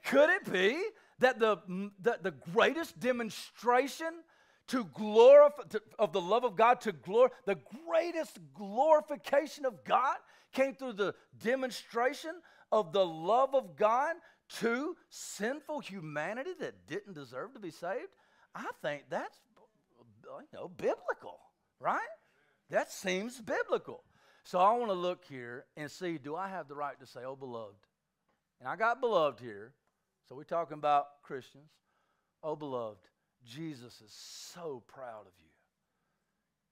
Could 0.06 0.30
it 0.30 0.50
be 0.50 0.82
that 1.18 1.38
the, 1.38 1.58
that 2.00 2.22
the 2.22 2.30
greatest 2.30 2.98
demonstration 2.98 4.22
to 4.68 4.84
glorify 4.94 5.64
to, 5.68 5.82
of 5.98 6.14
the 6.14 6.20
love 6.22 6.44
of 6.44 6.56
God 6.56 6.80
to 6.80 6.94
glor 6.94 7.28
the 7.44 7.58
greatest 7.86 8.38
glorification 8.54 9.66
of 9.66 9.84
God 9.84 10.16
came 10.54 10.74
through 10.74 10.94
the 10.94 11.14
demonstration 11.42 12.30
of 12.72 12.92
the 12.92 13.04
love 13.04 13.54
of 13.54 13.76
God 13.76 14.16
to 14.60 14.96
sinful 15.08 15.80
humanity 15.80 16.50
that 16.60 16.86
didn't 16.86 17.14
deserve 17.14 17.54
to 17.54 17.60
be 17.60 17.70
saved, 17.70 18.08
I 18.54 18.66
think 18.82 19.04
that's 19.08 19.38
you 20.24 20.46
know 20.52 20.68
biblical, 20.68 21.38
right? 21.78 22.00
That 22.70 22.90
seems 22.90 23.40
biblical. 23.40 24.04
So 24.44 24.58
I 24.58 24.72
want 24.76 24.90
to 24.90 24.94
look 24.94 25.24
here 25.28 25.64
and 25.76 25.90
see 25.90 26.18
do 26.18 26.34
I 26.34 26.48
have 26.48 26.68
the 26.68 26.74
right 26.74 26.98
to 27.00 27.06
say, 27.06 27.20
"Oh 27.24 27.36
beloved." 27.36 27.86
And 28.60 28.68
I 28.68 28.76
got 28.76 29.00
beloved 29.00 29.40
here. 29.40 29.72
So 30.28 30.34
we're 30.34 30.44
talking 30.44 30.74
about 30.74 31.22
Christians. 31.22 31.70
Oh 32.42 32.56
beloved, 32.56 33.00
Jesus 33.44 34.00
is 34.00 34.12
so 34.12 34.82
proud 34.86 35.22
of 35.22 35.32
you. 35.40 35.50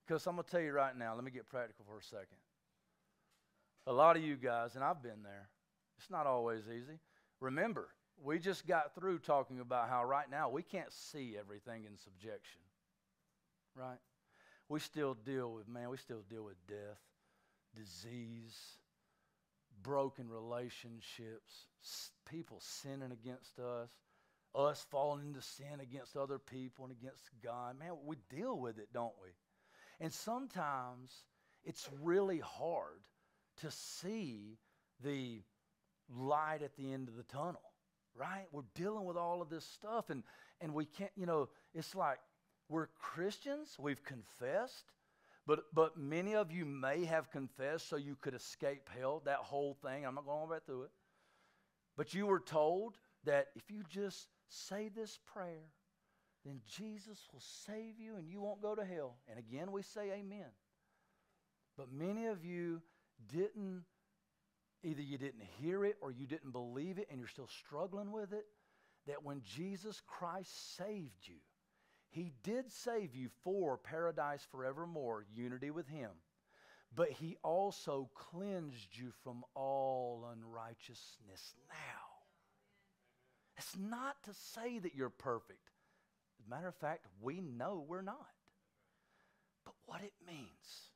Because 0.05 0.25
I'm 0.25 0.35
going 0.35 0.45
to 0.45 0.49
tell 0.49 0.61
you 0.61 0.71
right 0.71 0.97
now, 0.97 1.13
let 1.13 1.23
me 1.23 1.29
get 1.29 1.47
practical 1.47 1.85
for 1.85 1.99
a 1.99 2.03
second. 2.03 2.37
A 3.85 3.93
lot 3.93 4.17
of 4.17 4.23
you 4.23 4.37
guys, 4.37 4.75
and 4.75 4.83
I've 4.83 5.03
been 5.03 5.21
there, 5.23 5.49
it's 5.99 6.09
not 6.09 6.25
always 6.25 6.63
easy. 6.69 6.97
Remember, 7.41 7.89
we 8.23 8.39
just 8.39 8.65
got 8.65 8.95
through 8.95 9.19
talking 9.19 9.59
about 9.59 9.89
how 9.89 10.03
right 10.03 10.29
now 10.31 10.49
we 10.49 10.63
can't 10.63 10.91
see 10.91 11.35
everything 11.37 11.83
in 11.85 11.97
subjection. 11.97 12.61
Right? 13.75 13.99
We 14.69 14.79
still 14.79 15.13
deal 15.13 15.51
with, 15.51 15.67
man, 15.67 15.89
we 15.89 15.97
still 15.97 16.23
deal 16.29 16.43
with 16.43 16.55
death, 16.67 16.99
disease, 17.75 18.57
broken 19.83 20.29
relationships, 20.29 21.67
people 22.29 22.59
sinning 22.61 23.11
against 23.11 23.59
us, 23.59 23.89
us 24.55 24.85
falling 24.89 25.27
into 25.27 25.41
sin 25.41 25.79
against 25.81 26.15
other 26.15 26.39
people 26.39 26.85
and 26.85 26.93
against 26.93 27.29
God. 27.43 27.77
Man, 27.77 27.91
we 28.05 28.15
deal 28.29 28.57
with 28.57 28.77
it, 28.79 28.89
don't 28.93 29.13
we? 29.21 29.29
And 29.99 30.13
sometimes 30.13 31.11
it's 31.63 31.89
really 32.01 32.39
hard 32.39 33.01
to 33.61 33.69
see 33.69 34.57
the 35.03 35.41
light 36.15 36.61
at 36.61 36.75
the 36.75 36.91
end 36.91 37.07
of 37.07 37.15
the 37.15 37.23
tunnel, 37.23 37.61
right? 38.15 38.45
We're 38.51 38.63
dealing 38.75 39.05
with 39.05 39.17
all 39.17 39.41
of 39.41 39.49
this 39.49 39.65
stuff, 39.65 40.09
and, 40.09 40.23
and 40.61 40.73
we 40.73 40.85
can't, 40.85 41.11
you 41.15 41.25
know, 41.25 41.49
it's 41.73 41.95
like 41.95 42.19
we're 42.67 42.87
Christians, 42.99 43.77
we've 43.79 44.03
confessed, 44.03 44.91
but, 45.47 45.63
but 45.73 45.97
many 45.97 46.35
of 46.35 46.51
you 46.51 46.65
may 46.65 47.05
have 47.05 47.31
confessed 47.31 47.89
so 47.89 47.95
you 47.95 48.15
could 48.21 48.35
escape 48.35 48.87
hell, 48.95 49.21
that 49.25 49.37
whole 49.37 49.75
thing. 49.81 50.05
I'm 50.05 50.15
not 50.15 50.25
going 50.25 50.49
back 50.49 50.65
through 50.65 50.83
it. 50.83 50.91
But 51.97 52.13
you 52.13 52.27
were 52.27 52.39
told 52.39 52.97
that 53.25 53.47
if 53.55 53.71
you 53.71 53.83
just 53.89 54.27
say 54.47 54.89
this 54.89 55.17
prayer, 55.33 55.71
then 56.45 56.61
Jesus 56.67 57.27
will 57.33 57.41
save 57.65 57.99
you 57.99 58.15
and 58.15 58.29
you 58.29 58.41
won't 58.41 58.61
go 58.61 58.75
to 58.75 58.85
hell. 58.85 59.17
And 59.27 59.39
again, 59.39 59.71
we 59.71 59.81
say 59.81 60.11
amen. 60.11 60.45
But 61.77 61.91
many 61.91 62.27
of 62.27 62.45
you 62.45 62.81
didn't 63.27 63.83
either 64.83 65.01
you 65.01 65.17
didn't 65.17 65.43
hear 65.61 65.85
it 65.85 65.97
or 66.01 66.11
you 66.11 66.25
didn't 66.25 66.51
believe 66.51 66.97
it 66.97 67.07
and 67.09 67.19
you're 67.19 67.27
still 67.27 67.49
struggling 67.65 68.11
with 68.11 68.33
it, 68.33 68.45
that 69.07 69.23
when 69.23 69.41
Jesus 69.43 70.01
Christ 70.07 70.77
saved 70.77 71.27
you, 71.27 71.35
he 72.09 72.33
did 72.43 72.71
save 72.71 73.15
you 73.15 73.29
for 73.43 73.77
paradise 73.77 74.45
forevermore, 74.51 75.25
unity 75.33 75.69
with 75.69 75.87
Him. 75.87 76.09
But 76.95 77.11
He 77.11 77.37
also 77.43 78.09
cleansed 78.15 78.97
you 78.97 79.11
from 79.23 79.43
all 79.53 80.27
unrighteousness 80.31 81.53
now. 81.69 81.75
It's 83.57 83.77
not 83.77 84.15
to 84.23 84.33
say 84.33 84.79
that 84.79 84.95
you're 84.95 85.09
perfect. 85.09 85.69
As 86.39 86.47
a 86.47 86.49
matter 86.49 86.67
of 86.67 86.75
fact, 86.75 87.05
we 87.21 87.41
know 87.41 87.85
we're 87.87 88.01
not. 88.01 88.15
But 89.65 89.75
what 89.85 90.01
it 90.01 90.13
means 90.25 90.88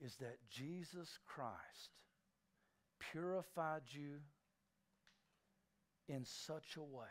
is 0.00 0.16
that 0.16 0.38
Jesus 0.50 1.18
Christ 1.26 1.90
purified 3.12 3.82
you 3.90 4.18
in 6.08 6.24
such 6.24 6.76
a 6.76 6.82
way 6.82 7.06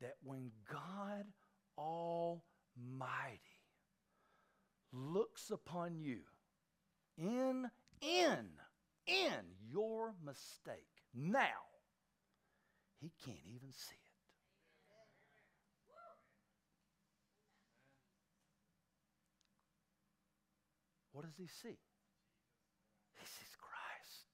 that 0.00 0.16
when 0.22 0.50
God 0.70 1.24
Almighty 1.78 2.40
looks 4.92 5.50
upon 5.50 5.96
you 5.98 6.20
in, 7.16 7.70
in, 8.00 8.48
in 9.06 9.44
your 9.70 10.14
mistake, 10.24 10.88
now, 11.14 11.42
he 13.00 13.12
can't 13.24 13.38
even 13.46 13.72
see 13.72 13.94
it. 13.94 14.03
What 21.14 21.24
does 21.24 21.38
he 21.38 21.46
see? 21.46 21.78
He 23.14 23.24
sees 23.24 23.54
Christ. 23.62 24.26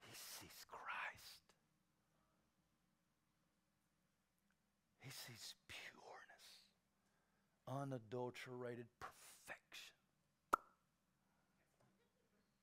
He 0.00 0.16
sees 0.16 0.64
Christ. 0.72 1.44
He 5.04 5.10
sees 5.10 5.54
pureness, 5.68 6.48
unadulterated 7.68 8.86
perfection. 8.98 9.94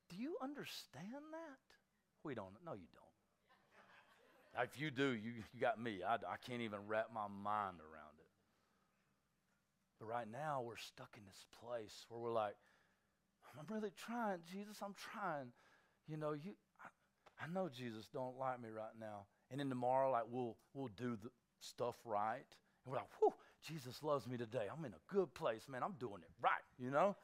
Do 0.10 0.18
you 0.18 0.36
understand 0.42 1.30
that? 1.32 1.62
We 2.24 2.34
don't. 2.34 2.58
No, 2.66 2.74
you 2.74 2.90
don't. 2.92 4.66
If 4.66 4.80
you 4.82 4.90
do, 4.92 5.14
you, 5.14 5.32
you 5.54 5.62
got 5.62 5.80
me. 5.80 6.02
I, 6.08 6.16
I 6.16 6.38
can't 6.46 6.62
even 6.62 6.80
wrap 6.88 7.10
my 7.14 7.28
mind 7.28 7.78
around. 7.80 8.03
But 10.04 10.10
right 10.10 10.28
now, 10.30 10.62
we're 10.66 10.78
stuck 10.78 11.16
in 11.18 11.24
this 11.26 11.46
place 11.62 12.06
where 12.10 12.20
we're 12.20 12.34
like, 12.34 12.56
I'm 13.58 13.74
really 13.74 13.92
trying, 14.06 14.40
Jesus, 14.52 14.78
I'm 14.82 14.96
trying. 15.14 15.52
You 16.08 16.18
know, 16.18 16.34
you, 16.34 16.54
I, 16.82 17.46
I 17.46 17.54
know 17.54 17.70
Jesus 17.70 18.08
don't 18.12 18.38
like 18.38 18.62
me 18.62 18.70
right 18.76 18.96
now. 19.00 19.28
And 19.52 19.60
then 19.60 19.70
tomorrow, 19.70 20.12
like, 20.12 20.24
we'll, 20.30 20.58
we'll 20.74 20.90
do 20.98 21.16
the 21.22 21.30
stuff 21.60 21.96
right. 22.04 22.46
And 22.84 22.92
we're 22.92 22.98
like, 22.98 23.08
whew, 23.20 23.34
Jesus 23.66 24.04
loves 24.04 24.28
me 24.28 24.38
today. 24.38 24.66
I'm 24.72 24.84
in 24.84 24.92
a 24.92 25.14
good 25.14 25.34
place, 25.34 25.62
man. 25.70 25.84
I'm 25.84 25.96
doing 26.00 26.22
it 26.22 26.32
right, 26.42 26.52
you 26.78 26.90
know? 26.90 27.16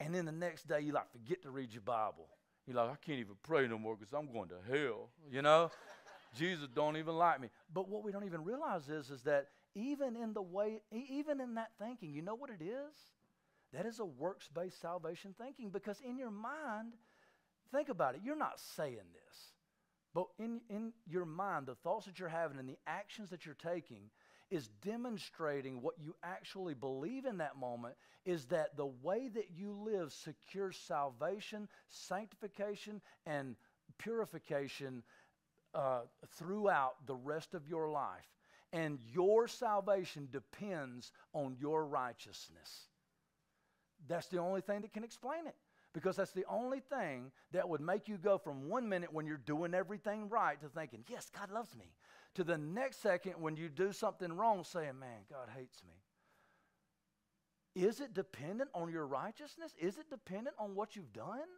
And 0.00 0.14
then 0.14 0.24
the 0.24 0.32
next 0.32 0.66
day, 0.66 0.80
you 0.80 0.92
like 0.92 1.12
forget 1.12 1.42
to 1.42 1.50
read 1.50 1.72
your 1.72 1.82
Bible. 1.82 2.26
You're 2.66 2.76
like, 2.76 2.90
I 2.90 2.96
can't 3.04 3.20
even 3.20 3.36
pray 3.42 3.68
no 3.68 3.78
more 3.78 3.94
because 3.96 4.12
I'm 4.12 4.32
going 4.32 4.48
to 4.48 4.56
hell, 4.68 5.10
you 5.30 5.42
know? 5.42 5.70
Jesus 6.36 6.68
don't 6.74 6.96
even 6.96 7.14
like 7.16 7.40
me. 7.40 7.48
But 7.72 7.88
what 7.88 8.02
we 8.02 8.10
don't 8.10 8.24
even 8.24 8.42
realize 8.42 8.88
is, 8.88 9.10
is 9.10 9.22
that 9.22 9.46
even 9.78 10.16
in 10.16 10.32
the 10.32 10.42
way, 10.42 10.80
even 10.92 11.40
in 11.40 11.54
that 11.54 11.70
thinking, 11.78 12.12
you 12.12 12.22
know 12.22 12.34
what 12.34 12.50
it 12.50 12.62
is? 12.62 12.94
That 13.72 13.86
is 13.86 14.00
a 14.00 14.04
works 14.04 14.48
based 14.52 14.80
salvation 14.80 15.34
thinking 15.38 15.70
because 15.70 16.00
in 16.00 16.18
your 16.18 16.30
mind, 16.30 16.94
think 17.72 17.88
about 17.88 18.14
it, 18.14 18.22
you're 18.24 18.36
not 18.36 18.58
saying 18.76 18.96
this. 19.12 19.52
But 20.14 20.26
in, 20.38 20.60
in 20.68 20.92
your 21.06 21.26
mind, 21.26 21.66
the 21.66 21.74
thoughts 21.76 22.06
that 22.06 22.18
you're 22.18 22.28
having 22.28 22.58
and 22.58 22.68
the 22.68 22.78
actions 22.86 23.30
that 23.30 23.44
you're 23.44 23.54
taking 23.54 24.10
is 24.50 24.68
demonstrating 24.82 25.82
what 25.82 25.94
you 26.00 26.14
actually 26.22 26.72
believe 26.74 27.26
in 27.26 27.36
that 27.38 27.56
moment 27.58 27.94
is 28.24 28.46
that 28.46 28.76
the 28.76 28.86
way 29.02 29.28
that 29.28 29.50
you 29.54 29.72
live 29.72 30.10
secures 30.10 30.76
salvation, 30.76 31.68
sanctification, 31.88 33.02
and 33.26 33.56
purification 33.98 35.02
uh, 35.74 36.00
throughout 36.36 36.94
the 37.06 37.14
rest 37.14 37.52
of 37.54 37.68
your 37.68 37.90
life. 37.90 38.26
And 38.72 38.98
your 39.12 39.48
salvation 39.48 40.28
depends 40.30 41.12
on 41.32 41.56
your 41.58 41.86
righteousness. 41.86 42.88
That's 44.06 44.28
the 44.28 44.38
only 44.38 44.60
thing 44.60 44.82
that 44.82 44.92
can 44.92 45.04
explain 45.04 45.46
it. 45.46 45.54
Because 45.94 46.16
that's 46.16 46.32
the 46.32 46.44
only 46.50 46.80
thing 46.80 47.32
that 47.52 47.68
would 47.68 47.80
make 47.80 48.08
you 48.08 48.18
go 48.18 48.36
from 48.36 48.68
one 48.68 48.88
minute 48.88 49.12
when 49.12 49.26
you're 49.26 49.38
doing 49.38 49.72
everything 49.72 50.28
right 50.28 50.60
to 50.60 50.68
thinking, 50.68 51.02
yes, 51.08 51.30
God 51.34 51.50
loves 51.50 51.74
me, 51.74 51.86
to 52.34 52.44
the 52.44 52.58
next 52.58 53.00
second 53.00 53.32
when 53.40 53.56
you 53.56 53.70
do 53.70 53.92
something 53.92 54.30
wrong 54.32 54.64
saying, 54.64 54.98
man, 54.98 55.22
God 55.30 55.48
hates 55.56 55.82
me. 55.82 55.94
Is 57.74 58.00
it 58.00 58.12
dependent 58.12 58.70
on 58.74 58.90
your 58.90 59.06
righteousness? 59.06 59.72
Is 59.80 59.96
it 59.96 60.10
dependent 60.10 60.56
on 60.58 60.74
what 60.74 60.94
you've 60.94 61.12
done? 61.12 61.48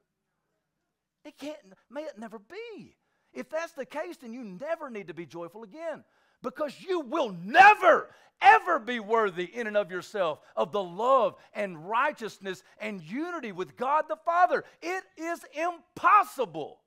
It 1.24 1.36
can't, 1.36 1.58
may 1.90 2.02
it 2.02 2.18
never 2.18 2.38
be. 2.38 2.96
If 3.32 3.50
that's 3.50 3.72
the 3.72 3.86
case, 3.86 4.16
then 4.16 4.32
you 4.32 4.44
never 4.44 4.90
need 4.90 5.08
to 5.08 5.14
be 5.14 5.26
joyful 5.26 5.64
again 5.64 6.04
because 6.43 6.74
you 6.80 7.01
will 7.01 7.34
never, 7.45 8.09
ever 8.41 8.78
be 8.78 9.01
worthy 9.01 9.45
in 9.45 9.66
and 9.66 9.76
of 9.76 9.91
yourself 9.91 10.41
of 10.57 10.72
the 10.72 10.82
love 10.82 11.36
and 11.55 11.88
righteousness 11.88 12.62
and 12.80 13.03
unity 13.03 13.53
with 13.53 13.76
God 13.76 14.05
the 14.09 14.16
Father. 14.24 14.64
It 14.82 15.05
is 15.16 15.41
impossible. 15.55 16.80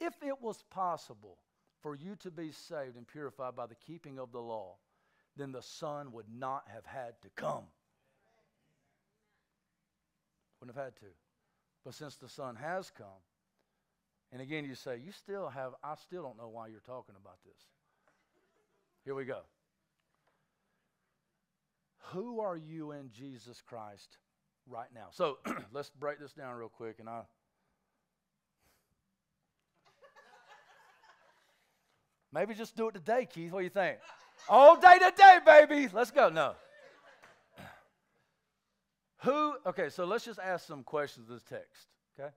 If 0.00 0.14
it 0.22 0.40
was 0.40 0.62
possible 0.70 1.38
for 1.82 1.94
you 1.94 2.16
to 2.16 2.30
be 2.30 2.52
saved 2.52 2.96
and 2.96 3.06
purified 3.06 3.56
by 3.56 3.66
the 3.66 3.74
keeping 3.74 4.18
of 4.18 4.32
the 4.32 4.40
law, 4.40 4.76
then 5.36 5.52
the 5.52 5.62
Son 5.62 6.12
would 6.12 6.26
not 6.32 6.64
have 6.72 6.84
had 6.84 7.20
to 7.22 7.28
come. 7.36 7.64
Wouldn't 10.60 10.76
have 10.76 10.84
had 10.84 10.96
to. 10.96 11.06
But 11.84 11.94
since 11.94 12.16
the 12.16 12.28
Son 12.28 12.56
has 12.56 12.90
come, 12.90 13.06
and 14.32 14.42
again, 14.42 14.64
you 14.64 14.74
say, 14.74 15.00
You 15.04 15.12
still 15.12 15.48
have, 15.48 15.72
I 15.82 15.94
still 15.94 16.22
don't 16.22 16.36
know 16.36 16.48
why 16.48 16.66
you're 16.68 16.80
talking 16.80 17.14
about 17.20 17.38
this. 17.44 17.62
Here 19.08 19.14
we 19.14 19.24
go. 19.24 19.38
Who 22.12 22.40
are 22.40 22.58
you 22.58 22.92
in 22.92 23.08
Jesus 23.10 23.62
Christ 23.66 24.18
right 24.66 24.88
now? 24.94 25.06
So 25.12 25.38
let's 25.72 25.88
break 25.88 26.20
this 26.20 26.34
down 26.34 26.54
real 26.54 26.68
quick 26.68 26.96
and 26.98 27.08
I. 27.08 27.22
Maybe 32.34 32.52
just 32.52 32.76
do 32.76 32.88
it 32.88 32.92
today, 32.92 33.26
Keith. 33.32 33.50
What 33.50 33.60
do 33.60 33.64
you 33.64 33.70
think? 33.70 33.96
All 34.46 34.78
day 34.78 34.98
today, 34.98 35.38
baby. 35.42 35.88
Let's 35.90 36.10
go. 36.10 36.28
No. 36.28 36.52
Who, 39.24 39.54
okay, 39.68 39.88
so 39.88 40.04
let's 40.04 40.26
just 40.26 40.38
ask 40.38 40.66
some 40.66 40.82
questions 40.82 41.30
of 41.30 41.36
this 41.36 41.44
text, 41.44 41.86
okay? 42.20 42.28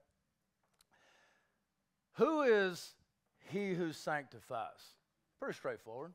Who 2.14 2.40
is 2.40 2.94
he 3.50 3.74
who 3.74 3.92
sanctifies? 3.92 4.94
Pretty 5.38 5.54
straightforward. 5.54 6.14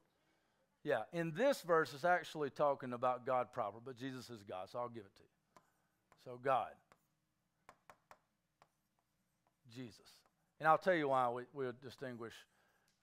Yeah, 0.88 1.02
in 1.12 1.34
this 1.36 1.64
verse, 1.64 1.92
it's 1.94 2.06
actually 2.06 2.50
talking 2.50 2.94
about 2.94 3.26
God 3.26 3.52
proper, 3.52 3.80
but 3.84 3.98
Jesus 3.98 4.30
is 4.30 4.42
God, 4.44 4.70
so 4.70 4.80
I'll 4.80 4.88
give 4.88 5.04
it 5.04 5.14
to 5.18 5.22
you. 5.22 5.30
So, 6.24 6.40
God, 6.42 6.70
Jesus. 9.76 10.00
And 10.62 10.70
I'll 10.70 10.78
tell 10.78 10.94
you 10.94 11.10
why 11.10 11.30
we, 11.30 11.44
we'll 11.54 11.74
distinguish 11.84 12.32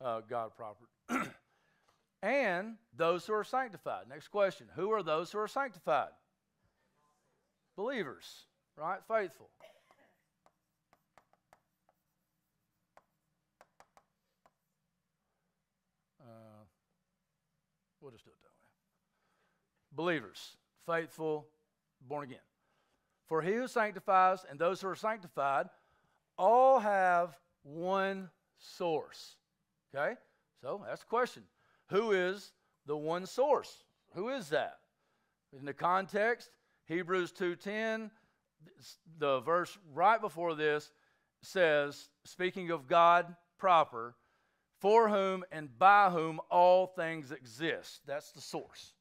uh, 0.02 0.22
God 0.26 0.52
proper. 0.56 0.86
and 2.22 2.76
those 2.96 3.26
who 3.26 3.34
are 3.34 3.44
sanctified. 3.44 4.04
Next 4.08 4.28
question 4.28 4.66
Who 4.76 4.90
are 4.92 5.02
those 5.02 5.30
who 5.30 5.38
are 5.38 5.46
sanctified? 5.46 6.08
Believers, 7.76 8.46
right? 8.78 9.00
Faithful. 9.06 9.50
We'll 18.04 18.12
just 18.12 18.26
do 18.26 18.32
it 18.32 18.36
that 18.42 18.50
way. 18.60 18.68
Believers, 19.96 20.58
faithful, 20.84 21.46
born 22.06 22.24
again. 22.24 22.36
For 23.24 23.40
he 23.40 23.54
who 23.54 23.66
sanctifies 23.66 24.44
and 24.48 24.58
those 24.58 24.82
who 24.82 24.88
are 24.88 24.94
sanctified 24.94 25.68
all 26.36 26.80
have 26.80 27.34
one 27.62 28.28
source. 28.58 29.36
Okay? 29.94 30.16
So 30.60 30.82
that's 30.86 31.00
the 31.00 31.06
question. 31.06 31.44
Who 31.88 32.12
is 32.12 32.52
the 32.84 32.94
one 32.94 33.24
source? 33.24 33.84
Who 34.14 34.28
is 34.28 34.50
that? 34.50 34.80
In 35.58 35.64
the 35.64 35.72
context, 35.72 36.50
Hebrews 36.84 37.32
2:10, 37.32 38.10
the 39.18 39.40
verse 39.40 39.78
right 39.94 40.20
before 40.20 40.54
this 40.54 40.92
says, 41.40 42.10
speaking 42.24 42.70
of 42.70 42.86
God 42.86 43.34
proper, 43.56 44.14
for 44.84 45.08
whom 45.08 45.42
and 45.50 45.78
by 45.78 46.10
whom 46.10 46.38
all 46.50 46.86
things 46.86 47.32
exist. 47.32 48.02
That's 48.04 48.32
the 48.32 48.42
source, 48.42 48.92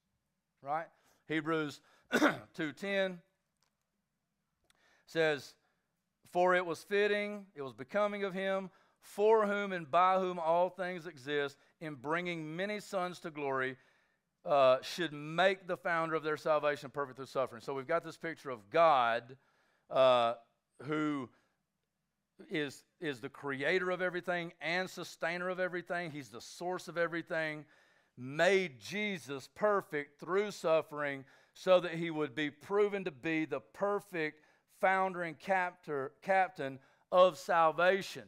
right? 0.62 0.88
Hebrews 1.28 1.82
2:10 2.14 3.18
says, 5.06 5.56
"For 6.32 6.56
it 6.56 6.66
was 6.66 6.82
fitting, 6.84 7.48
it 7.54 7.64
was 7.64 7.74
becoming 7.74 8.24
of 8.24 8.34
him, 8.34 8.70
for 9.02 9.46
whom 9.46 9.74
and 9.74 9.92
by 9.92 10.20
whom 10.20 10.40
all 10.40 10.70
things 10.70 11.06
exist, 11.06 11.58
in 11.82 11.96
bringing 11.96 12.56
many 12.56 12.80
sons 12.80 13.20
to 13.20 13.30
glory." 13.30 13.76
Uh, 14.46 14.78
should 14.82 15.12
make 15.14 15.68
the 15.68 15.78
founder 15.78 16.16
of 16.16 16.24
their 16.24 16.36
salvation 16.36 16.90
perfect 16.90 17.18
through 17.18 17.26
suffering. 17.26 17.62
So 17.62 17.74
we've 17.74 17.88
got 17.88 18.04
this 18.04 18.18
picture 18.18 18.50
of 18.50 18.70
God 18.70 19.38
uh, 19.90 20.36
who 20.84 21.30
is, 22.50 22.84
is 23.00 23.20
the 23.20 23.30
creator 23.30 23.92
of 23.92 24.02
everything 24.02 24.54
and 24.62 24.90
sustainer 24.90 25.50
of 25.50 25.60
everything. 25.60 26.12
He's 26.12 26.30
the 26.30 26.42
source 26.42 26.88
of 26.88 26.98
everything. 26.98 27.66
Made 28.18 28.80
Jesus 28.80 29.50
perfect 29.56 30.20
through 30.20 30.52
suffering 30.52 31.26
so 31.54 31.80
that 31.80 31.96
he 31.96 32.12
would 32.12 32.36
be 32.36 32.50
proven 32.50 33.04
to 33.06 33.12
be 33.12 33.46
the 33.46 33.60
perfect 33.60 34.42
founder 34.82 35.24
and 35.24 35.38
captor, 35.38 36.12
captain 36.22 36.80
of 37.12 37.38
salvation. 37.38 38.24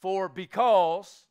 For 0.00 0.28
because 0.28 1.24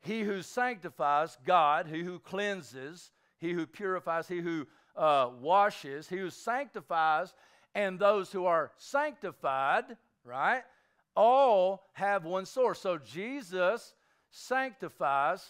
he 0.00 0.22
who 0.22 0.42
sanctifies, 0.42 1.38
God, 1.46 1.86
he 1.86 2.02
who 2.02 2.18
cleanses, 2.18 3.10
he 3.38 3.52
who 3.52 3.66
purifies, 3.66 4.28
he 4.28 4.40
who 4.40 4.66
uh, 4.96 5.30
washes, 5.40 6.08
he 6.08 6.16
who 6.16 6.30
sanctifies, 6.30 7.32
and 7.74 7.98
those 7.98 8.30
who 8.30 8.44
are 8.46 8.72
sanctified, 8.76 9.96
right? 10.24 10.62
All 11.14 11.84
have 11.92 12.24
one 12.24 12.46
source. 12.46 12.80
So 12.80 12.98
Jesus 12.98 13.94
sanctifies. 14.30 15.46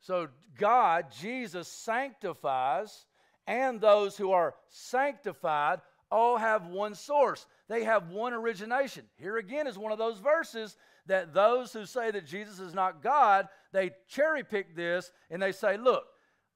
So 0.00 0.28
God, 0.58 1.06
Jesus 1.20 1.68
sanctifies, 1.68 3.06
and 3.46 3.80
those 3.80 4.16
who 4.16 4.32
are 4.32 4.54
sanctified 4.70 5.80
all 6.10 6.38
have 6.38 6.66
one 6.66 6.94
source. 6.94 7.46
They 7.68 7.84
have 7.84 8.08
one 8.10 8.32
origination. 8.32 9.04
Here 9.16 9.36
again 9.36 9.66
is 9.66 9.76
one 9.76 9.92
of 9.92 9.98
those 9.98 10.18
verses 10.18 10.76
that 11.06 11.34
those 11.34 11.72
who 11.72 11.84
say 11.84 12.10
that 12.10 12.26
Jesus 12.26 12.60
is 12.60 12.74
not 12.74 13.02
God, 13.02 13.48
they 13.72 13.90
cherry 14.08 14.44
pick 14.44 14.74
this 14.76 15.10
and 15.30 15.42
they 15.42 15.52
say, 15.52 15.76
look, 15.76 16.04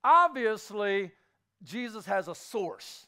obviously 0.04 1.12
Jesus 1.62 2.06
has 2.06 2.28
a 2.28 2.34
source. 2.34 3.06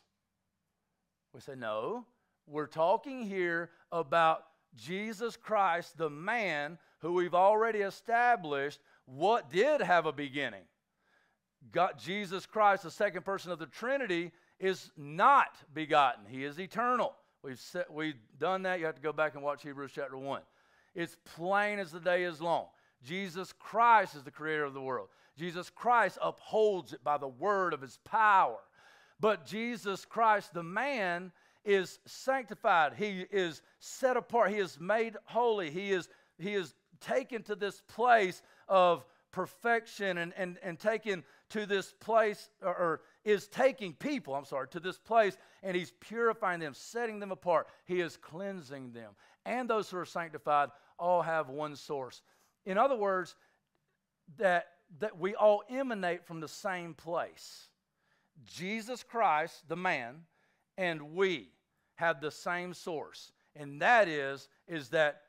We 1.33 1.41
say, 1.41 1.55
no, 1.57 2.07
we're 2.47 2.67
talking 2.67 3.23
here 3.23 3.71
about 3.91 4.45
Jesus 4.77 5.37
Christ, 5.37 5.97
the 5.97 6.11
man 6.11 6.79
who 7.01 7.13
we've 7.13 7.35
already 7.35 7.81
established 7.81 8.81
what 9.07 9.51
did 9.51 9.81
have 9.81 10.07
a 10.07 10.13
beginning. 10.13 10.63
God, 11.73 11.99
Jesus 11.99 12.47
Christ, 12.47 12.83
the 12.83 12.91
second 12.91 13.25
person 13.25 13.53
of 13.53 13.59
the 13.59 13.67
Trinity, 13.67 14.33
is 14.59 14.91
not 14.97 15.57
begotten. 15.73 16.25
He 16.27 16.45
is 16.45 16.59
eternal. 16.59 17.15
We've, 17.43 17.61
set, 17.61 17.93
we've 17.93 18.19
done 18.39 18.63
that. 18.63 18.81
You 18.81 18.87
have 18.87 18.95
to 18.95 19.03
go 19.03 19.13
back 19.13 19.35
and 19.35 19.43
watch 19.43 19.63
Hebrews 19.63 19.93
chapter 19.95 20.17
1. 20.17 20.41
It's 20.95 21.17
plain 21.37 21.79
as 21.79 21.91
the 21.91 22.01
day 22.01 22.25
is 22.25 22.41
long. 22.41 22.67
Jesus 23.05 23.53
Christ 23.59 24.15
is 24.15 24.23
the 24.23 24.31
creator 24.31 24.65
of 24.65 24.75
the 24.75 24.81
world. 24.81 25.09
Jesus 25.37 25.69
Christ 25.69 26.19
upholds 26.23 26.93
it 26.93 27.03
by 27.05 27.19
the 27.19 27.29
word 27.29 27.75
of 27.75 27.83
his 27.83 27.99
power. 28.05 28.59
But 29.21 29.47
Jesus 29.47 30.05
Christ, 30.05 30.55
the 30.55 30.63
man, 30.63 31.33
is 31.65 31.99
sanctified. 32.07 32.95
He 32.95 33.27
is 33.31 33.63
set 33.79 34.17
apart. 34.17 34.51
He 34.51 34.59
is 34.59 34.79
made 34.81 35.17
holy. 35.25 35.71
He 35.71 35.93
is, 35.93 36.09
he 36.39 36.55
is 36.55 36.75
taken 37.01 37.43
to 37.45 37.55
this 37.55 37.83
place 37.89 38.43
of 38.69 39.05
perfection 39.33 40.19
and, 40.19 40.33
and, 40.37 40.59
and 40.63 40.79
taken 40.79 41.25
to 41.51 41.67
this 41.67 41.93
place, 42.01 42.49
or, 42.63 42.77
or 42.77 43.01
is 43.25 43.49
taking 43.49 43.93
people, 43.95 44.35
I'm 44.35 44.45
sorry, 44.45 44.69
to 44.69 44.81
this 44.81 44.99
place, 44.99 45.37
and 45.63 45.77
he's 45.77 45.93
purifying 46.01 46.61
them, 46.61 46.75
setting 46.75 47.19
them 47.19 47.33
apart. 47.33 47.67
He 47.85 48.01
is 48.01 48.17
cleansing 48.17 48.93
them. 48.93 49.13
And 49.45 49.69
those 49.69 49.91
who 49.91 49.99
are 49.99 50.05
sanctified 50.05 50.71
all 50.99 51.23
have 51.23 51.49
one 51.49 51.77
source. 51.77 52.23
In 52.65 52.79
other 52.79 52.97
words, 52.97 53.37
that, 54.39 54.69
that 55.01 55.19
we 55.19 55.35
all 55.35 55.63
emanate 55.69 56.25
from 56.25 56.41
the 56.41 56.49
same 56.49 56.95
place. 56.95 57.69
Jesus 58.45 59.03
Christ, 59.03 59.69
the 59.69 59.77
man, 59.77 60.23
and 60.77 61.15
we 61.15 61.51
have 61.97 62.21
the 62.21 62.31
same 62.31 62.75
source. 62.75 63.33
And 63.57 63.81
that 63.83 64.09
is, 64.09 64.49
is 64.67 64.89
that 64.91 65.23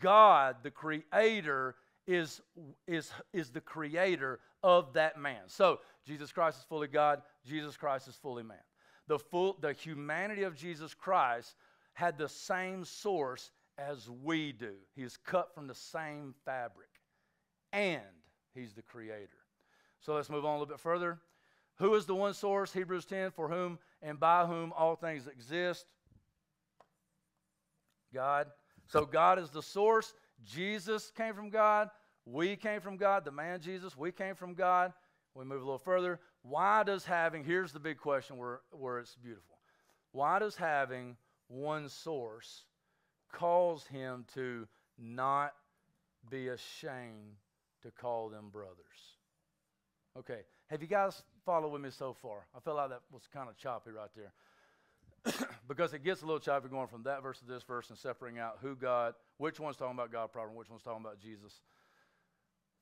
God, 0.00 0.56
the 0.62 0.70
creator, 0.70 1.76
is, 2.06 2.40
is, 2.86 3.10
is 3.32 3.50
the 3.50 3.60
creator 3.60 4.40
of 4.62 4.92
that 4.94 5.18
man. 5.18 5.42
So 5.46 5.80
Jesus 6.06 6.32
Christ 6.32 6.58
is 6.58 6.64
fully 6.64 6.88
God, 6.88 7.22
Jesus 7.46 7.76
Christ 7.76 8.08
is 8.08 8.16
fully 8.16 8.42
man. 8.42 8.58
The, 9.06 9.18
full, 9.18 9.56
the 9.60 9.72
humanity 9.72 10.42
of 10.42 10.54
Jesus 10.54 10.94
Christ 10.94 11.54
had 11.94 12.18
the 12.18 12.28
same 12.28 12.84
source 12.84 13.50
as 13.78 14.08
we 14.22 14.52
do. 14.52 14.74
He 14.94 15.02
is 15.02 15.16
cut 15.16 15.54
from 15.54 15.66
the 15.66 15.74
same 15.74 16.34
fabric, 16.44 16.88
and 17.72 18.00
he's 18.54 18.72
the 18.74 18.82
creator. 18.82 19.28
So 20.00 20.14
let's 20.14 20.30
move 20.30 20.44
on 20.44 20.50
a 20.50 20.58
little 20.58 20.66
bit 20.66 20.80
further. 20.80 21.18
Who 21.76 21.94
is 21.94 22.06
the 22.06 22.14
one 22.14 22.34
source? 22.34 22.72
Hebrews 22.72 23.06
10, 23.06 23.30
for 23.30 23.48
whom 23.48 23.78
and 24.02 24.20
by 24.20 24.46
whom 24.46 24.72
all 24.76 24.96
things 24.96 25.26
exist. 25.26 25.86
God. 28.12 28.48
So 28.86 29.04
God 29.04 29.38
is 29.38 29.50
the 29.50 29.62
source. 29.62 30.14
Jesus 30.44 31.12
came 31.16 31.34
from 31.34 31.50
God. 31.50 31.90
We 32.24 32.56
came 32.56 32.80
from 32.80 32.96
God. 32.96 33.24
The 33.24 33.32
man 33.32 33.60
Jesus, 33.60 33.96
we 33.96 34.12
came 34.12 34.34
from 34.34 34.54
God. 34.54 34.92
We 35.34 35.44
move 35.44 35.62
a 35.62 35.64
little 35.64 35.78
further. 35.78 36.20
Why 36.42 36.82
does 36.82 37.04
having, 37.04 37.44
here's 37.44 37.72
the 37.72 37.78
big 37.78 37.98
question 37.98 38.36
where, 38.36 38.60
where 38.72 38.98
it's 38.98 39.16
beautiful. 39.16 39.58
Why 40.12 40.38
does 40.38 40.56
having 40.56 41.16
one 41.48 41.88
source 41.88 42.64
cause 43.32 43.86
him 43.86 44.24
to 44.34 44.66
not 44.98 45.54
be 46.28 46.48
ashamed 46.48 47.36
to 47.82 47.90
call 47.90 48.28
them 48.28 48.48
brothers? 48.50 48.76
Okay, 50.18 50.40
have 50.66 50.82
you 50.82 50.88
guys 50.88 51.22
followed 51.44 51.68
with 51.68 51.82
me 51.82 51.90
so 51.90 52.12
far? 52.12 52.46
I 52.56 52.60
felt 52.60 52.76
like 52.76 52.90
that 52.90 53.02
was 53.12 53.22
kind 53.32 53.48
of 53.48 53.56
choppy 53.56 53.90
right 53.90 54.10
there. 54.16 54.32
because 55.68 55.92
it 55.92 56.04
gets 56.04 56.22
a 56.22 56.26
little 56.26 56.40
choppy 56.40 56.68
going 56.68 56.86
from 56.86 57.02
that 57.04 57.22
verse 57.22 57.38
to 57.40 57.46
this 57.46 57.62
verse 57.62 57.90
and 57.90 57.98
separating 57.98 58.38
out 58.38 58.58
who 58.62 58.74
God, 58.74 59.14
which 59.38 59.60
one's 59.60 59.76
talking 59.76 59.94
about 59.94 60.12
God 60.12 60.32
proper, 60.32 60.50
which 60.50 60.70
one's 60.70 60.82
talking 60.82 61.04
about 61.04 61.20
Jesus. 61.20 61.60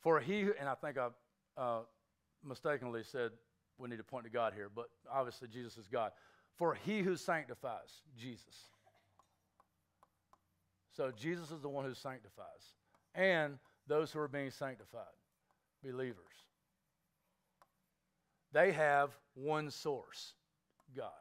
For 0.00 0.20
he, 0.20 0.40
and 0.58 0.68
I 0.68 0.74
think 0.74 0.96
I 0.96 1.08
uh, 1.60 1.80
mistakenly 2.44 3.02
said 3.02 3.32
we 3.78 3.88
need 3.88 3.96
to 3.96 4.04
point 4.04 4.24
to 4.24 4.30
God 4.30 4.52
here, 4.54 4.70
but 4.74 4.86
obviously 5.10 5.48
Jesus 5.48 5.76
is 5.76 5.88
God. 5.88 6.12
For 6.56 6.74
he 6.74 7.02
who 7.02 7.16
sanctifies, 7.16 8.02
Jesus. 8.16 8.70
So 10.96 11.12
Jesus 11.16 11.50
is 11.50 11.60
the 11.60 11.68
one 11.68 11.84
who 11.84 11.94
sanctifies. 11.94 12.74
And 13.14 13.58
those 13.86 14.10
who 14.10 14.18
are 14.18 14.28
being 14.28 14.50
sanctified, 14.50 15.04
believers. 15.84 16.16
They 18.52 18.72
have 18.72 19.10
one 19.34 19.70
source, 19.70 20.34
God 20.96 21.12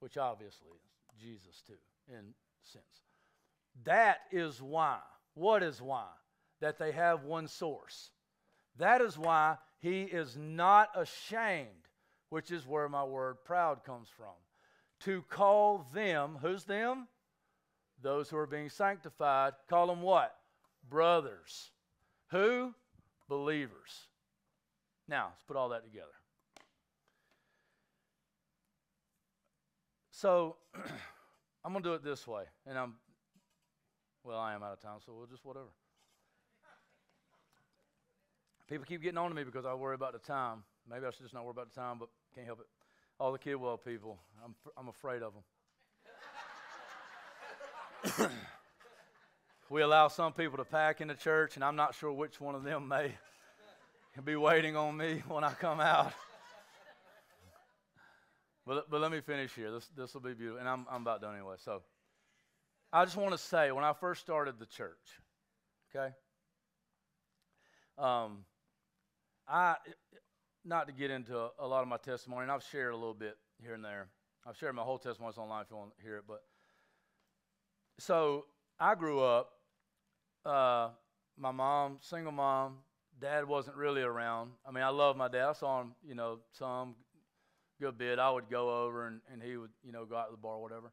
which 0.00 0.16
obviously 0.16 0.68
is 0.68 1.20
Jesus 1.20 1.62
too, 1.66 1.72
in 2.08 2.34
sense. 2.62 2.84
That 3.84 4.18
is 4.32 4.60
why. 4.60 4.98
What 5.34 5.62
is 5.62 5.80
why? 5.80 6.08
That 6.60 6.78
they 6.78 6.92
have 6.92 7.24
one 7.24 7.48
source. 7.48 8.10
That 8.78 9.00
is 9.00 9.16
why 9.18 9.56
he 9.78 10.02
is 10.02 10.36
not 10.36 10.90
ashamed, 10.96 11.68
which 12.28 12.50
is 12.50 12.66
where 12.66 12.88
my 12.88 13.04
word 13.04 13.36
proud 13.44 13.84
comes 13.84 14.08
from. 14.08 14.34
To 15.00 15.22
call 15.30 15.86
them, 15.94 16.38
who's 16.42 16.64
them? 16.64 17.08
Those 18.02 18.28
who 18.28 18.36
are 18.36 18.46
being 18.46 18.68
sanctified, 18.68 19.54
call 19.68 19.86
them 19.86 20.02
what? 20.02 20.34
Brothers. 20.88 21.70
Who? 22.30 22.74
Believers. 23.28 24.08
Now, 25.08 25.28
let's 25.30 25.42
put 25.42 25.56
all 25.56 25.70
that 25.70 25.84
together. 25.84 26.06
So 30.20 30.56
I'm 31.64 31.72
going 31.72 31.82
to 31.82 31.88
do 31.88 31.94
it 31.94 32.04
this 32.04 32.26
way. 32.26 32.42
And 32.66 32.76
I'm, 32.76 32.92
well, 34.22 34.38
I 34.38 34.52
am 34.52 34.62
out 34.62 34.74
of 34.74 34.80
time, 34.82 34.98
so 35.06 35.14
we'll 35.16 35.26
just 35.26 35.46
whatever. 35.46 35.70
People 38.68 38.84
keep 38.84 39.00
getting 39.00 39.16
on 39.16 39.30
to 39.30 39.34
me 39.34 39.44
because 39.44 39.64
I 39.64 39.72
worry 39.72 39.94
about 39.94 40.12
the 40.12 40.18
time. 40.18 40.62
Maybe 40.90 41.06
I 41.06 41.10
should 41.10 41.22
just 41.22 41.32
not 41.32 41.44
worry 41.44 41.52
about 41.52 41.72
the 41.72 41.80
time, 41.80 41.98
but 41.98 42.10
can't 42.34 42.46
help 42.46 42.60
it. 42.60 42.66
All 43.18 43.32
the 43.32 43.38
Kidwell 43.38 43.82
people, 43.82 44.18
I'm, 44.44 44.54
I'm 44.76 44.88
afraid 44.88 45.22
of 45.22 45.32
them. 48.18 48.30
we 49.70 49.80
allow 49.80 50.08
some 50.08 50.34
people 50.34 50.58
to 50.58 50.66
pack 50.66 51.00
in 51.00 51.08
the 51.08 51.14
church, 51.14 51.54
and 51.54 51.64
I'm 51.64 51.76
not 51.76 51.94
sure 51.94 52.12
which 52.12 52.42
one 52.42 52.54
of 52.54 52.62
them 52.62 52.88
may 52.88 53.14
be 54.22 54.36
waiting 54.36 54.76
on 54.76 54.98
me 54.98 55.22
when 55.28 55.44
I 55.44 55.54
come 55.54 55.80
out. 55.80 56.12
But, 58.66 58.90
but 58.90 59.00
let 59.00 59.10
me 59.10 59.20
finish 59.20 59.54
here. 59.54 59.70
This, 59.70 59.88
this 59.96 60.14
will 60.14 60.20
be 60.20 60.34
beautiful. 60.34 60.60
And 60.60 60.68
I'm, 60.68 60.86
I'm 60.90 61.02
about 61.02 61.20
done 61.20 61.34
anyway. 61.34 61.56
So 61.58 61.82
I 62.92 63.04
just 63.04 63.16
want 63.16 63.32
to 63.32 63.38
say 63.38 63.72
when 63.72 63.84
I 63.84 63.92
first 63.92 64.20
started 64.20 64.58
the 64.58 64.66
church, 64.66 65.20
okay, 65.94 66.14
um, 67.98 68.44
I, 69.48 69.76
not 70.64 70.86
to 70.86 70.92
get 70.92 71.10
into 71.10 71.36
a, 71.36 71.50
a, 71.58 71.66
lot 71.66 71.82
of 71.82 71.88
my 71.88 71.96
testimony, 71.96 72.42
and 72.42 72.52
I've 72.52 72.64
shared 72.64 72.92
a 72.92 72.96
little 72.96 73.14
bit 73.14 73.36
here 73.62 73.74
and 73.74 73.84
there. 73.84 74.08
I've 74.46 74.56
shared 74.56 74.74
my 74.74 74.82
whole 74.82 74.98
testimony 74.98 75.34
online 75.36 75.62
if 75.62 75.70
you 75.70 75.76
want 75.76 75.96
to 75.96 76.02
hear 76.02 76.16
it. 76.16 76.24
But 76.26 76.42
so 77.98 78.46
I 78.78 78.94
grew 78.94 79.20
up, 79.20 79.50
uh, 80.44 80.88
my 81.36 81.50
mom, 81.50 81.98
single 82.00 82.32
mom, 82.32 82.78
dad 83.20 83.46
wasn't 83.46 83.76
really 83.76 84.02
around. 84.02 84.52
I 84.66 84.70
mean, 84.70 84.82
I 84.82 84.88
love 84.88 85.16
my 85.16 85.28
dad. 85.28 85.48
I 85.48 85.52
saw 85.52 85.82
him, 85.82 85.92
you 86.06 86.14
know, 86.14 86.38
some 86.52 86.94
good 87.80 87.96
bit. 87.96 88.18
I 88.18 88.30
would 88.30 88.50
go 88.50 88.84
over 88.84 89.06
and, 89.06 89.20
and 89.32 89.42
he 89.42 89.56
would, 89.56 89.70
you 89.82 89.90
know, 89.90 90.04
go 90.04 90.16
out 90.16 90.26
to 90.26 90.32
the 90.32 90.36
bar 90.36 90.56
or 90.56 90.62
whatever. 90.62 90.92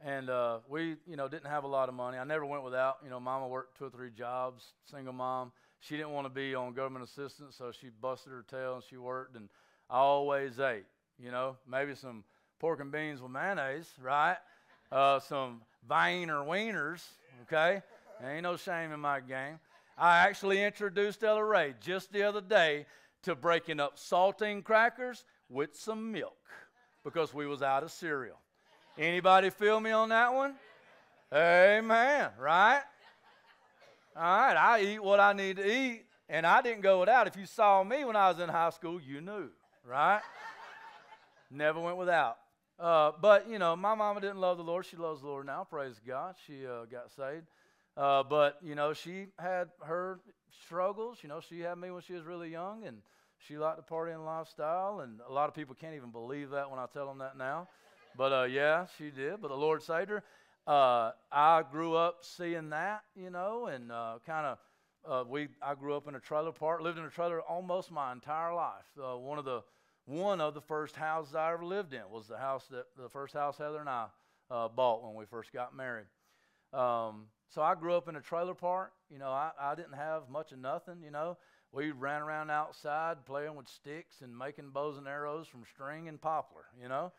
And 0.00 0.30
uh, 0.30 0.58
we, 0.68 0.96
you 1.06 1.16
know, 1.16 1.28
didn't 1.28 1.48
have 1.48 1.64
a 1.64 1.68
lot 1.68 1.88
of 1.88 1.94
money. 1.94 2.18
I 2.18 2.24
never 2.24 2.46
went 2.46 2.64
without. 2.64 2.98
You 3.04 3.10
know, 3.10 3.20
Mama 3.20 3.48
worked 3.48 3.76
two 3.76 3.84
or 3.84 3.90
three 3.90 4.10
jobs, 4.10 4.64
single 4.90 5.12
mom. 5.12 5.52
She 5.80 5.96
didn't 5.96 6.12
want 6.12 6.24
to 6.24 6.32
be 6.32 6.54
on 6.54 6.72
government 6.72 7.04
assistance, 7.04 7.56
so 7.56 7.70
she 7.72 7.88
busted 8.00 8.32
her 8.32 8.44
tail 8.48 8.74
and 8.74 8.82
she 8.88 8.96
worked. 8.96 9.36
And 9.36 9.48
I 9.90 9.98
always 9.98 10.58
ate. 10.58 10.86
You 11.18 11.30
know, 11.30 11.56
maybe 11.68 11.94
some 11.94 12.24
pork 12.58 12.80
and 12.80 12.90
beans 12.90 13.20
with 13.20 13.32
mayonnaise, 13.32 13.88
right? 14.00 14.36
Uh, 14.90 15.18
some 15.20 15.62
Viner 15.86 16.44
wieners, 16.44 17.04
okay? 17.42 17.82
Ain't 18.24 18.44
no 18.44 18.56
shame 18.56 18.92
in 18.92 19.00
my 19.00 19.20
game. 19.20 19.58
I 19.96 20.18
actually 20.18 20.62
introduced 20.62 21.22
Ella 21.24 21.44
Ray 21.44 21.74
just 21.80 22.12
the 22.12 22.22
other 22.22 22.40
day 22.40 22.86
to 23.24 23.34
breaking 23.34 23.80
up 23.80 23.96
saltine 23.96 24.62
crackers 24.62 25.24
with 25.48 25.76
some 25.76 26.12
milk 26.12 26.36
because 27.04 27.32
we 27.32 27.46
was 27.46 27.62
out 27.62 27.82
of 27.82 27.90
cereal. 27.90 28.38
Anybody 28.98 29.50
feel 29.50 29.80
me 29.80 29.90
on 29.90 30.08
that 30.08 30.32
one? 30.32 30.54
Amen, 31.32 32.30
right? 32.38 32.82
All 34.16 34.22
right, 34.22 34.56
I 34.56 34.82
eat 34.82 35.02
what 35.02 35.20
I 35.20 35.32
need 35.32 35.56
to 35.56 35.70
eat, 35.70 36.04
and 36.28 36.44
I 36.46 36.60
didn't 36.62 36.80
go 36.80 37.00
without. 37.00 37.26
If 37.26 37.36
you 37.36 37.46
saw 37.46 37.84
me 37.84 38.04
when 38.04 38.16
I 38.16 38.28
was 38.28 38.40
in 38.40 38.48
high 38.48 38.70
school, 38.70 39.00
you 39.00 39.20
knew, 39.20 39.48
right? 39.86 40.20
Never 41.50 41.80
went 41.80 41.96
without. 41.96 42.38
Uh, 42.78 43.12
but, 43.20 43.48
you 43.48 43.58
know, 43.58 43.76
my 43.76 43.94
mama 43.94 44.20
didn't 44.20 44.38
love 44.38 44.56
the 44.56 44.64
Lord. 44.64 44.86
She 44.86 44.96
loves 44.96 45.20
the 45.20 45.26
Lord 45.26 45.46
now, 45.46 45.66
praise 45.68 46.00
God. 46.06 46.34
She 46.46 46.66
uh, 46.66 46.84
got 46.84 47.10
saved. 47.10 47.46
Uh, 47.96 48.22
but, 48.22 48.58
you 48.62 48.74
know, 48.74 48.92
she 48.92 49.26
had 49.38 49.68
her 49.82 50.20
struggles. 50.64 51.18
You 51.22 51.28
know, 51.28 51.40
she 51.40 51.60
had 51.60 51.78
me 51.78 51.90
when 51.90 52.02
she 52.02 52.12
was 52.12 52.24
really 52.24 52.50
young, 52.50 52.84
and 52.84 52.98
she 53.46 53.56
liked 53.56 53.76
the 53.76 53.82
partying 53.82 54.24
lifestyle, 54.24 55.00
and 55.00 55.20
a 55.28 55.32
lot 55.32 55.48
of 55.48 55.54
people 55.54 55.74
can't 55.74 55.94
even 55.94 56.10
believe 56.10 56.50
that 56.50 56.70
when 56.70 56.78
I 56.78 56.86
tell 56.92 57.06
them 57.06 57.18
that 57.18 57.36
now. 57.36 57.68
But 58.16 58.32
uh, 58.32 58.44
yeah, 58.44 58.86
she 58.96 59.10
did. 59.10 59.40
But 59.40 59.48
the 59.48 59.56
Lord 59.56 59.82
saved 59.82 60.10
her. 60.10 60.24
Uh, 60.66 61.12
I 61.32 61.62
grew 61.70 61.94
up 61.94 62.18
seeing 62.22 62.70
that, 62.70 63.02
you 63.14 63.30
know, 63.30 63.66
and 63.66 63.90
uh, 63.90 64.18
kind 64.26 64.46
of 64.46 64.58
uh, 65.08 65.24
we 65.26 65.48
I 65.62 65.74
grew 65.74 65.94
up 65.94 66.08
in 66.08 66.14
a 66.14 66.20
trailer 66.20 66.52
park, 66.52 66.82
lived 66.82 66.98
in 66.98 67.04
a 67.04 67.10
trailer 67.10 67.40
almost 67.40 67.90
my 67.90 68.12
entire 68.12 68.54
life. 68.54 68.84
Uh, 68.98 69.16
one 69.16 69.38
of 69.38 69.44
the 69.44 69.62
one 70.04 70.40
of 70.40 70.54
the 70.54 70.60
first 70.60 70.96
houses 70.96 71.34
I 71.34 71.52
ever 71.52 71.64
lived 71.64 71.94
in 71.94 72.02
was 72.10 72.26
the 72.26 72.36
house 72.36 72.66
that 72.70 72.86
the 73.00 73.08
first 73.08 73.34
house 73.34 73.56
Heather 73.56 73.80
and 73.80 73.88
I 73.88 74.06
uh, 74.50 74.68
bought 74.68 75.04
when 75.04 75.14
we 75.14 75.24
first 75.26 75.52
got 75.52 75.76
married. 75.76 76.06
Um, 76.72 77.26
so 77.48 77.62
I 77.62 77.74
grew 77.74 77.94
up 77.94 78.08
in 78.08 78.16
a 78.16 78.20
trailer 78.20 78.54
park. 78.54 78.92
You 79.10 79.18
know, 79.18 79.30
I, 79.30 79.50
I 79.58 79.74
didn't 79.74 79.94
have 79.94 80.28
much 80.28 80.52
of 80.52 80.58
nothing. 80.58 81.02
You 81.02 81.10
know, 81.10 81.38
we 81.72 81.90
ran 81.90 82.22
around 82.22 82.50
outside 82.50 83.24
playing 83.26 83.54
with 83.54 83.68
sticks 83.68 84.22
and 84.22 84.36
making 84.36 84.70
bows 84.70 84.96
and 84.96 85.06
arrows 85.06 85.46
from 85.46 85.64
string 85.72 86.08
and 86.08 86.20
poplar. 86.20 86.64
You 86.80 86.88
know, 86.88 87.12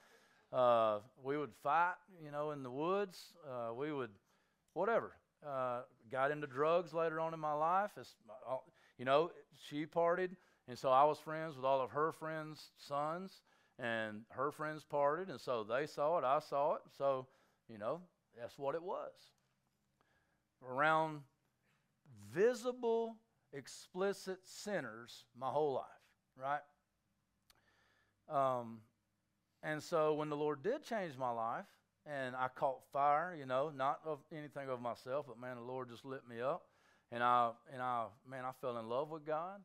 uh, 0.52 1.00
we 1.24 1.38
would 1.38 1.54
fight. 1.64 1.95
You 2.24 2.32
know, 2.32 2.52
in 2.52 2.64
the 2.64 2.72
woods. 2.72 3.34
Uh, 3.47 3.74
we 3.74 3.91
would, 3.91 4.12
whatever. 4.74 5.14
Uh, 5.45 5.82
got 6.12 6.32
into 6.32 6.47
drugs 6.47 6.93
later 6.93 7.20
on 7.20 7.34
in 7.34 7.39
my 7.39 7.54
life. 7.54 7.91
It's, 7.97 8.16
uh, 8.50 8.58
you 8.97 9.06
know, 9.06 9.32
she 9.56 9.86
partied, 9.86 10.32
and 10.68 10.78
so 10.78 10.89
I 10.89 11.06
was 11.06 11.18
friends 11.18 11.56
with 11.56 11.64
all 11.64 11.80
of 11.80 11.91
her 11.91 12.12
friends' 12.12 12.72
sons, 12.78 13.41
and 13.78 14.24
her 14.32 14.52
friends 14.52 14.86
partied, 14.91 15.30
and 15.30 15.39
so 15.39 15.64
they 15.64 15.86
saw 15.86 16.18
it, 16.18 16.26
I 16.26 16.39
saw 16.39 16.74
it. 16.76 16.82
So, 16.97 17.28
you 17.70 17.78
know, 17.78 18.02
that's 18.38 18.60
what 18.60 18.76
it 18.76 18.84
was. 18.84 19.14
Around 20.68 21.22
visible, 22.34 23.16
explicit 23.54 24.39
sinners 24.43 25.26
my 25.38 25.50
whole 25.50 25.74
life, 25.74 25.86
right? 26.38 26.62
Um, 28.30 28.80
and 29.64 29.82
so 29.82 30.14
when 30.14 30.30
the 30.30 30.38
Lord 30.38 30.64
did 30.64 30.84
change 30.84 31.18
my 31.18 31.32
life, 31.32 31.66
and 32.06 32.36
I 32.36 32.47
caught 32.47 32.80
fire, 32.91 33.36
you 33.38 33.45
know, 33.45 33.72
not 33.76 34.00
of 34.06 34.20
anything 34.32 34.70
of 34.70 34.82
myself, 34.82 35.26
but 35.28 35.39
man, 35.39 35.58
the 35.58 35.62
Lord 35.62 35.89
just 35.89 36.06
lit 36.06 36.22
me 36.28 36.41
up. 36.41 36.64
And 37.12 37.24
I, 37.24 37.52
and 37.74 37.82
I, 37.82 38.06
man, 38.28 38.45
I 38.45 38.52
fell 38.62 38.78
in 38.78 38.88
love 38.88 39.10
with 39.10 39.26
God. 39.26 39.62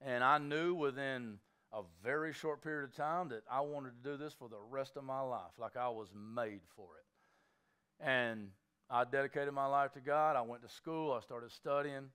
And 0.00 0.22
I 0.22 0.38
knew 0.38 0.74
within 0.74 1.38
a 1.72 1.82
very 2.02 2.32
short 2.32 2.62
period 2.62 2.84
of 2.84 2.94
time 2.94 3.28
that 3.30 3.42
I 3.50 3.60
wanted 3.60 3.92
to 4.02 4.10
do 4.10 4.16
this 4.16 4.34
for 4.34 4.48
the 4.48 4.58
rest 4.70 4.96
of 4.96 5.04
my 5.04 5.20
life, 5.20 5.52
like 5.58 5.76
I 5.76 5.88
was 5.88 6.08
made 6.14 6.60
for 6.74 6.88
it. 6.98 8.04
And 8.04 8.48
I 8.90 9.04
dedicated 9.04 9.52
my 9.54 9.66
life 9.66 9.92
to 9.92 10.00
God. 10.00 10.36
I 10.36 10.42
went 10.42 10.62
to 10.62 10.68
school, 10.68 11.12
I 11.12 11.20
started 11.20 11.50
studying, 11.50 12.08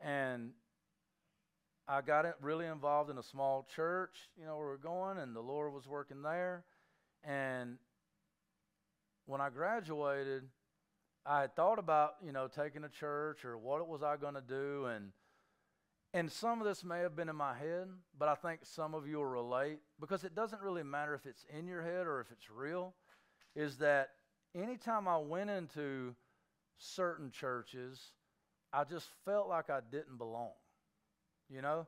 and 0.00 0.50
I 1.88 2.00
got 2.00 2.26
really 2.40 2.66
involved 2.66 3.10
in 3.10 3.18
a 3.18 3.22
small 3.22 3.66
church, 3.74 4.28
you 4.38 4.44
know, 4.44 4.56
where 4.56 4.66
we 4.66 4.72
we're 4.72 4.76
going, 4.78 5.18
and 5.18 5.34
the 5.34 5.40
Lord 5.40 5.72
was 5.72 5.86
working 5.86 6.22
there. 6.22 6.64
And 7.22 7.78
when 9.26 9.40
I 9.40 9.50
graduated, 9.50 10.44
I 11.24 11.42
had 11.42 11.56
thought 11.56 11.78
about, 11.78 12.14
you 12.24 12.32
know, 12.32 12.48
taking 12.48 12.84
a 12.84 12.88
church 12.88 13.44
or 13.44 13.58
what 13.58 13.86
was 13.88 14.02
I 14.02 14.16
going 14.16 14.34
to 14.34 14.40
do 14.40 14.86
and 14.86 15.12
and 16.14 16.32
some 16.32 16.62
of 16.62 16.66
this 16.66 16.82
may 16.82 17.00
have 17.00 17.14
been 17.14 17.28
in 17.28 17.36
my 17.36 17.52
head, 17.52 17.88
but 18.18 18.26
I 18.26 18.36
think 18.36 18.60
some 18.62 18.94
of 18.94 19.06
you 19.06 19.18
will 19.18 19.26
relate 19.26 19.80
because 20.00 20.24
it 20.24 20.34
doesn't 20.34 20.62
really 20.62 20.82
matter 20.82 21.14
if 21.14 21.26
it's 21.26 21.44
in 21.54 21.66
your 21.66 21.82
head 21.82 22.06
or 22.06 22.22
if 22.22 22.30
it's 22.30 22.48
real. 22.48 22.94
Is 23.54 23.76
that 23.78 24.10
anytime 24.54 25.06
I 25.08 25.18
went 25.18 25.50
into 25.50 26.14
certain 26.78 27.30
churches, 27.30 28.12
I 28.76 28.84
just 28.84 29.08
felt 29.24 29.48
like 29.48 29.70
I 29.70 29.80
didn't 29.90 30.18
belong. 30.18 30.50
You 31.48 31.62
know, 31.62 31.86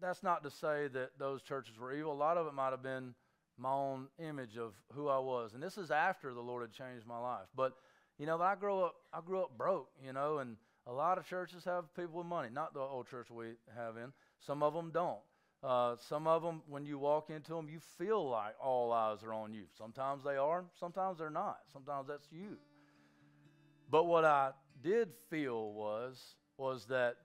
that's 0.00 0.24
not 0.24 0.42
to 0.42 0.50
say 0.50 0.88
that 0.88 1.10
those 1.20 1.40
churches 1.40 1.78
were 1.78 1.92
evil. 1.92 2.12
A 2.12 2.14
lot 2.14 2.36
of 2.36 2.48
it 2.48 2.54
might 2.54 2.70
have 2.70 2.82
been 2.82 3.14
my 3.56 3.70
own 3.70 4.08
image 4.18 4.56
of 4.58 4.72
who 4.92 5.06
I 5.06 5.18
was. 5.18 5.54
And 5.54 5.62
this 5.62 5.78
is 5.78 5.92
after 5.92 6.34
the 6.34 6.40
Lord 6.40 6.62
had 6.62 6.72
changed 6.72 7.06
my 7.06 7.18
life. 7.18 7.46
But 7.54 7.74
you 8.18 8.26
know, 8.26 8.40
I 8.42 8.56
grew 8.56 8.80
up 8.80 8.96
I 9.12 9.20
grew 9.24 9.40
up 9.40 9.56
broke, 9.56 9.88
you 10.04 10.12
know, 10.12 10.38
and 10.38 10.56
a 10.88 10.92
lot 10.92 11.16
of 11.16 11.28
churches 11.28 11.64
have 11.64 11.94
people 11.94 12.18
with 12.18 12.26
money. 12.26 12.48
Not 12.52 12.74
the 12.74 12.80
old 12.80 13.08
church 13.08 13.28
we 13.30 13.52
have 13.76 13.96
in. 13.96 14.12
Some 14.40 14.64
of 14.64 14.74
them 14.74 14.90
don't. 14.92 15.20
Uh, 15.62 15.94
some 16.08 16.26
of 16.26 16.42
them, 16.42 16.62
when 16.68 16.86
you 16.86 16.98
walk 16.98 17.30
into 17.30 17.52
them, 17.52 17.68
you 17.68 17.78
feel 17.98 18.28
like 18.28 18.54
all 18.60 18.92
eyes 18.92 19.22
are 19.22 19.32
on 19.32 19.52
you. 19.52 19.64
Sometimes 19.76 20.24
they 20.24 20.36
are, 20.36 20.64
sometimes 20.78 21.18
they're 21.18 21.30
not. 21.30 21.58
Sometimes 21.70 22.08
that's 22.08 22.26
you. 22.32 22.56
But 23.90 24.04
what 24.04 24.24
I 24.24 24.52
did 24.82 25.08
feel 25.28 25.72
was 25.72 26.36
was 26.56 26.86
that 26.86 27.16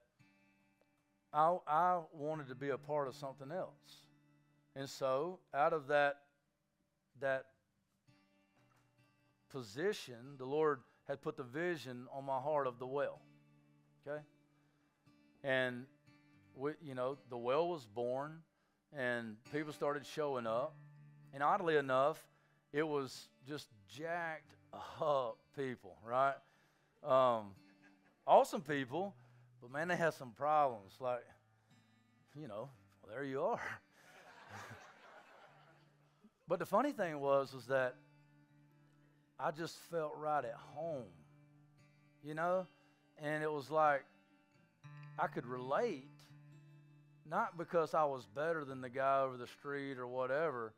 I, 1.34 1.58
I 1.68 1.99
wanted 2.14 2.47
to 2.49 2.56
be 2.56 2.70
a 2.70 2.78
part 2.78 3.08
of 3.08 3.16
something 3.16 3.51
else. 3.51 4.03
And 4.76 4.89
so, 4.89 5.39
out 5.53 5.74
of 5.74 5.88
that 5.88 6.18
that 7.20 7.45
position, 9.49 10.36
the 10.38 10.45
Lord 10.45 10.82
had 11.08 11.22
put 11.22 11.38
the 11.38 11.43
vision 11.43 12.08
on 12.12 12.26
my 12.26 12.39
heart 12.39 12.68
of 12.68 12.80
the 12.80 12.88
well. 12.88 13.22
Okay? 14.06 14.22
And 15.43 15.86
we, 16.56 16.72
you 16.82 16.95
know, 16.95 17.18
the 17.30 17.38
well 17.38 17.68
was 17.70 17.86
born 17.86 18.39
and 18.97 19.36
people 19.51 19.72
started 19.72 20.06
showing 20.06 20.47
up. 20.47 20.76
And 21.34 21.43
oddly 21.43 21.76
enough, 21.76 22.22
it 22.74 22.88
was 22.88 23.28
just 23.47 23.68
jacked 23.88 24.56
up 25.01 25.38
people, 25.56 25.97
right? 26.06 26.36
Um, 27.06 27.51
awesome 28.26 28.62
people, 28.62 29.14
but 29.62 29.72
man, 29.72 29.88
they 29.88 29.95
had 29.95 30.14
some 30.14 30.32
problems. 30.32 30.93
Like, 30.99 31.24
you 32.39 32.47
know, 32.47 32.70
well, 33.03 33.14
there 33.14 33.24
you 33.24 33.41
are. 33.41 33.62
But 36.47 36.60
the 36.60 36.66
funny 36.66 36.91
thing 36.91 37.20
was, 37.20 37.53
was 37.53 37.66
that 37.68 37.95
I 39.39 39.51
just 39.51 39.78
felt 39.89 40.14
right 40.18 40.45
at 40.45 40.53
home, 40.76 41.10
you 42.24 42.36
know? 42.36 42.68
And 43.18 43.43
it 43.43 43.51
was 43.51 43.72
like 43.72 44.03
I 45.18 45.28
could 45.28 45.45
relate, 45.45 46.12
not 47.28 47.58
because 47.58 47.93
I 47.93 48.03
was 48.03 48.26
better 48.28 48.64
than 48.64 48.82
the 48.82 48.89
guy 48.89 49.22
over 49.22 49.38
the 49.38 49.47
street 49.47 49.97
or 49.97 50.08
whatever. 50.08 50.74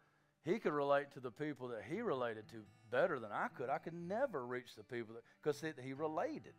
He 0.46 0.60
could 0.60 0.72
relate 0.72 1.12
to 1.16 1.20
the 1.20 1.32
people 1.32 1.68
that 1.70 1.84
he 1.90 2.02
related 2.02 2.48
to 2.50 2.58
better 2.92 3.20
than 3.20 3.32
I 3.32 3.48
could. 3.56 3.70
I 3.70 3.78
could 3.78 3.94
never 3.94 4.46
reach 4.46 4.76
the 4.76 4.84
people 4.84 5.16
because 5.42 5.64
he 5.84 5.94
related. 5.94 6.54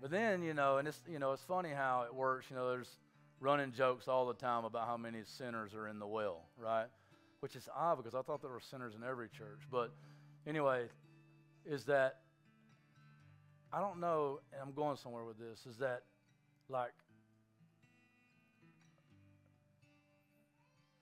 But 0.00 0.10
then, 0.10 0.42
you 0.42 0.54
know, 0.54 0.78
and 0.78 0.88
it's 0.88 1.00
you 1.08 1.18
know, 1.18 1.32
it's 1.32 1.44
funny 1.44 1.70
how 1.70 2.02
it 2.06 2.14
works. 2.14 2.46
You 2.50 2.56
know, 2.56 2.68
there's 2.70 2.96
running 3.40 3.72
jokes 3.72 4.08
all 4.08 4.26
the 4.26 4.34
time 4.34 4.64
about 4.64 4.86
how 4.86 4.96
many 4.96 5.20
sinners 5.24 5.74
are 5.74 5.88
in 5.88 5.98
the 5.98 6.06
well, 6.06 6.46
right? 6.58 6.86
which 7.42 7.56
is 7.56 7.68
odd 7.76 7.96
because 7.96 8.14
I 8.14 8.22
thought 8.22 8.40
there 8.40 8.52
were 8.52 8.60
sinners 8.60 8.94
in 8.94 9.02
every 9.02 9.28
church. 9.28 9.62
But 9.68 9.92
anyway, 10.46 10.84
is 11.66 11.84
that 11.86 12.20
I 13.72 13.80
don't 13.80 13.98
know, 13.98 14.38
and 14.52 14.62
I'm 14.62 14.72
going 14.72 14.96
somewhere 14.96 15.24
with 15.24 15.38
this, 15.40 15.66
is 15.66 15.76
that 15.78 16.02
like 16.68 16.92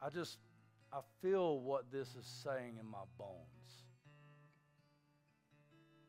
I 0.01 0.09
just 0.09 0.39
I 0.91 1.01
feel 1.21 1.61
what 1.61 1.93
this 1.93 2.09
is 2.15 2.25
saying 2.25 2.79
in 2.81 2.87
my 2.91 3.05
bones. 3.19 3.60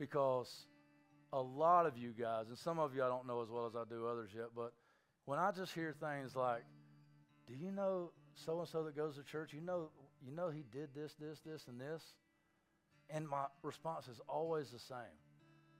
Because 0.02 0.66
a 1.32 1.40
lot 1.40 1.86
of 1.86 1.96
you 1.96 2.12
guys, 2.20 2.48
and 2.50 2.58
some 2.58 2.80
of 2.80 2.96
you 2.96 3.04
I 3.04 3.08
don't 3.08 3.28
know 3.28 3.42
as 3.42 3.50
well 3.50 3.68
as 3.68 3.76
I 3.76 3.84
do 3.88 4.08
others 4.08 4.32
yet, 4.36 4.48
but 4.56 4.74
when 5.26 5.38
I 5.38 5.52
just 5.52 5.74
hear 5.74 5.94
things 5.98 6.36
like, 6.36 6.64
do 7.48 7.54
you 7.54 7.72
know 7.72 8.12
so 8.34 8.60
and 8.60 8.68
so 8.68 8.84
that 8.84 8.96
goes 8.96 9.18
to 9.18 9.24
church? 9.24 9.54
You 9.54 9.62
know 9.62 9.90
you 10.26 10.32
know, 10.32 10.50
he 10.50 10.64
did 10.72 10.90
this, 10.96 11.14
this, 11.20 11.40
this, 11.46 11.66
and 11.68 11.80
this. 11.80 12.04
And 13.10 13.28
my 13.28 13.46
response 13.64 14.08
is 14.08 14.22
always 14.28 14.70
the 14.70 14.80
same 14.80 14.98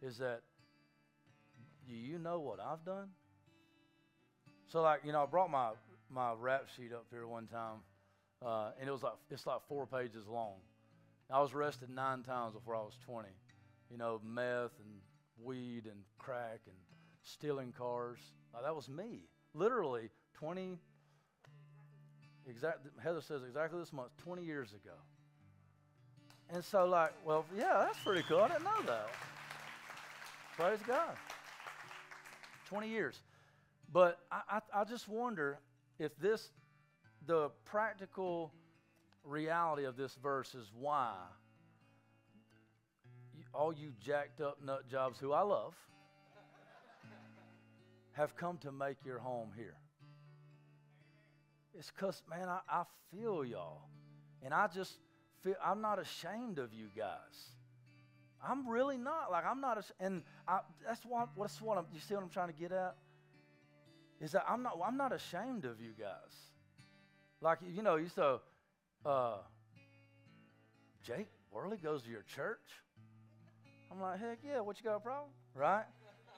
is 0.02 0.18
that, 0.18 0.42
do 1.88 1.94
you 1.94 2.18
know 2.18 2.40
what 2.40 2.60
I've 2.60 2.84
done? 2.84 3.10
So, 4.68 4.82
like, 4.82 5.02
you 5.04 5.12
know, 5.12 5.24
I 5.24 5.26
brought 5.28 5.52
my, 5.52 5.72
my 6.10 6.34
rap 6.38 6.68
sheet 6.76 6.92
up 6.92 7.06
here 7.12 7.28
one 7.28 7.48
time, 7.48 7.82
uh, 8.44 8.72
and 8.80 8.90
it 8.90 8.92
was 8.92 9.04
like, 9.04 9.14
it's 9.30 9.46
like 9.46 9.60
four 9.68 9.86
pages 9.86 10.26
long. 10.28 10.56
I 11.30 11.40
was 11.40 11.54
arrested 11.54 11.90
nine 11.90 12.24
times 12.24 12.54
before 12.54 12.76
I 12.76 12.80
was 12.80 12.98
20. 13.06 13.30
You 13.92 13.98
know, 13.98 14.22
meth 14.24 14.72
and 14.80 15.02
weed 15.44 15.86
and 15.86 16.02
crack 16.18 16.62
and 16.66 16.76
stealing 17.24 17.74
cars. 17.78 18.20
that 18.64 18.76
was 18.76 18.88
me. 18.88 19.26
Literally 19.54 20.10
20, 20.36 20.78
Exact, 22.48 22.80
Heather 23.04 23.22
says 23.22 23.44
exactly 23.44 23.80
this 23.80 23.94
month, 23.94 24.10
20 24.24 24.44
years 24.44 24.72
ago. 24.72 24.96
And 26.50 26.64
so, 26.64 26.86
like, 26.86 27.12
well, 27.26 27.46
yeah, 27.56 27.86
that's 27.86 28.00
pretty 28.00 28.24
cool. 28.24 28.40
I 28.40 28.48
didn't 28.50 28.64
know 28.64 28.82
that. 28.88 29.10
Praise 30.58 30.80
God. 30.86 31.16
20 32.68 32.90
years. 32.90 33.20
But 33.94 34.20
I, 34.32 34.42
I, 34.50 34.82
I 34.82 34.84
just 34.84 35.08
wonder 35.08 35.60
if 36.00 36.18
this, 36.18 36.50
the 37.26 37.52
practical 37.66 38.52
reality 39.24 39.86
of 39.86 39.96
this 39.96 40.16
verse 40.16 40.56
is 40.56 40.72
why 40.78 41.14
all 43.54 43.74
you 43.74 43.92
jacked 44.04 44.42
up 44.42 44.58
nut 44.64 44.88
jobs 44.90 45.20
who 45.20 45.32
I 45.32 45.42
love 45.42 45.76
have 48.14 48.36
come 48.36 48.58
to 48.60 48.72
make 48.72 48.98
your 49.06 49.20
home 49.20 49.50
here. 49.56 49.76
It's 51.74 51.92
because, 51.92 52.22
man, 52.30 52.50
I, 52.50 52.60
I 52.70 52.84
feel 53.12 53.46
y'all. 53.46 53.84
And 54.44 54.54
I 54.54 54.68
just 54.68 54.98
feel, 55.44 55.56
I'm 55.64 55.82
not 55.82 56.00
ashamed 56.00 56.60
of 56.60 56.74
you 56.74 56.88
guys. 56.96 57.50
I'm 58.46 58.68
really 58.68 58.98
not. 58.98 59.32
Like, 59.32 59.46
I'm 59.46 59.62
not, 59.62 59.78
a, 59.78 60.04
and 60.04 60.24
I, 60.48 60.60
that's 60.86 61.06
what, 61.06 61.30
that's 61.40 61.62
what 61.62 61.78
I'm, 61.78 61.86
you 61.94 62.00
see 62.00 62.16
what 62.16 62.24
I'm 62.24 62.30
trying 62.30 62.48
to 62.48 62.54
get 62.54 62.72
at? 62.72 62.96
Is 64.20 64.32
that 64.34 64.46
I'm 64.48 64.64
not, 64.64 64.80
I'm 64.86 64.98
not 64.98 65.14
ashamed 65.14 65.66
of 65.66 65.80
you 65.80 65.92
guys. 65.98 66.34
Like, 67.40 67.60
you 67.68 67.82
know, 67.82 67.96
you 67.96 68.10
so, 68.10 68.42
uh, 69.06 69.38
Jake 71.04 71.28
Worley 71.52 71.78
goes 71.78 72.04
to 72.04 72.10
your 72.10 72.24
church? 72.24 72.60
I'm 73.92 74.02
like, 74.02 74.20
heck 74.20 74.40
yeah, 74.44 74.62
what 74.62 74.80
you 74.80 74.84
got 74.84 74.96
a 74.96 75.00
problem? 75.00 75.30
Right? 75.54 75.84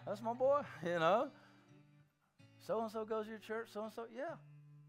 That's 0.05 0.21
my 0.21 0.33
boy, 0.33 0.61
you 0.83 0.99
know. 0.99 1.29
So 2.65 2.81
and 2.81 2.91
so 2.91 3.05
goes 3.05 3.25
to 3.25 3.31
your 3.31 3.39
church, 3.39 3.67
so 3.71 3.83
and 3.83 3.93
so, 3.93 4.05
yeah, 4.13 4.35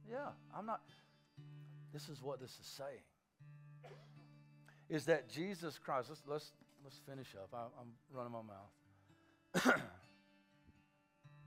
yeah. 0.08 0.28
I'm 0.56 0.64
not, 0.64 0.80
this 1.92 2.08
is 2.08 2.22
what 2.22 2.40
this 2.40 2.52
is 2.52 2.66
saying. 2.66 3.02
Is 4.88 5.06
that 5.06 5.28
Jesus 5.28 5.78
Christ, 5.78 6.08
let's, 6.08 6.22
let's, 6.26 6.52
let's 6.82 7.00
finish 7.08 7.34
up. 7.34 7.48
I, 7.52 7.64
I'm 7.80 7.92
running 8.12 8.32
my 8.32 8.42
mouth. 8.42 9.74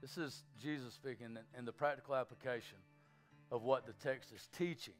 this 0.01 0.18
is 0.18 0.43
Jesus 0.61 0.93
speaking 0.93 1.28
in, 1.28 1.39
in 1.57 1.65
the 1.65 1.72
practical 1.72 2.15
application 2.15 2.78
of 3.51 3.63
what 3.63 3.86
the 3.86 3.93
text 3.93 4.32
is 4.34 4.47
teaching. 4.57 4.95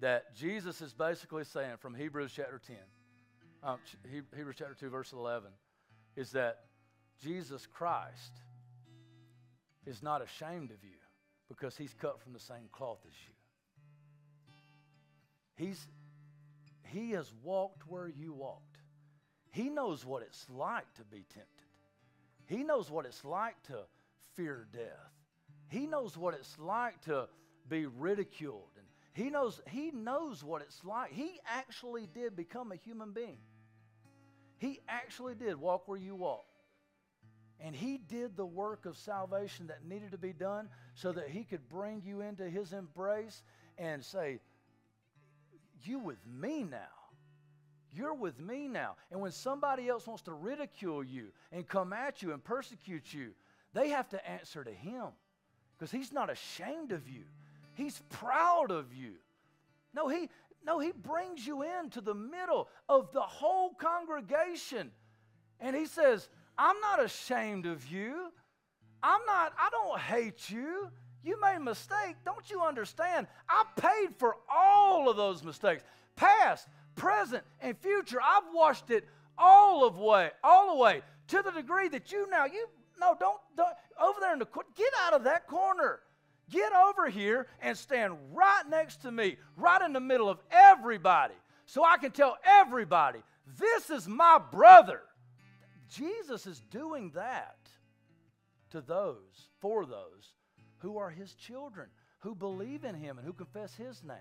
That 0.00 0.34
Jesus 0.36 0.80
is 0.80 0.92
basically 0.92 1.44
saying 1.44 1.76
from 1.78 1.94
Hebrews 1.94 2.32
chapter 2.34 2.60
10, 2.64 2.76
um, 3.62 3.78
Hebrews 4.10 4.56
chapter 4.58 4.76
2, 4.78 4.88
verse 4.88 5.12
11, 5.12 5.50
is 6.16 6.32
that 6.32 6.60
Jesus 7.22 7.66
Christ 7.66 8.32
is 9.86 10.02
not 10.02 10.22
ashamed 10.22 10.70
of 10.70 10.82
you 10.82 10.96
because 11.48 11.76
he's 11.76 11.94
cut 11.94 12.20
from 12.20 12.32
the 12.32 12.40
same 12.40 12.68
cloth 12.72 12.98
as 13.06 13.14
you. 13.26 15.66
He's, 15.66 15.88
he 16.84 17.12
has 17.12 17.32
walked 17.42 17.88
where 17.88 18.08
you 18.08 18.32
walked. 18.32 18.78
He 19.50 19.70
knows 19.70 20.04
what 20.04 20.22
it's 20.22 20.46
like 20.50 20.92
to 20.94 21.04
be 21.04 21.24
tempted. 21.34 21.46
He 22.46 22.62
knows 22.62 22.90
what 22.90 23.06
it's 23.06 23.24
like 23.24 23.60
to 23.64 23.80
fear 24.34 24.66
death. 24.72 25.12
He 25.68 25.86
knows 25.86 26.16
what 26.16 26.34
it's 26.34 26.58
like 26.58 27.00
to 27.02 27.28
be 27.68 27.86
ridiculed. 27.86 28.70
And 28.76 28.86
he 29.12 29.30
knows, 29.30 29.60
he 29.68 29.90
knows 29.90 30.44
what 30.44 30.62
it's 30.62 30.84
like. 30.84 31.12
He 31.12 31.40
actually 31.46 32.08
did 32.14 32.36
become 32.36 32.72
a 32.72 32.76
human 32.76 33.12
being. 33.12 33.38
He 34.58 34.80
actually 34.88 35.34
did 35.34 35.56
walk 35.56 35.88
where 35.88 35.98
you 35.98 36.14
walk. 36.14 36.44
And 37.60 37.74
he 37.74 37.98
did 37.98 38.36
the 38.36 38.46
work 38.46 38.86
of 38.86 38.96
salvation 38.96 39.66
that 39.66 39.84
needed 39.84 40.12
to 40.12 40.18
be 40.18 40.32
done 40.32 40.68
so 40.94 41.10
that 41.12 41.28
he 41.28 41.42
could 41.42 41.68
bring 41.68 42.02
you 42.04 42.20
into 42.20 42.48
his 42.48 42.72
embrace 42.72 43.42
and 43.78 44.04
say, 44.04 44.38
You 45.82 45.98
with 45.98 46.24
me 46.26 46.62
now. 46.62 46.86
You're 47.92 48.14
with 48.14 48.38
me 48.38 48.68
now. 48.68 48.96
And 49.10 49.20
when 49.20 49.32
somebody 49.32 49.88
else 49.88 50.06
wants 50.06 50.22
to 50.24 50.32
ridicule 50.32 51.02
you 51.02 51.28
and 51.50 51.66
come 51.66 51.92
at 51.92 52.22
you 52.22 52.32
and 52.32 52.44
persecute 52.44 53.12
you, 53.12 53.30
they 53.74 53.88
have 53.88 54.08
to 54.10 54.30
answer 54.30 54.62
to 54.62 54.72
him 54.72 55.06
because 55.76 55.90
he's 55.90 56.12
not 56.12 56.30
ashamed 56.30 56.92
of 56.92 57.08
you. 57.08 57.24
He's 57.74 58.00
proud 58.10 58.70
of 58.70 58.92
you. 58.92 59.12
No, 59.94 60.08
he 60.08 60.28
no, 60.64 60.78
he 60.78 60.92
brings 60.92 61.46
you 61.46 61.62
into 61.62 62.00
the 62.00 62.14
middle 62.14 62.68
of 62.88 63.12
the 63.12 63.20
whole 63.20 63.74
congregation. 63.74 64.90
And 65.60 65.74
he 65.74 65.86
says, 65.86 66.28
I'm 66.56 66.78
not 66.80 67.02
ashamed 67.02 67.66
of 67.66 67.86
you. 67.90 68.32
I'm 69.02 69.20
not, 69.26 69.52
I 69.58 69.68
don't 69.70 69.98
hate 69.98 70.50
you. 70.50 70.90
You 71.22 71.40
made 71.40 71.56
a 71.56 71.60
mistake. 71.60 72.16
Don't 72.24 72.48
you 72.50 72.62
understand? 72.62 73.26
I 73.48 73.64
paid 73.76 74.16
for 74.18 74.36
all 74.52 75.08
of 75.08 75.16
those 75.16 75.42
mistakes. 75.42 75.84
Past, 76.16 76.68
present, 76.96 77.44
and 77.60 77.76
future. 77.78 78.18
I've 78.20 78.52
washed 78.52 78.90
it 78.90 79.04
all 79.36 79.84
of 79.84 79.98
way, 79.98 80.30
all 80.42 80.74
the 80.74 80.82
way, 80.82 81.02
to 81.28 81.42
the 81.42 81.52
degree 81.52 81.88
that 81.88 82.10
you 82.10 82.28
now, 82.28 82.46
you 82.46 82.66
no, 83.00 83.16
don't, 83.18 83.38
don't 83.56 83.74
over 84.00 84.18
there 84.20 84.32
in 84.32 84.38
the 84.38 84.46
get 84.76 84.92
out 85.04 85.14
of 85.14 85.24
that 85.24 85.46
corner. 85.46 86.00
Get 86.50 86.72
over 86.72 87.08
here 87.08 87.46
and 87.60 87.76
stand 87.76 88.16
right 88.32 88.62
next 88.68 89.02
to 89.02 89.10
me, 89.10 89.36
right 89.56 89.82
in 89.82 89.92
the 89.92 90.00
middle 90.00 90.28
of 90.28 90.38
everybody, 90.50 91.34
so 91.66 91.84
I 91.84 91.98
can 91.98 92.10
tell 92.10 92.36
everybody, 92.44 93.20
this 93.58 93.90
is 93.90 94.08
my 94.08 94.38
brother. 94.50 95.02
Jesus 95.90 96.46
is 96.46 96.60
doing 96.70 97.10
that 97.14 97.56
to 98.70 98.80
those, 98.80 99.48
for 99.60 99.84
those 99.86 100.34
who 100.78 100.98
are 100.98 101.10
his 101.10 101.34
children, 101.34 101.88
who 102.20 102.34
believe 102.34 102.84
in 102.84 102.94
him 102.94 103.18
and 103.18 103.26
who 103.26 103.32
confess 103.32 103.74
his 103.74 104.02
name. 104.02 104.16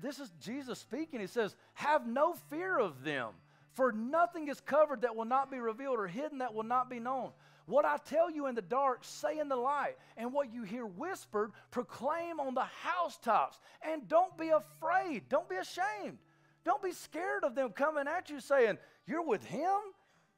This 0.00 0.18
is 0.18 0.30
Jesus 0.40 0.78
speaking. 0.78 1.20
He 1.20 1.26
says, 1.26 1.56
Have 1.74 2.06
no 2.06 2.34
fear 2.50 2.78
of 2.78 3.02
them, 3.02 3.30
for 3.72 3.92
nothing 3.92 4.48
is 4.48 4.60
covered 4.60 5.02
that 5.02 5.16
will 5.16 5.24
not 5.24 5.50
be 5.50 5.58
revealed 5.58 5.98
or 5.98 6.06
hidden 6.06 6.38
that 6.38 6.54
will 6.54 6.64
not 6.64 6.90
be 6.90 7.00
known. 7.00 7.30
What 7.66 7.84
I 7.84 7.96
tell 7.98 8.30
you 8.30 8.46
in 8.46 8.54
the 8.54 8.62
dark, 8.62 9.00
say 9.02 9.38
in 9.38 9.48
the 9.48 9.56
light. 9.56 9.96
And 10.16 10.32
what 10.32 10.52
you 10.52 10.62
hear 10.62 10.86
whispered, 10.86 11.50
proclaim 11.70 12.38
on 12.38 12.54
the 12.54 12.66
housetops. 12.82 13.58
And 13.82 14.08
don't 14.08 14.36
be 14.38 14.50
afraid. 14.50 15.28
Don't 15.28 15.48
be 15.48 15.56
ashamed. 15.56 16.18
Don't 16.64 16.82
be 16.82 16.92
scared 16.92 17.44
of 17.44 17.54
them 17.54 17.70
coming 17.70 18.06
at 18.06 18.30
you 18.30 18.40
saying, 18.40 18.78
You're 19.06 19.26
with 19.26 19.44
him? 19.44 19.78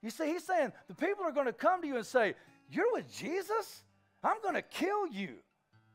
You 0.03 0.11
see, 0.11 0.26
he's 0.26 0.45
saying 0.45 0.72
the 0.89 0.95
people 0.95 1.24
are 1.24 1.33
going 1.33 1.47
to 1.47 1.53
come 1.53 1.83
to 1.83 1.89
you 1.89 1.97
and 1.97 2.07
say, 2.07 2.35
You're 2.70 2.93
with 2.93 3.12
Jesus? 3.14 3.83
I'm 4.22 4.41
going 4.43 4.55
to 4.55 4.62
kill 4.62 5.07
you. 5.07 5.37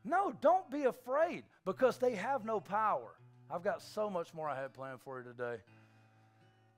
No, 0.04 0.32
don't 0.40 0.70
be 0.70 0.84
afraid 0.84 1.44
because 1.64 1.98
they 1.98 2.14
have 2.14 2.44
no 2.44 2.60
power. 2.60 3.14
I've 3.50 3.62
got 3.62 3.82
so 3.82 4.08
much 4.08 4.32
more 4.34 4.48
I 4.48 4.60
had 4.60 4.72
planned 4.72 5.00
for 5.00 5.18
you 5.18 5.24
today. 5.24 5.56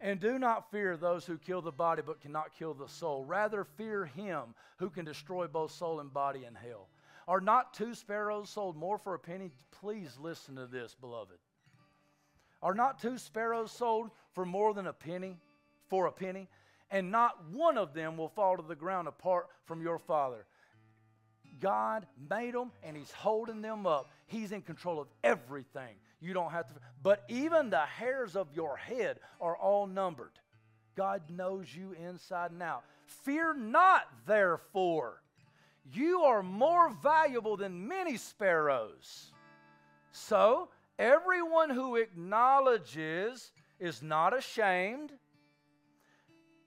And 0.00 0.20
do 0.20 0.38
not 0.38 0.70
fear 0.70 0.96
those 0.96 1.24
who 1.24 1.38
kill 1.38 1.62
the 1.62 1.72
body 1.72 2.02
but 2.04 2.20
cannot 2.20 2.54
kill 2.58 2.74
the 2.74 2.88
soul. 2.88 3.24
Rather, 3.24 3.64
fear 3.64 4.04
him 4.04 4.54
who 4.76 4.90
can 4.90 5.04
destroy 5.04 5.46
both 5.46 5.70
soul 5.70 6.00
and 6.00 6.12
body 6.12 6.44
in 6.44 6.54
hell. 6.54 6.88
Are 7.28 7.40
not 7.40 7.74
two 7.74 7.94
sparrows 7.94 8.50
sold 8.50 8.76
more 8.76 8.98
for 8.98 9.14
a 9.14 9.18
penny? 9.18 9.50
Please 9.80 10.16
listen 10.20 10.54
to 10.56 10.66
this, 10.66 10.94
beloved. 10.94 11.38
Are 12.62 12.74
not 12.74 13.00
two 13.00 13.18
sparrows 13.18 13.72
sold 13.72 14.10
for 14.32 14.44
more 14.44 14.74
than 14.74 14.86
a 14.86 14.92
penny? 14.92 15.38
For 15.88 16.06
a 16.06 16.12
penny? 16.12 16.48
And 16.90 17.10
not 17.10 17.48
one 17.50 17.78
of 17.78 17.94
them 17.94 18.16
will 18.16 18.28
fall 18.28 18.56
to 18.56 18.62
the 18.62 18.76
ground 18.76 19.08
apart 19.08 19.48
from 19.64 19.82
your 19.82 19.98
Father. 19.98 20.46
God 21.58 22.06
made 22.30 22.54
them 22.54 22.70
and 22.82 22.96
He's 22.96 23.10
holding 23.10 23.62
them 23.62 23.86
up. 23.86 24.10
He's 24.26 24.52
in 24.52 24.62
control 24.62 25.00
of 25.00 25.08
everything. 25.24 25.96
You 26.20 26.32
don't 26.32 26.50
have 26.50 26.66
to, 26.68 26.74
but 27.02 27.24
even 27.28 27.70
the 27.70 27.78
hairs 27.78 28.36
of 28.36 28.48
your 28.54 28.76
head 28.76 29.18
are 29.40 29.56
all 29.56 29.86
numbered. 29.86 30.32
God 30.96 31.22
knows 31.28 31.74
you 31.74 31.92
inside 31.92 32.52
and 32.52 32.62
out. 32.62 32.84
Fear 33.04 33.54
not, 33.54 34.08
therefore. 34.26 35.22
You 35.92 36.22
are 36.22 36.42
more 36.42 36.90
valuable 36.90 37.56
than 37.56 37.86
many 37.86 38.16
sparrows. 38.16 39.32
So, 40.10 40.70
everyone 40.98 41.70
who 41.70 41.96
acknowledges 41.96 43.52
is 43.78 44.02
not 44.02 44.36
ashamed, 44.36 45.12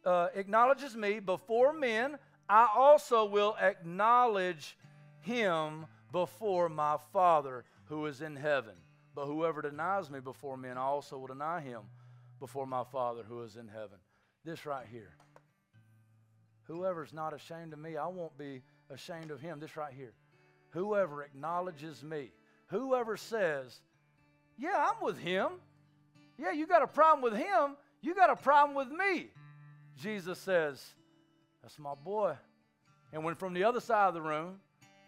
uh, 0.05 0.27
acknowledges 0.35 0.95
me 0.95 1.19
before 1.19 1.73
men, 1.73 2.17
I 2.47 2.69
also 2.73 3.25
will 3.25 3.55
acknowledge 3.59 4.77
him 5.21 5.85
before 6.11 6.69
my 6.69 6.97
Father 7.11 7.65
who 7.85 8.05
is 8.05 8.21
in 8.21 8.35
heaven. 8.35 8.75
But 9.19 9.25
whoever 9.25 9.61
denies 9.61 10.09
me 10.09 10.21
before 10.21 10.55
men, 10.55 10.77
I 10.77 10.83
also 10.83 11.17
will 11.17 11.27
deny 11.27 11.59
him 11.59 11.81
before 12.39 12.65
my 12.65 12.85
Father 12.85 13.21
who 13.27 13.43
is 13.43 13.57
in 13.57 13.67
heaven. 13.67 13.97
This 14.45 14.65
right 14.65 14.85
here. 14.89 15.11
Whoever's 16.63 17.11
not 17.11 17.33
ashamed 17.33 17.73
of 17.73 17.79
me, 17.79 17.97
I 17.97 18.07
won't 18.07 18.37
be 18.37 18.61
ashamed 18.89 19.29
of 19.31 19.41
him. 19.41 19.59
This 19.59 19.75
right 19.75 19.93
here. 19.93 20.13
Whoever 20.69 21.21
acknowledges 21.21 22.01
me, 22.01 22.31
whoever 22.67 23.17
says, 23.17 23.81
Yeah, 24.57 24.87
I'm 24.89 25.05
with 25.05 25.19
him. 25.19 25.49
Yeah, 26.37 26.53
you 26.53 26.65
got 26.65 26.81
a 26.81 26.87
problem 26.87 27.21
with 27.21 27.37
him. 27.37 27.75
You 28.01 28.15
got 28.15 28.29
a 28.29 28.37
problem 28.37 28.73
with 28.73 28.87
me. 28.87 29.31
Jesus 30.01 30.39
says, 30.39 30.81
That's 31.61 31.77
my 31.77 31.93
boy. 31.93 32.35
And 33.11 33.25
when 33.25 33.35
from 33.35 33.53
the 33.53 33.65
other 33.65 33.81
side 33.81 34.07
of 34.07 34.13
the 34.13 34.21
room, 34.21 34.61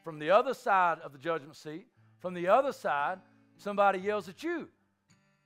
from 0.04 0.20
the 0.20 0.32
other 0.32 0.54
side 0.54 1.00
of 1.00 1.14
the 1.14 1.18
judgment 1.18 1.56
seat, 1.56 1.88
from 2.20 2.34
the 2.34 2.50
other 2.50 2.74
side, 2.74 3.20
somebody 3.62 4.00
yells 4.00 4.28
at 4.28 4.44
you. 4.44 4.68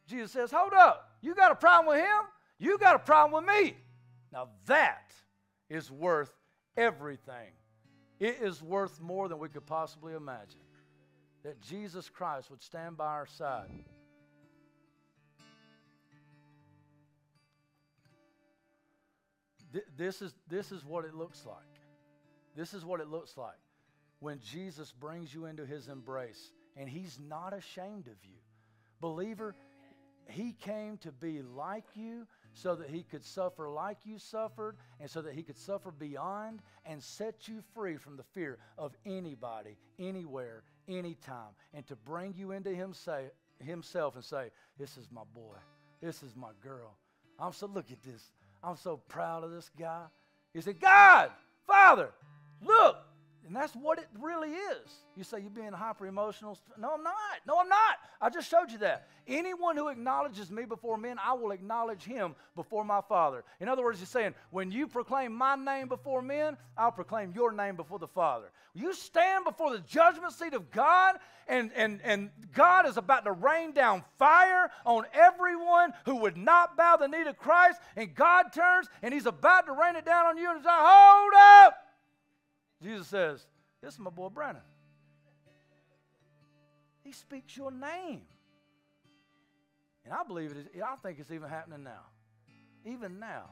Jesus 0.07 0.31
says, 0.31 0.51
Hold 0.51 0.73
up. 0.73 1.09
You 1.21 1.35
got 1.35 1.51
a 1.51 1.55
problem 1.55 1.87
with 1.87 2.03
him? 2.03 2.21
You 2.57 2.77
got 2.77 2.95
a 2.95 2.99
problem 2.99 3.43
with 3.43 3.55
me. 3.55 3.75
Now 4.31 4.49
that 4.67 5.13
is 5.69 5.91
worth 5.91 6.31
everything. 6.77 7.51
It 8.19 8.37
is 8.41 8.61
worth 8.61 9.01
more 9.01 9.27
than 9.27 9.39
we 9.39 9.49
could 9.49 9.65
possibly 9.65 10.13
imagine 10.13 10.61
that 11.43 11.61
Jesus 11.61 12.09
Christ 12.09 12.49
would 12.49 12.61
stand 12.61 12.97
by 12.97 13.07
our 13.07 13.25
side. 13.25 13.69
This 19.97 20.21
is, 20.21 20.33
this 20.47 20.71
is 20.71 20.85
what 20.85 21.03
it 21.03 21.13
looks 21.13 21.45
like. 21.45 21.57
This 22.55 22.73
is 22.73 22.85
what 22.85 23.01
it 23.01 23.09
looks 23.09 23.35
like 23.35 23.57
when 24.19 24.39
Jesus 24.39 24.93
brings 24.93 25.33
you 25.33 25.45
into 25.45 25.65
his 25.65 25.89
embrace 25.89 26.51
and 26.75 26.89
he's 26.89 27.19
not 27.29 27.53
ashamed 27.53 28.07
of 28.07 28.15
you. 28.23 28.37
Believer, 29.01 29.55
he 30.27 30.53
came 30.53 30.97
to 30.97 31.11
be 31.11 31.41
like 31.41 31.85
you 31.93 32.25
so 32.53 32.75
that 32.75 32.89
he 32.89 33.03
could 33.03 33.23
suffer 33.23 33.69
like 33.69 33.97
you 34.05 34.17
suffered 34.17 34.77
and 34.99 35.09
so 35.09 35.21
that 35.21 35.33
he 35.33 35.43
could 35.43 35.57
suffer 35.57 35.91
beyond 35.91 36.61
and 36.85 37.01
set 37.01 37.47
you 37.47 37.61
free 37.73 37.97
from 37.97 38.17
the 38.17 38.23
fear 38.33 38.57
of 38.77 38.95
anybody, 39.05 39.77
anywhere, 39.99 40.63
anytime, 40.87 41.53
and 41.73 41.85
to 41.87 41.95
bring 41.95 42.33
you 42.37 42.51
into 42.51 42.69
him 42.69 42.93
say, 42.93 43.25
himself 43.63 44.15
and 44.15 44.23
say, 44.23 44.49
This 44.77 44.97
is 44.97 45.07
my 45.11 45.23
boy. 45.33 45.57
This 46.01 46.23
is 46.23 46.35
my 46.35 46.51
girl. 46.61 46.97
I'm 47.39 47.53
so, 47.53 47.67
look 47.67 47.91
at 47.91 48.01
this. 48.03 48.31
I'm 48.63 48.77
so 48.77 48.97
proud 49.09 49.43
of 49.43 49.51
this 49.51 49.69
guy. 49.77 50.05
He 50.53 50.61
said, 50.61 50.79
God, 50.79 51.31
Father, 51.67 52.11
look, 52.61 52.97
and 53.45 53.55
that's 53.55 53.73
what 53.75 53.99
it 53.99 54.07
really 54.19 54.49
is. 54.49 54.91
You 55.15 55.23
say 55.23 55.39
you're 55.39 55.49
being 55.49 55.71
hyper 55.71 56.07
emotional. 56.07 56.57
No, 56.79 56.93
I'm 56.95 57.03
not. 57.03 57.13
No, 57.47 57.59
I'm 57.59 57.69
not. 57.69 57.97
I 58.19 58.29
just 58.29 58.49
showed 58.49 58.71
you 58.71 58.79
that. 58.79 59.07
Anyone 59.27 59.77
who 59.77 59.89
acknowledges 59.89 60.49
me 60.49 60.65
before 60.65 60.97
men, 60.97 61.17
I 61.23 61.33
will 61.33 61.51
acknowledge 61.51 62.03
him 62.03 62.35
before 62.55 62.83
my 62.83 63.01
Father. 63.01 63.43
In 63.59 63.69
other 63.69 63.83
words, 63.83 63.99
he's 63.99 64.09
saying, 64.09 64.33
when 64.49 64.71
you 64.71 64.87
proclaim 64.87 65.33
my 65.33 65.55
name 65.55 65.87
before 65.87 66.21
men, 66.21 66.57
I'll 66.77 66.91
proclaim 66.91 67.33
your 67.35 67.51
name 67.51 67.75
before 67.75 67.99
the 67.99 68.07
Father. 68.07 68.51
You 68.73 68.93
stand 68.93 69.45
before 69.45 69.71
the 69.71 69.79
judgment 69.79 70.33
seat 70.33 70.53
of 70.53 70.71
God, 70.71 71.15
and, 71.47 71.71
and, 71.75 72.01
and 72.03 72.29
God 72.53 72.87
is 72.87 72.97
about 72.97 73.25
to 73.25 73.31
rain 73.31 73.71
down 73.71 74.03
fire 74.17 74.69
on 74.85 75.05
everyone 75.13 75.93
who 76.05 76.15
would 76.17 76.35
not 76.35 76.75
bow 76.75 76.97
the 76.97 77.07
knee 77.07 77.23
to 77.23 77.33
Christ, 77.33 77.79
and 77.95 78.13
God 78.13 78.51
turns 78.53 78.87
and 79.01 79.13
he's 79.13 79.27
about 79.27 79.67
to 79.67 79.71
rain 79.71 79.95
it 79.95 80.05
down 80.05 80.25
on 80.25 80.37
you, 80.37 80.49
and 80.49 80.57
he's 80.57 80.65
like, 80.65 80.75
hold 80.77 81.33
up. 81.37 81.84
Jesus 82.85 83.07
says, 83.07 83.47
This 83.81 83.95
is 83.95 83.99
my 83.99 84.11
boy 84.11 84.29
Brandon. 84.29 84.61
He 87.03 87.11
speaks 87.11 87.57
your 87.57 87.71
name. 87.71 88.21
And 90.03 90.13
I 90.13 90.23
believe 90.23 90.51
it 90.51 90.57
is, 90.57 90.81
I 90.83 90.95
think 90.97 91.17
it's 91.19 91.31
even 91.31 91.49
happening 91.49 91.83
now. 91.83 92.01
Even 92.85 93.19
now. 93.19 93.49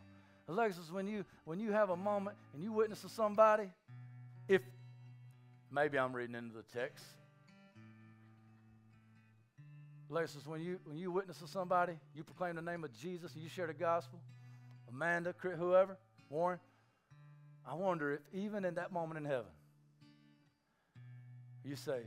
Alexis, 0.47 0.91
when 0.91 1.07
you 1.07 1.25
when 1.45 1.59
you 1.59 1.71
have 1.71 1.89
a 1.89 1.95
moment 1.95 2.37
and 2.53 2.63
you 2.63 2.71
witness 2.71 3.01
to 3.01 3.09
somebody, 3.09 3.69
if 4.47 4.61
maybe 5.71 5.97
I'm 5.97 6.13
reading 6.13 6.35
into 6.35 6.53
the 6.53 6.63
text. 6.77 7.03
Alexis, 10.11 10.45
when 10.45 10.61
you 10.61 10.79
when 10.85 10.97
you 10.97 11.11
witness 11.11 11.39
to 11.39 11.47
somebody, 11.47 11.93
you 12.13 12.23
proclaim 12.23 12.55
the 12.55 12.61
name 12.61 12.83
of 12.83 12.93
Jesus, 12.93 13.33
and 13.33 13.41
you 13.41 13.49
share 13.49 13.65
the 13.65 13.73
gospel. 13.73 14.19
Amanda, 14.87 15.33
whoever, 15.39 15.97
Warren, 16.29 16.59
I 17.65 17.75
wonder 17.75 18.13
if 18.13 18.19
even 18.33 18.65
in 18.65 18.75
that 18.75 18.91
moment 18.91 19.19
in 19.19 19.25
heaven, 19.25 19.51
you 21.63 21.75
say, 21.75 22.01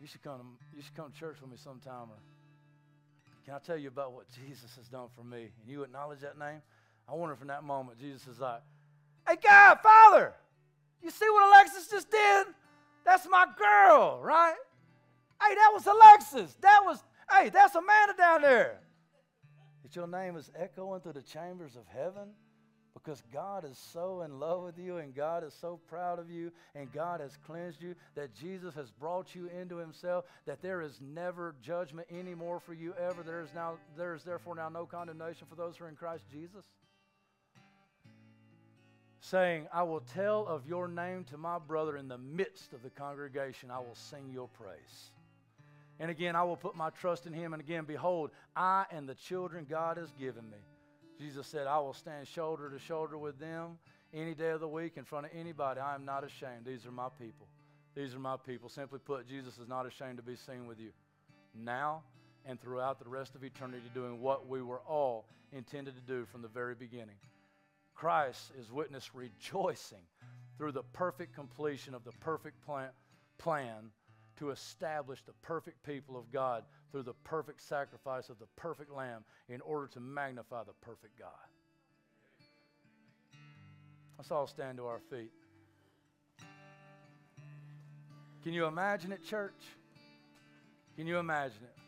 you 0.00 0.06
should 0.06 0.22
come 0.22 0.38
to, 0.38 0.76
you 0.76 0.82
should 0.82 0.94
come 0.94 1.10
to 1.10 1.18
church 1.18 1.36
with 1.40 1.50
me 1.50 1.56
sometime 1.56 2.10
or 2.10 2.18
can 3.44 3.54
I 3.54 3.58
tell 3.58 3.76
you 3.76 3.88
about 3.88 4.12
what 4.12 4.26
Jesus 4.46 4.76
has 4.76 4.86
done 4.88 5.08
for 5.16 5.24
me? 5.24 5.50
And 5.60 5.68
you 5.68 5.82
acknowledge 5.82 6.20
that 6.20 6.38
name? 6.38 6.62
I 7.08 7.14
wonder 7.14 7.34
if 7.34 7.40
in 7.40 7.48
that 7.48 7.64
moment 7.64 7.98
Jesus 7.98 8.26
is 8.28 8.38
like, 8.38 8.62
Hey 9.28 9.36
God, 9.42 9.78
Father, 9.82 10.32
you 11.02 11.10
see 11.10 11.28
what 11.28 11.48
Alexis 11.48 11.88
just 11.88 12.10
did? 12.10 12.46
That's 13.04 13.26
my 13.28 13.46
girl, 13.58 14.20
right? 14.22 14.54
Hey, 15.40 15.54
that 15.54 15.70
was 15.72 15.86
Alexis. 15.86 16.56
That 16.60 16.80
was, 16.84 17.02
hey, 17.30 17.48
that's 17.48 17.74
Amanda 17.74 18.14
down 18.16 18.42
there. 18.42 18.78
That 19.82 19.96
your 19.96 20.06
name 20.06 20.36
is 20.36 20.50
echoing 20.56 21.00
through 21.00 21.14
the 21.14 21.22
chambers 21.22 21.74
of 21.74 21.82
heaven 21.88 22.30
because 22.94 23.22
God 23.32 23.64
is 23.64 23.78
so 23.92 24.22
in 24.22 24.38
love 24.38 24.62
with 24.62 24.78
you 24.78 24.98
and 24.98 25.14
God 25.14 25.44
is 25.44 25.54
so 25.54 25.80
proud 25.88 26.18
of 26.18 26.30
you 26.30 26.52
and 26.74 26.92
God 26.92 27.20
has 27.20 27.38
cleansed 27.46 27.82
you 27.82 27.94
that 28.14 28.34
Jesus 28.34 28.74
has 28.74 28.90
brought 28.90 29.34
you 29.34 29.48
into 29.48 29.76
himself 29.76 30.24
that 30.46 30.60
there 30.62 30.82
is 30.82 31.00
never 31.00 31.54
judgment 31.62 32.06
anymore 32.10 32.60
for 32.60 32.74
you 32.74 32.94
ever. 33.00 33.22
There 33.22 33.40
is 33.40 33.48
now 33.54 33.74
there 33.96 34.14
is 34.14 34.24
therefore 34.24 34.54
now 34.54 34.68
no 34.68 34.84
condemnation 34.84 35.46
for 35.48 35.56
those 35.56 35.76
who 35.76 35.84
are 35.84 35.88
in 35.88 35.96
Christ 35.96 36.24
Jesus. 36.30 36.64
Saying 39.20 39.68
I 39.72 39.84
will 39.84 40.02
tell 40.14 40.46
of 40.46 40.66
your 40.66 40.86
name 40.86 41.24
to 41.24 41.38
my 41.38 41.58
brother 41.58 41.96
in 41.96 42.08
the 42.08 42.18
midst 42.18 42.74
of 42.74 42.82
the 42.82 42.90
congregation. 42.90 43.70
I 43.70 43.78
will 43.78 43.94
sing 43.94 44.30
your 44.30 44.48
praise. 44.48 45.12
And 45.98 46.10
again 46.10 46.36
I 46.36 46.42
will 46.42 46.56
put 46.56 46.76
my 46.76 46.90
trust 46.90 47.26
in 47.26 47.32
him. 47.32 47.54
And 47.54 47.62
again 47.62 47.84
behold 47.84 48.32
I 48.54 48.84
and 48.90 49.08
the 49.08 49.14
children 49.14 49.66
God 49.68 49.96
has 49.96 50.12
given 50.12 50.48
me 50.50 50.58
Jesus 51.18 51.46
said, 51.46 51.66
I 51.66 51.78
will 51.78 51.92
stand 51.92 52.26
shoulder 52.26 52.70
to 52.70 52.78
shoulder 52.78 53.18
with 53.18 53.38
them 53.38 53.78
any 54.12 54.34
day 54.34 54.50
of 54.50 54.60
the 54.60 54.68
week 54.68 54.96
in 54.96 55.04
front 55.04 55.26
of 55.26 55.32
anybody. 55.34 55.80
I 55.80 55.94
am 55.94 56.04
not 56.04 56.24
ashamed. 56.24 56.64
These 56.66 56.86
are 56.86 56.90
my 56.92 57.08
people. 57.18 57.46
These 57.94 58.14
are 58.14 58.18
my 58.18 58.36
people. 58.36 58.68
Simply 58.68 58.98
put, 58.98 59.28
Jesus 59.28 59.58
is 59.58 59.68
not 59.68 59.86
ashamed 59.86 60.16
to 60.16 60.22
be 60.22 60.36
seen 60.36 60.66
with 60.66 60.80
you 60.80 60.90
now 61.54 62.02
and 62.44 62.60
throughout 62.60 62.98
the 62.98 63.08
rest 63.08 63.34
of 63.34 63.44
eternity, 63.44 63.82
doing 63.94 64.20
what 64.20 64.48
we 64.48 64.62
were 64.62 64.80
all 64.80 65.26
intended 65.52 65.94
to 65.94 66.00
do 66.00 66.24
from 66.24 66.42
the 66.42 66.48
very 66.48 66.74
beginning. 66.74 67.14
Christ 67.94 68.52
is 68.58 68.72
witness 68.72 69.14
rejoicing 69.14 70.02
through 70.58 70.72
the 70.72 70.82
perfect 70.92 71.34
completion 71.34 71.94
of 71.94 72.04
the 72.04 72.12
perfect 72.20 72.64
plan, 72.64 72.88
plan 73.38 73.90
to 74.36 74.50
establish 74.50 75.22
the 75.22 75.34
perfect 75.42 75.82
people 75.84 76.16
of 76.16 76.32
God 76.32 76.64
through 76.92 77.02
the 77.02 77.14
perfect 77.24 77.62
sacrifice 77.62 78.28
of 78.28 78.38
the 78.38 78.46
perfect 78.54 78.92
Lamb 78.92 79.24
in 79.48 79.60
order 79.62 79.88
to 79.88 80.00
magnify 80.00 80.62
the 80.62 80.74
perfect 80.82 81.18
God. 81.18 81.28
Let's 84.18 84.30
all 84.30 84.46
stand 84.46 84.76
to 84.76 84.86
our 84.86 85.00
feet. 85.10 85.32
Can 88.44 88.52
you 88.52 88.66
imagine 88.66 89.10
it, 89.10 89.24
church? 89.24 89.54
Can 90.96 91.06
you 91.06 91.18
imagine 91.18 91.62
it? 91.62 91.78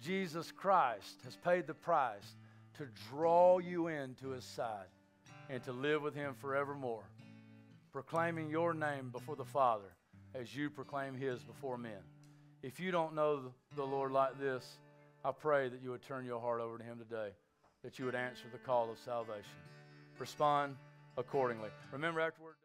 Jesus 0.00 0.52
Christ 0.52 1.20
has 1.24 1.36
paid 1.36 1.66
the 1.66 1.74
price 1.74 2.34
to 2.78 2.86
draw 3.10 3.58
you 3.58 3.88
into 3.88 4.30
his 4.30 4.44
side 4.44 4.86
and 5.50 5.62
to 5.64 5.72
live 5.72 6.00
with 6.00 6.14
him 6.14 6.34
forevermore, 6.40 7.04
proclaiming 7.92 8.48
your 8.48 8.72
name 8.72 9.10
before 9.10 9.36
the 9.36 9.44
Father 9.44 9.92
as 10.34 10.54
you 10.54 10.70
proclaim 10.70 11.14
his 11.14 11.40
before 11.40 11.76
men. 11.76 12.00
If 12.62 12.78
you 12.78 12.90
don't 12.90 13.14
know 13.14 13.52
the 13.74 13.84
Lord 13.84 14.12
like 14.12 14.38
this, 14.38 14.78
I 15.24 15.32
pray 15.32 15.70
that 15.70 15.82
you 15.82 15.90
would 15.90 16.02
turn 16.02 16.26
your 16.26 16.40
heart 16.40 16.60
over 16.60 16.76
to 16.76 16.84
him 16.84 16.98
today, 16.98 17.30
that 17.82 17.98
you 17.98 18.04
would 18.04 18.14
answer 18.14 18.44
the 18.52 18.58
call 18.58 18.90
of 18.90 18.98
salvation. 18.98 19.56
Respond 20.18 20.76
accordingly. 21.16 21.70
Remember, 21.90 22.20
afterward. 22.20 22.56